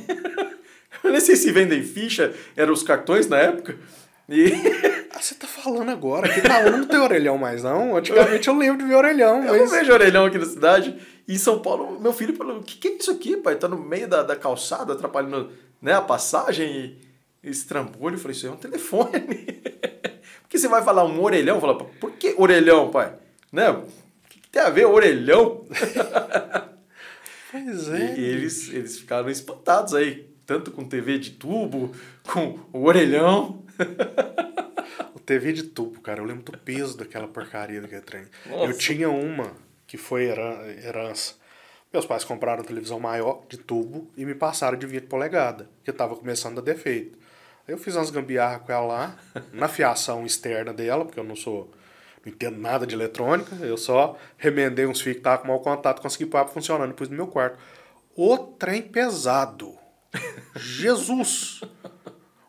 eu 1.03 1.11
nem 1.11 1.19
sei 1.19 1.35
se 1.35 1.51
vendem 1.51 1.83
ficha, 1.83 2.33
eram 2.55 2.73
os 2.73 2.83
cartões 2.83 3.27
na 3.27 3.37
época. 3.37 3.77
E... 4.29 4.51
Ah, 5.17 5.21
você 5.21 5.33
tá 5.33 5.47
falando 5.47 5.89
agora 5.89 6.27
que 6.27 6.41
tá, 6.41 6.69
não 6.69 6.85
tem 6.85 6.99
orelhão 6.99 7.37
mais, 7.37 7.63
não? 7.63 7.95
Antigamente 7.95 8.49
eu 8.49 8.57
lembro 8.57 8.79
de 8.79 8.83
ver 8.83 8.95
orelhão. 8.95 9.39
Mas... 9.39 9.47
Eu 9.47 9.59
não 9.59 9.67
vejo 9.69 9.93
orelhão 9.93 10.25
aqui 10.25 10.37
na 10.37 10.45
cidade. 10.45 10.93
E 11.25 11.35
em 11.35 11.37
São 11.37 11.61
Paulo, 11.61 11.97
meu 12.01 12.11
filho 12.11 12.35
falou: 12.35 12.57
o 12.57 12.61
que, 12.61 12.77
que 12.77 12.87
é 12.89 12.97
isso 12.97 13.11
aqui, 13.11 13.37
pai? 13.37 13.55
Tá 13.55 13.69
no 13.69 13.77
meio 13.77 14.09
da, 14.09 14.23
da 14.23 14.35
calçada, 14.35 14.91
atrapalhando 14.91 15.51
né, 15.81 15.93
a 15.93 16.01
passagem. 16.01 16.97
E 17.41 17.49
estrambulho. 17.49 18.15
Eu 18.15 18.19
falei: 18.19 18.35
isso 18.35 18.45
é 18.45 18.51
um 18.51 18.57
telefone. 18.57 19.21
Porque 20.43 20.57
você 20.57 20.67
vai 20.67 20.83
falar 20.83 21.05
um 21.05 21.23
orelhão? 21.23 21.61
Fala, 21.61 21.77
por 21.77 22.11
que 22.11 22.35
orelhão, 22.37 22.91
pai? 22.91 23.13
Né? 23.53 23.69
O 23.69 23.85
que, 24.29 24.41
que 24.41 24.49
tem 24.49 24.61
a 24.61 24.69
ver 24.69 24.85
orelhão? 24.85 25.65
Pois 27.63 27.87
é. 27.89 28.17
E, 28.17 28.23
eles, 28.23 28.69
eles 28.69 28.99
ficaram 28.99 29.29
espantados 29.29 29.93
aí. 29.93 30.29
Tanto 30.45 30.71
com 30.71 30.83
TV 30.83 31.17
de 31.17 31.31
tubo, 31.31 31.91
com 32.27 32.59
o 32.73 32.83
orelhão. 32.83 33.63
o 35.15 35.19
TV 35.19 35.53
de 35.53 35.63
tubo, 35.63 36.01
cara, 36.01 36.19
eu 36.19 36.25
lembro 36.25 36.43
do 36.43 36.57
peso 36.57 36.97
daquela 36.97 37.27
porcaria 37.27 37.81
daquele 37.81 38.01
trem. 38.01 38.25
Nossa. 38.45 38.65
Eu 38.65 38.77
tinha 38.77 39.09
uma 39.09 39.53
que 39.87 39.97
foi 39.97 40.25
herança. 40.25 41.35
Meus 41.91 42.05
pais 42.05 42.25
compraram 42.25 42.59
uma 42.59 42.67
televisão 42.67 42.99
maior 42.99 43.45
de 43.47 43.57
tubo 43.57 44.11
e 44.17 44.25
me 44.25 44.35
passaram 44.35 44.77
de 44.77 44.85
20 44.85 45.03
polegadas, 45.03 45.65
que 45.83 45.89
estava 45.89 46.15
começando 46.15 46.59
a 46.59 46.61
dar 46.61 46.73
defeito. 46.73 47.17
Aí 47.65 47.73
eu 47.73 47.77
fiz 47.77 47.95
umas 47.95 48.09
gambiarras 48.09 48.63
com 48.63 48.71
ela 48.71 48.85
lá, 48.85 49.19
na 49.53 49.69
fiação 49.69 50.25
externa 50.25 50.73
dela, 50.73 51.05
porque 51.05 51.19
eu 51.19 51.23
não 51.23 51.37
sou. 51.37 51.71
Não 52.25 52.33
entendo 52.33 52.59
nada 52.59 52.87
de 52.87 52.95
eletrônica, 52.95 53.55
eu 53.61 53.77
só 53.77 54.17
remendei 54.35 54.87
uns 54.87 54.99
fios 54.99 55.13
que 55.13 55.19
estavam 55.19 55.41
com 55.41 55.47
mau 55.47 55.59
contato, 55.59 56.01
consegui 56.01 56.25
pôr 56.25 56.47
funcionando 56.47 56.89
depois 56.89 57.07
no 57.07 57.15
meu 57.15 57.27
quarto. 57.27 57.59
O 58.15 58.37
trem 58.37 58.81
pesado. 58.81 59.77
Jesus! 60.55 61.61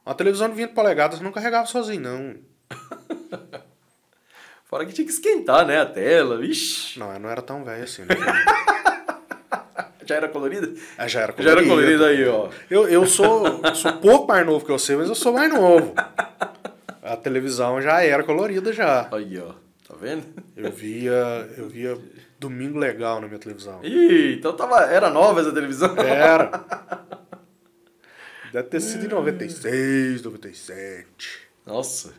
Uma 0.04 0.14
televisão 0.14 0.48
de 0.48 0.54
20 0.54 0.70
polegadas 0.70 1.20
não 1.20 1.30
carregava 1.30 1.66
sozinho, 1.66 2.00
não. 2.00 2.36
Fora 4.64 4.86
que 4.86 4.92
tinha 4.92 5.04
que 5.06 5.12
esquentar, 5.12 5.66
né, 5.66 5.80
a 5.80 5.86
tela, 5.86 6.38
vixi. 6.38 6.98
Não, 6.98 7.16
não 7.18 7.28
era 7.28 7.42
tão 7.42 7.62
velho 7.62 7.84
assim. 7.84 8.02
Né? 8.02 8.08
já 10.06 10.16
era 10.16 10.28
colorida? 10.28 10.72
É, 10.96 11.06
já 11.08 11.20
era 11.20 11.32
colorida. 11.32 11.54
Já 11.54 11.60
era 11.60 11.68
colorida 11.68 12.06
aí, 12.06 12.26
ó. 12.26 12.48
Eu, 12.70 12.88
eu 12.88 13.06
sou, 13.06 13.60
sou 13.74 13.92
pouco 13.94 14.28
mais 14.28 14.46
novo 14.46 14.64
que 14.64 14.72
você, 14.72 14.96
mas 14.96 15.08
eu 15.08 15.14
sou 15.14 15.32
mais 15.32 15.52
novo. 15.52 15.92
A 17.02 17.16
televisão 17.16 17.80
já 17.82 18.02
era 18.02 18.24
colorida 18.24 18.72
já. 18.72 19.08
Aí, 19.12 19.38
ó. 19.38 19.65
Tá 19.96 20.02
vendo? 20.02 20.26
Eu 20.54 20.70
via, 20.70 21.14
eu 21.56 21.68
via 21.70 21.98
Domingo 22.38 22.78
Legal 22.78 23.18
na 23.18 23.26
minha 23.26 23.38
televisão. 23.38 23.82
Ih, 23.82 24.34
então 24.34 24.54
tava, 24.54 24.82
era 24.82 25.08
nova 25.08 25.40
essa 25.40 25.50
televisão? 25.50 25.96
Era. 25.96 26.50
Deve 28.52 28.68
ter 28.68 28.80
sido 28.80 29.06
em 29.06 29.08
96, 29.08 30.22
97. 30.22 31.48
Nossa. 31.64 32.12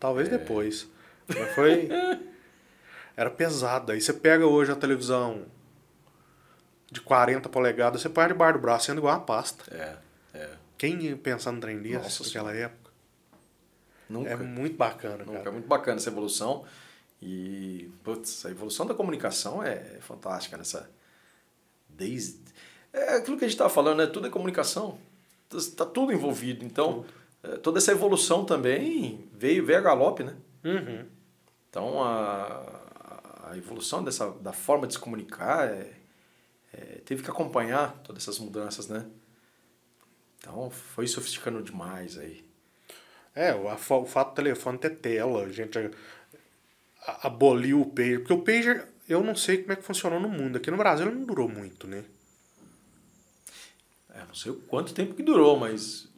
Talvez 0.00 0.28
é. 0.28 0.38
depois. 0.38 0.88
Mas 1.28 1.54
foi. 1.54 1.88
Era 3.14 3.30
pesado. 3.30 3.92
Aí 3.92 4.00
você 4.00 4.14
pega 4.14 4.46
hoje 4.46 4.72
a 4.72 4.76
televisão 4.76 5.42
de 6.90 7.02
40 7.02 7.50
polegadas, 7.50 8.00
você 8.00 8.08
põe 8.08 8.28
debaixo 8.28 8.58
do 8.58 8.62
braço, 8.62 8.86
sendo 8.86 8.98
igual 8.98 9.14
uma 9.14 9.24
pasta. 9.24 9.64
É, 9.70 9.96
é. 10.38 10.50
Quem 10.78 11.02
ia 11.02 11.16
pensar 11.16 11.52
no 11.52 11.60
trem 11.60 11.78
desse 11.78 12.22
naquela 12.22 12.54
época? 12.54 12.81
Nunca. 14.12 14.30
É 14.30 14.36
muito 14.36 14.76
bacana, 14.76 15.24
Nunca. 15.24 15.38
cara. 15.38 15.48
É 15.48 15.52
muito 15.52 15.68
bacana 15.68 15.96
essa 15.96 16.10
evolução. 16.10 16.64
E, 17.20 17.90
putz, 18.02 18.44
a 18.44 18.50
evolução 18.50 18.84
da 18.84 18.94
comunicação 18.94 19.62
é 19.62 19.78
fantástica 20.00 20.56
nessa. 20.56 20.90
Desde. 21.88 22.40
É 22.92 23.16
aquilo 23.16 23.38
que 23.38 23.44
a 23.44 23.48
gente 23.48 23.54
estava 23.54 23.70
falando, 23.70 23.98
né? 23.98 24.06
Tudo 24.06 24.26
é 24.26 24.30
comunicação. 24.30 24.98
Está 25.54 25.86
tudo 25.86 26.12
envolvido. 26.12 26.64
Então, 26.64 27.02
tudo. 27.02 27.22
É, 27.42 27.56
toda 27.56 27.78
essa 27.78 27.90
evolução 27.90 28.44
também 28.44 29.28
veio, 29.32 29.64
veio 29.64 29.78
a 29.78 29.82
galope, 29.82 30.22
né? 30.22 30.36
Uhum. 30.64 31.06
Então, 31.68 32.02
a, 32.02 33.50
a 33.50 33.56
evolução 33.56 34.04
dessa, 34.04 34.30
da 34.30 34.52
forma 34.52 34.86
de 34.86 34.94
se 34.94 34.98
comunicar 34.98 35.68
é, 35.68 35.92
é, 36.72 37.00
teve 37.04 37.22
que 37.22 37.30
acompanhar 37.30 38.00
todas 38.04 38.22
essas 38.22 38.38
mudanças, 38.38 38.88
né? 38.88 39.06
Então, 40.38 40.70
foi 40.70 41.06
sofisticando 41.06 41.62
demais 41.62 42.16
aí. 42.18 42.44
É, 43.34 43.54
o, 43.54 43.66
o 43.66 44.06
fato 44.06 44.30
do 44.30 44.34
telefone 44.36 44.78
ter 44.78 44.90
tela, 44.90 45.44
a 45.44 45.48
gente 45.50 45.78
aboliu 47.22 47.80
o 47.80 47.86
pager. 47.86 48.18
Porque 48.20 48.32
o 48.32 48.42
pager, 48.42 48.86
eu 49.08 49.22
não 49.22 49.34
sei 49.34 49.58
como 49.58 49.72
é 49.72 49.76
que 49.76 49.82
funcionou 49.82 50.20
no 50.20 50.28
mundo. 50.28 50.56
Aqui 50.56 50.70
no 50.70 50.76
Brasil 50.76 51.06
ele 51.06 51.16
não 51.16 51.26
durou 51.26 51.48
muito, 51.48 51.86
né? 51.86 52.04
É, 54.14 54.18
não 54.26 54.34
sei 54.34 54.52
quanto 54.68 54.94
tempo 54.94 55.14
que 55.14 55.22
durou, 55.22 55.58
mas. 55.58 56.08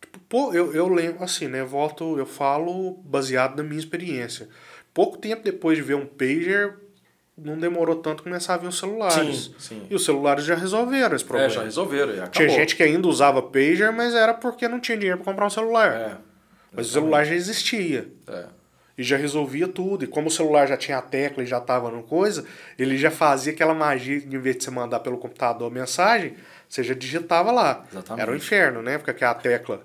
Tipo, 0.00 0.18
pô, 0.28 0.52
eu, 0.52 0.74
eu 0.74 0.88
lembro, 0.88 1.22
assim, 1.22 1.46
né? 1.46 1.62
Volto, 1.62 2.18
eu 2.18 2.26
falo 2.26 2.92
baseado 3.04 3.56
na 3.56 3.62
minha 3.62 3.78
experiência. 3.78 4.48
Pouco 4.92 5.18
tempo 5.18 5.42
depois 5.42 5.76
de 5.76 5.82
ver 5.82 5.94
um 5.94 6.06
pager, 6.06 6.78
não 7.36 7.58
demorou 7.58 7.96
tanto 7.96 8.22
começar 8.22 8.54
a 8.54 8.56
vir 8.56 8.68
os 8.68 8.78
celulares. 8.78 9.46
Sim, 9.46 9.54
sim. 9.58 9.86
E 9.90 9.94
os 9.94 10.04
celulares 10.04 10.44
já 10.44 10.54
resolveram 10.54 11.16
esse 11.16 11.24
problema. 11.24 11.50
É, 11.50 11.54
já 11.54 11.62
resolveram. 11.62 12.28
Tinha 12.28 12.48
gente 12.48 12.76
que 12.76 12.82
ainda 12.82 13.08
usava 13.08 13.42
pager, 13.42 13.92
mas 13.92 14.14
era 14.14 14.32
porque 14.32 14.68
não 14.68 14.78
tinha 14.78 14.96
dinheiro 14.96 15.18
para 15.18 15.32
comprar 15.32 15.46
um 15.46 15.50
celular. 15.50 15.92
É, 15.92 16.16
mas 16.72 16.88
o 16.88 16.92
celular 16.92 17.24
já 17.24 17.34
existia. 17.34 18.08
É. 18.28 18.44
E 18.96 19.02
já 19.02 19.16
resolvia 19.16 19.66
tudo. 19.66 20.04
E 20.04 20.06
como 20.06 20.28
o 20.28 20.30
celular 20.30 20.66
já 20.66 20.76
tinha 20.76 20.98
a 20.98 21.02
tecla 21.02 21.42
e 21.42 21.46
já 21.46 21.58
estava 21.58 21.90
no 21.90 22.04
coisa, 22.04 22.44
ele 22.78 22.96
já 22.96 23.10
fazia 23.10 23.52
aquela 23.52 23.74
magia 23.74 24.20
de, 24.20 24.36
em 24.36 24.38
vez 24.38 24.56
de 24.56 24.64
você 24.64 24.70
mandar 24.70 25.00
pelo 25.00 25.18
computador 25.18 25.68
a 25.68 25.74
mensagem, 25.74 26.34
você 26.68 26.84
já 26.84 26.94
digitava 26.94 27.50
lá. 27.50 27.84
Exatamente. 27.90 28.22
Era 28.22 28.30
um 28.30 28.36
inferno, 28.36 28.82
né? 28.82 28.96
Porque 28.96 29.10
aquela 29.10 29.34
tecla. 29.34 29.82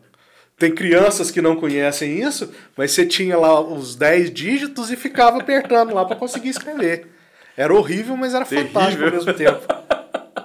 Tem 0.55 0.75
crianças 0.75 1.31
que 1.31 1.41
não 1.41 1.55
conhecem 1.55 2.21
isso, 2.21 2.53
mas 2.77 2.91
você 2.91 3.05
tinha 3.05 3.37
lá 3.37 3.59
os 3.59 3.95
10 3.95 4.31
dígitos 4.31 4.91
e 4.91 4.95
ficava 4.95 5.39
apertando 5.39 5.95
lá 5.95 6.05
para 6.05 6.17
conseguir 6.17 6.49
escrever. 6.49 7.07
Era 7.59 7.73
horrível, 7.73 8.15
mas 8.15 8.33
era 8.33 8.45
Terrível. 8.45 8.71
fantástico 8.71 9.03
ao 9.03 9.11
mesmo 9.11 9.33
tempo. 9.33 9.67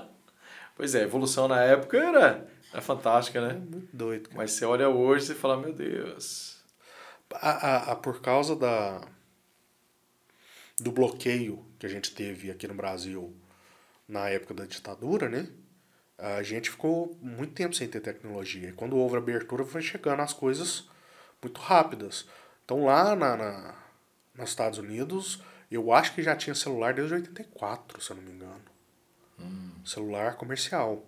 pois 0.74 0.96
é, 0.96 1.02
a 1.02 1.04
evolução 1.04 1.46
na 1.46 1.62
época 1.62 1.96
era, 1.96 2.44
era 2.72 2.82
fantástica, 2.82 3.40
né? 3.40 3.54
É 3.54 3.58
muito 3.58 3.96
doido. 3.96 4.30
Cara. 4.30 4.36
Mas 4.36 4.50
você 4.50 4.64
olha 4.64 4.88
hoje 4.88 5.30
e 5.30 5.34
fala, 5.36 5.56
meu 5.56 5.72
Deus. 5.72 6.60
A, 7.34 7.50
a, 7.50 7.92
a, 7.92 7.96
por 7.96 8.20
causa 8.20 8.56
da, 8.56 9.00
do 10.80 10.90
bloqueio 10.90 11.64
que 11.78 11.86
a 11.86 11.88
gente 11.88 12.12
teve 12.12 12.50
aqui 12.50 12.66
no 12.66 12.74
Brasil 12.74 13.32
na 14.08 14.28
época 14.28 14.52
da 14.52 14.64
ditadura, 14.64 15.28
né? 15.28 15.46
a 16.18 16.42
gente 16.42 16.68
ficou 16.68 17.16
muito 17.22 17.54
tempo 17.54 17.76
sem 17.76 17.86
ter 17.86 18.00
tecnologia. 18.00 18.70
E 18.70 18.72
quando 18.72 18.96
houve 18.96 19.14
a 19.14 19.18
abertura, 19.18 19.64
foi 19.64 19.82
chegando 19.82 20.20
as 20.20 20.32
coisas 20.32 20.88
muito 21.40 21.60
rápidas. 21.60 22.26
Então 22.64 22.86
lá 22.86 23.14
na, 23.14 23.36
na, 23.36 23.74
nos 24.34 24.50
Estados 24.50 24.80
Unidos, 24.80 25.40
eu 25.70 25.92
acho 25.92 26.14
que 26.14 26.22
já 26.22 26.34
tinha 26.36 26.54
celular 26.54 26.94
desde 26.94 27.14
84, 27.14 28.00
se 28.00 28.10
eu 28.10 28.16
não 28.16 28.22
me 28.22 28.32
engano. 28.32 28.60
Hum. 29.40 29.70
Celular 29.84 30.34
comercial. 30.36 31.04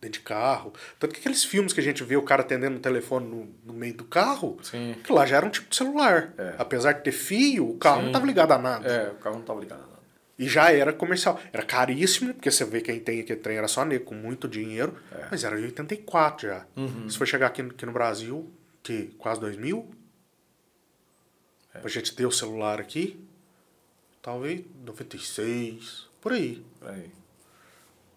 Dentro 0.00 0.20
de 0.20 0.24
carro. 0.24 0.72
Tanto 0.96 1.12
que 1.12 1.18
aqueles 1.18 1.42
filmes 1.44 1.72
que 1.72 1.80
a 1.80 1.82
gente 1.82 2.04
vê 2.04 2.16
o 2.16 2.22
cara 2.22 2.42
atendendo 2.42 2.76
o 2.76 2.80
telefone 2.80 3.26
no, 3.26 3.52
no 3.64 3.72
meio 3.72 3.94
do 3.94 4.04
carro, 4.04 4.56
Sim. 4.62 4.94
que 5.02 5.12
lá 5.12 5.26
já 5.26 5.38
era 5.38 5.44
um 5.46 5.50
tipo 5.50 5.68
de 5.68 5.74
celular. 5.74 6.32
É. 6.38 6.54
Apesar 6.56 6.92
de 6.92 7.02
ter 7.02 7.10
fio, 7.10 7.68
o 7.70 7.76
carro 7.78 7.96
não 7.96 8.02
Sim. 8.04 8.08
estava 8.10 8.26
ligado 8.26 8.52
a 8.52 8.58
nada. 8.58 8.88
É, 8.88 9.10
o 9.10 9.16
carro 9.16 9.34
não 9.38 9.42
tava 9.44 9.58
ligado 9.58 9.80
a 9.80 9.86
nada. 9.86 9.98
E 10.38 10.46
já 10.48 10.70
era 10.72 10.92
comercial. 10.92 11.40
Era 11.52 11.64
caríssimo, 11.64 12.32
porque 12.32 12.48
você 12.48 12.64
vê 12.64 12.80
quem 12.80 13.00
tem 13.00 13.18
aquele 13.22 13.40
trem 13.40 13.56
era 13.58 13.66
só 13.66 13.84
nego 13.84 14.04
com 14.04 14.14
muito 14.14 14.46
dinheiro, 14.46 14.96
É. 15.10 15.26
mas 15.32 15.42
era 15.42 15.58
em 15.60 15.64
84 15.64 16.46
já. 16.48 16.64
Uhum. 16.76 17.10
Se 17.10 17.18
for 17.18 17.26
chegar 17.26 17.48
aqui, 17.48 17.60
no- 17.60 17.70
aqui 17.72 17.84
no 17.84 17.90
Brasil, 17.90 18.48
que 18.84 19.06
quase 19.18 19.40
2000, 19.40 19.90
É. 21.74 21.80
pra 21.80 21.90
gente 21.90 22.14
ter 22.14 22.24
o 22.26 22.30
celular 22.30 22.80
aqui, 22.80 23.18
talvez 24.28 24.60
96, 24.84 26.06
por 26.20 26.32
aí. 26.32 26.62
Aí. 26.82 27.10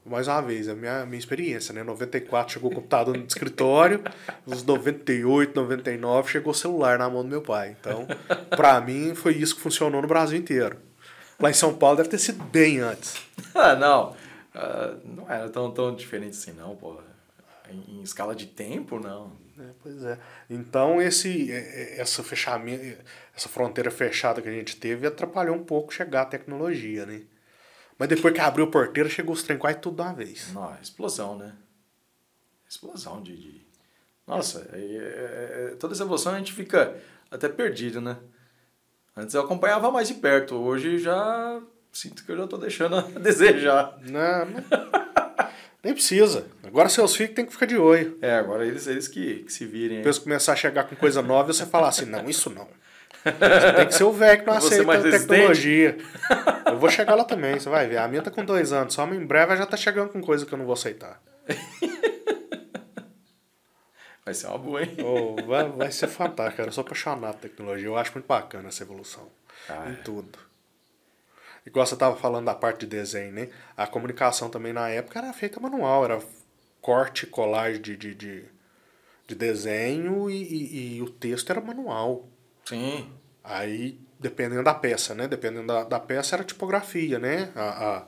Mais 0.06 0.28
uma 0.28 0.42
vez, 0.42 0.68
a 0.68 0.76
minha, 0.76 1.06
minha 1.06 1.18
experiência, 1.18 1.74
né? 1.74 1.84
94 1.84 2.54
chegou 2.54 2.70
o 2.70 2.76
computador 2.76 3.16
no 3.16 3.26
escritório, 3.26 4.04
nos 4.46 4.62
98, 4.62 5.56
99 5.56 6.30
chegou 6.30 6.52
o 6.52 6.56
celular 6.56 7.00
na 7.00 7.10
mão 7.10 7.24
do 7.24 7.30
meu 7.30 7.42
pai. 7.42 7.78
Então, 7.80 8.06
pra 8.50 8.82
mim, 8.82 9.16
foi 9.16 9.36
isso 9.36 9.56
que 9.56 9.62
funcionou 9.62 10.02
no 10.02 10.08
Brasil 10.08 10.38
inteiro. 10.38 10.80
Lá 11.40 11.50
em 11.50 11.54
São 11.54 11.74
Paulo 11.74 11.98
deve 11.98 12.10
ter 12.10 12.20
sido 12.20 12.44
bem 12.44 12.80
antes. 12.80 13.16
Ah, 13.54 13.76
não. 13.76 14.16
Ah, 14.56 14.96
não 15.04 15.30
era 15.30 15.50
tão, 15.50 15.72
tão 15.72 15.94
diferente 15.94 16.38
assim, 16.38 16.54
não, 16.54 16.76
porra. 16.76 17.04
Em, 17.72 18.00
em 18.00 18.02
escala 18.02 18.36
de 18.36 18.48
tempo, 18.48 19.00
não. 19.00 19.32
É, 19.60 19.70
pois 19.82 20.04
é. 20.04 20.18
Então 20.50 21.02
esse, 21.02 21.52
é, 21.52 21.56
é, 21.58 22.02
essa 22.02 22.24
fechamento, 22.24 22.98
essa 23.36 23.48
fronteira 23.50 23.92
fechada 23.92 24.42
que 24.42 24.50
a 24.50 24.52
gente 24.52 24.76
teve 24.78 25.06
atrapalhou 25.08 25.56
um 25.56 25.64
pouco 25.64 25.94
chegar 25.94 26.22
a 26.24 26.26
tecnologia, 26.26 27.06
né? 27.06 27.22
Mas 27.98 28.10
depois 28.10 28.34
que 28.34 28.40
abriu 28.40 28.66
a 28.66 28.72
porteira, 28.72 29.08
chegou 29.10 29.34
os 29.34 29.44
trem 29.44 29.58
quase 29.58 29.78
tudo 29.80 29.96
de 29.98 30.02
uma 30.02 30.14
vez. 30.14 30.52
Não, 30.54 30.76
explosão, 30.82 31.38
né? 31.38 31.54
Explosão 32.68 33.22
de. 33.22 33.36
de- 33.38 33.62
Nossa, 34.26 34.68
é- 34.74 34.78
é- 34.78 35.72
é- 35.74 35.76
toda 35.76 35.94
essa 35.94 36.04
evolução 36.04 36.34
a 36.34 36.38
gente 36.38 36.54
fica 36.54 36.96
até 37.30 37.48
perdido, 37.50 38.00
né? 38.02 38.18
Antes 39.16 39.36
eu 39.36 39.42
acompanhava 39.42 39.92
mais 39.92 40.08
de 40.08 40.14
perto, 40.16 40.56
hoje 40.56 40.98
já 40.98 41.62
sinto 41.92 42.24
que 42.26 42.32
eu 42.32 42.38
já 42.38 42.48
tô 42.48 42.58
deixando 42.58 42.96
a 42.98 43.02
desejar. 43.20 43.98
Não, 44.02 44.46
não- 44.46 45.11
nem 45.84 45.94
precisa. 45.94 46.48
Agora 46.64 46.90
seus 46.90 47.16
filhos 47.16 47.34
têm 47.34 47.46
que 47.46 47.52
ficar 47.52 47.66
de 47.66 47.78
olho. 47.78 48.18
É, 48.22 48.36
agora 48.36 48.66
eles, 48.66 48.88
eles 48.88 49.08
que, 49.08 49.44
que 49.44 49.52
se 49.52 49.66
virem. 49.66 49.98
Depois 49.98 50.20
começar 50.20 50.54
a 50.54 50.56
chegar 50.56 50.84
com 50.84 50.96
coisa 50.96 51.22
nova, 51.22 51.52
você 51.52 51.66
falar 51.66 51.90
assim, 51.90 52.06
não, 52.06 52.30
isso 52.30 52.50
não. 52.50 52.68
Você 53.24 53.74
tem 53.74 53.88
que 53.88 53.94
ser 53.94 54.04
o 54.04 54.12
velho 54.12 54.42
que 54.42 54.48
não 54.48 54.54
aceita 54.58 54.94
a 54.94 55.02
tecnologia. 55.02 55.98
Eu 56.66 56.78
vou 56.78 56.90
chegar 56.90 57.16
lá 57.16 57.24
também, 57.24 57.60
você 57.60 57.70
vai 57.70 57.88
ver. 57.88 57.98
A 57.98 58.08
minha 58.08 58.22
tá 58.22 58.32
com 58.32 58.44
dois 58.44 58.72
anos, 58.72 58.94
só 58.94 59.06
em 59.08 59.26
breve 59.26 59.56
já 59.56 59.66
tá 59.66 59.78
chegando 59.78 60.10
com 60.10 60.22
coisa 60.22 60.46
que 60.46 60.54
eu 60.54 60.58
não 60.58 60.66
vou 60.66 60.74
aceitar. 60.74 61.22
Vai 64.24 64.36
ser 64.36 64.48
uma 64.48 64.58
boa, 64.60 64.84
hein? 64.84 64.96
Oh, 65.04 65.36
vai, 65.48 65.68
vai 65.68 65.92
ser 65.92 66.08
fantástico, 66.08 66.58
cara. 66.58 66.70
Eu 66.70 66.74
sou 66.74 66.84
apaixonado 66.84 67.34
por 67.34 67.42
tecnologia. 67.42 67.88
Eu 67.88 67.98
acho 67.98 68.14
muito 68.14 68.28
bacana 68.28 68.68
essa 68.68 68.84
evolução. 68.84 69.28
Ah, 69.68 69.90
em 69.90 69.94
é. 69.94 69.96
tudo. 69.96 70.38
Igual 71.66 71.86
você 71.86 71.96
tava 71.96 72.16
falando 72.16 72.46
da 72.46 72.56
parte 72.56 72.82
de 72.82 72.88
desenho, 72.88 73.32
né? 73.32 73.50
A 73.78 73.86
comunicação 73.86 74.50
também 74.50 74.74
na 74.74 74.90
época 74.90 75.20
era 75.20 75.32
feita 75.34 75.60
manual. 75.60 76.04
Era 76.04 76.20
corte, 76.82 77.28
colagem 77.28 77.82
de, 77.82 77.96
de, 77.96 78.16
de, 78.16 78.44
de 79.28 79.36
desenho 79.36 80.30
e, 80.30 80.42
e, 80.42 80.96
e 80.98 81.02
o 81.02 81.10
texto 81.10 81.50
era 81.52 81.62
manual. 81.62 82.28
Sim. 82.66 83.10
Aí, 83.44 84.00
dependendo 84.20 84.64
da 84.64 84.74
peça, 84.74 85.14
né? 85.14 85.28
Dependendo 85.28 85.68
da, 85.68 85.84
da 85.84 86.00
peça, 86.00 86.36
era 86.36 86.44
tipografia, 86.44 87.20
né? 87.20 87.52
A, 87.56 87.62
a- 87.98 88.04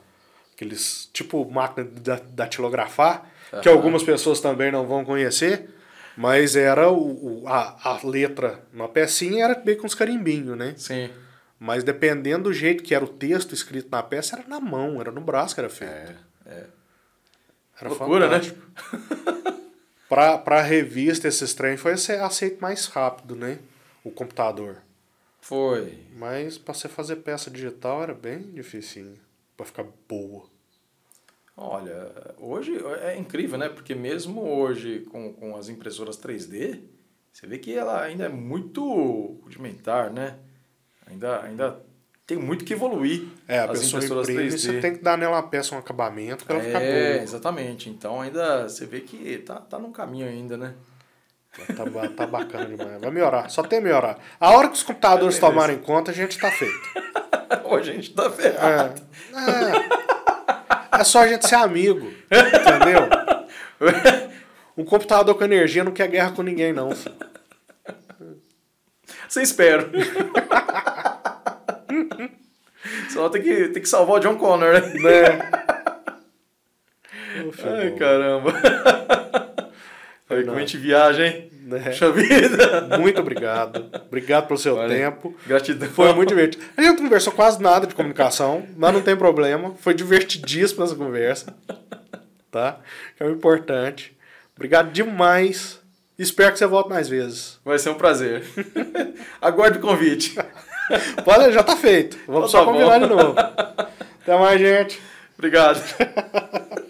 aqueles, 0.52 1.08
tipo 1.12 1.44
máquina 1.50 1.84
de 1.86 2.00
da- 2.00 2.20
datilografar, 2.30 3.28
que 3.62 3.68
Aham. 3.68 3.76
algumas 3.76 4.02
pessoas 4.02 4.40
também 4.40 4.70
não 4.70 4.86
vão 4.86 5.04
conhecer, 5.04 5.68
mas 6.16 6.54
era 6.56 6.88
o, 6.90 7.42
o- 7.42 7.48
a, 7.48 7.76
a 7.82 8.00
letra 8.06 8.64
na 8.72 8.86
pecinha 8.88 9.44
era 9.44 9.62
meio 9.64 9.78
com 9.78 9.86
uns 9.86 9.94
carimbinhos, 9.94 10.56
né? 10.56 10.74
Sim. 10.76 11.10
Mas 11.58 11.84
dependendo 11.84 12.44
do 12.44 12.52
jeito 12.52 12.82
que 12.82 12.94
era 12.94 13.04
o 13.04 13.08
texto 13.08 13.52
escrito 13.54 13.88
na 13.90 14.02
peça, 14.02 14.36
era 14.36 14.48
na 14.48 14.60
mão, 14.60 15.00
era 15.00 15.10
no 15.10 15.20
braço 15.20 15.54
que 15.54 15.60
era 15.60 15.70
feito. 15.70 15.92
É, 15.92 16.16
é. 16.46 16.66
Era 17.80 17.88
Loucura, 17.88 18.28
né? 18.28 18.40
fantástico. 18.40 19.54
Pra, 20.06 20.36
pra 20.38 20.60
revista, 20.60 21.26
esses 21.26 21.54
trem 21.54 21.76
foi 21.78 21.92
ace- 21.92 22.12
aceito 22.12 22.60
mais 22.60 22.86
rápido, 22.86 23.34
né? 23.34 23.58
O 24.04 24.10
computador. 24.10 24.76
Foi. 25.40 25.98
Mas 26.16 26.56
pra 26.58 26.74
você 26.74 26.88
fazer 26.88 27.16
peça 27.16 27.50
digital 27.50 28.02
era 28.02 28.14
bem 28.14 28.42
dificinho. 28.52 29.18
Pra 29.56 29.64
ficar 29.66 29.86
boa. 30.08 30.44
Olha, 31.56 32.12
hoje 32.38 32.76
é 33.02 33.16
incrível, 33.16 33.56
né? 33.58 33.68
Porque 33.68 33.94
mesmo 33.94 34.42
hoje 34.42 35.00
com, 35.10 35.32
com 35.32 35.56
as 35.56 35.68
impressoras 35.68 36.16
3D, 36.18 36.80
você 37.32 37.46
vê 37.46 37.58
que 37.58 37.74
ela 37.74 38.00
ainda 38.02 38.24
é 38.26 38.28
muito 38.28 38.82
rudimentar, 39.42 40.12
né? 40.12 40.38
Ainda, 41.06 41.42
ainda 41.42 41.76
tem 42.26 42.36
muito 42.38 42.64
que 42.64 42.72
evoluir. 42.72 43.24
É, 43.46 43.58
a 43.58 43.64
as 43.70 43.80
pessoa 43.80 44.02
imprime, 44.04 44.48
3D. 44.48 44.58
você 44.58 44.80
tem 44.80 44.96
que 44.96 45.02
dar 45.02 45.16
nela 45.18 45.36
uma 45.36 45.42
peça, 45.48 45.74
um 45.74 45.78
acabamento 45.78 46.44
pra 46.44 46.56
ela 46.56 46.64
ficar 46.64 46.80
É, 46.82 47.12
boa. 47.14 47.22
exatamente. 47.22 47.88
Então 47.90 48.20
ainda 48.20 48.68
você 48.68 48.86
vê 48.86 49.00
que 49.00 49.38
tá, 49.38 49.56
tá 49.56 49.78
num 49.78 49.92
caminho 49.92 50.26
ainda, 50.26 50.56
né? 50.56 50.74
Tá, 51.76 51.84
ba- 51.86 52.08
tá 52.08 52.26
bacana 52.26 52.66
demais. 52.66 53.00
Vai 53.00 53.10
melhorar. 53.12 53.48
Só 53.48 53.62
tem 53.62 53.78
que 53.78 53.84
melhorar. 53.84 54.18
A 54.40 54.50
hora 54.50 54.66
que 54.68 54.74
os 54.74 54.82
computadores 54.82 55.36
Beleza. 55.36 55.40
tomarem 55.54 55.78
conta, 55.78 56.10
a 56.10 56.14
gente 56.14 56.36
tá 56.38 56.50
feito. 56.50 56.74
Hoje 57.64 57.90
a 57.90 57.94
gente 57.94 58.12
tá 58.12 58.28
ferrado. 58.30 59.00
É. 60.92 61.00
É 61.00 61.04
só 61.04 61.20
a 61.22 61.28
gente 61.28 61.46
ser 61.46 61.54
amigo. 61.56 62.06
Entendeu? 62.30 63.08
Um 64.76 64.84
computador 64.84 65.36
com 65.36 65.44
energia 65.44 65.84
não 65.84 65.92
quer 65.92 66.08
guerra 66.08 66.32
com 66.32 66.42
ninguém, 66.42 66.72
não. 66.72 66.90
Você 69.28 69.40
espera. 69.42 69.88
Só 73.10 73.28
tem 73.28 73.42
que, 73.42 73.68
tem 73.68 73.82
que 73.82 73.88
salvar 73.88 74.16
o 74.16 74.20
John 74.20 74.36
Connor, 74.36 74.72
né? 74.72 74.80
Né? 74.80 75.50
Filho 77.52 77.74
Ai, 77.74 77.90
bom. 77.90 77.96
caramba. 77.96 78.54
Aí 80.30 80.44
como 80.44 80.56
a 80.56 80.60
gente 80.60 80.76
viaja, 80.76 81.26
hein? 81.26 81.50
Né? 81.64 81.80
Puxa 81.80 82.10
vida. 82.12 82.98
Muito 82.98 83.20
obrigado. 83.20 83.86
Obrigado 84.06 84.46
pelo 84.46 84.58
seu 84.58 84.76
Olha, 84.76 84.88
tempo. 84.88 85.34
Gratidão. 85.46 85.88
Foi 85.88 86.12
muito 86.12 86.28
divertido. 86.28 86.62
A 86.76 86.82
gente 86.82 86.96
não 86.96 87.04
conversou 87.04 87.32
quase 87.32 87.60
nada 87.62 87.86
de 87.86 87.94
comunicação, 87.94 88.66
mas 88.76 88.92
não 88.92 89.00
tem 89.00 89.16
problema. 89.16 89.74
Foi 89.80 89.94
divertidíssima 89.94 90.84
essa 90.84 90.94
conversa. 90.94 91.54
Tá? 92.50 92.78
Que 93.16 93.22
é 93.22 93.26
o 93.26 93.30
importante. 93.30 94.16
Obrigado 94.54 94.92
demais. 94.92 95.80
Espero 96.18 96.52
que 96.52 96.58
você 96.58 96.66
volte 96.66 96.90
mais 96.90 97.08
vezes. 97.08 97.58
Vai 97.64 97.78
ser 97.78 97.90
um 97.90 97.94
prazer. 97.94 98.44
Aguarde 99.40 99.78
o 99.78 99.80
convite. 99.80 100.36
Olha, 101.26 101.52
já 101.52 101.62
tá 101.62 101.76
feito. 101.76 102.18
Vamos 102.26 102.48
Então 102.50 102.60
só 102.60 102.60
tá 102.60 102.64
combinar 102.72 103.00
bom. 103.00 103.06
de 103.06 103.14
novo. 103.14 103.34
Até 104.22 104.38
mais, 104.38 104.60
gente. 104.60 105.00
Obrigado. 105.36 105.80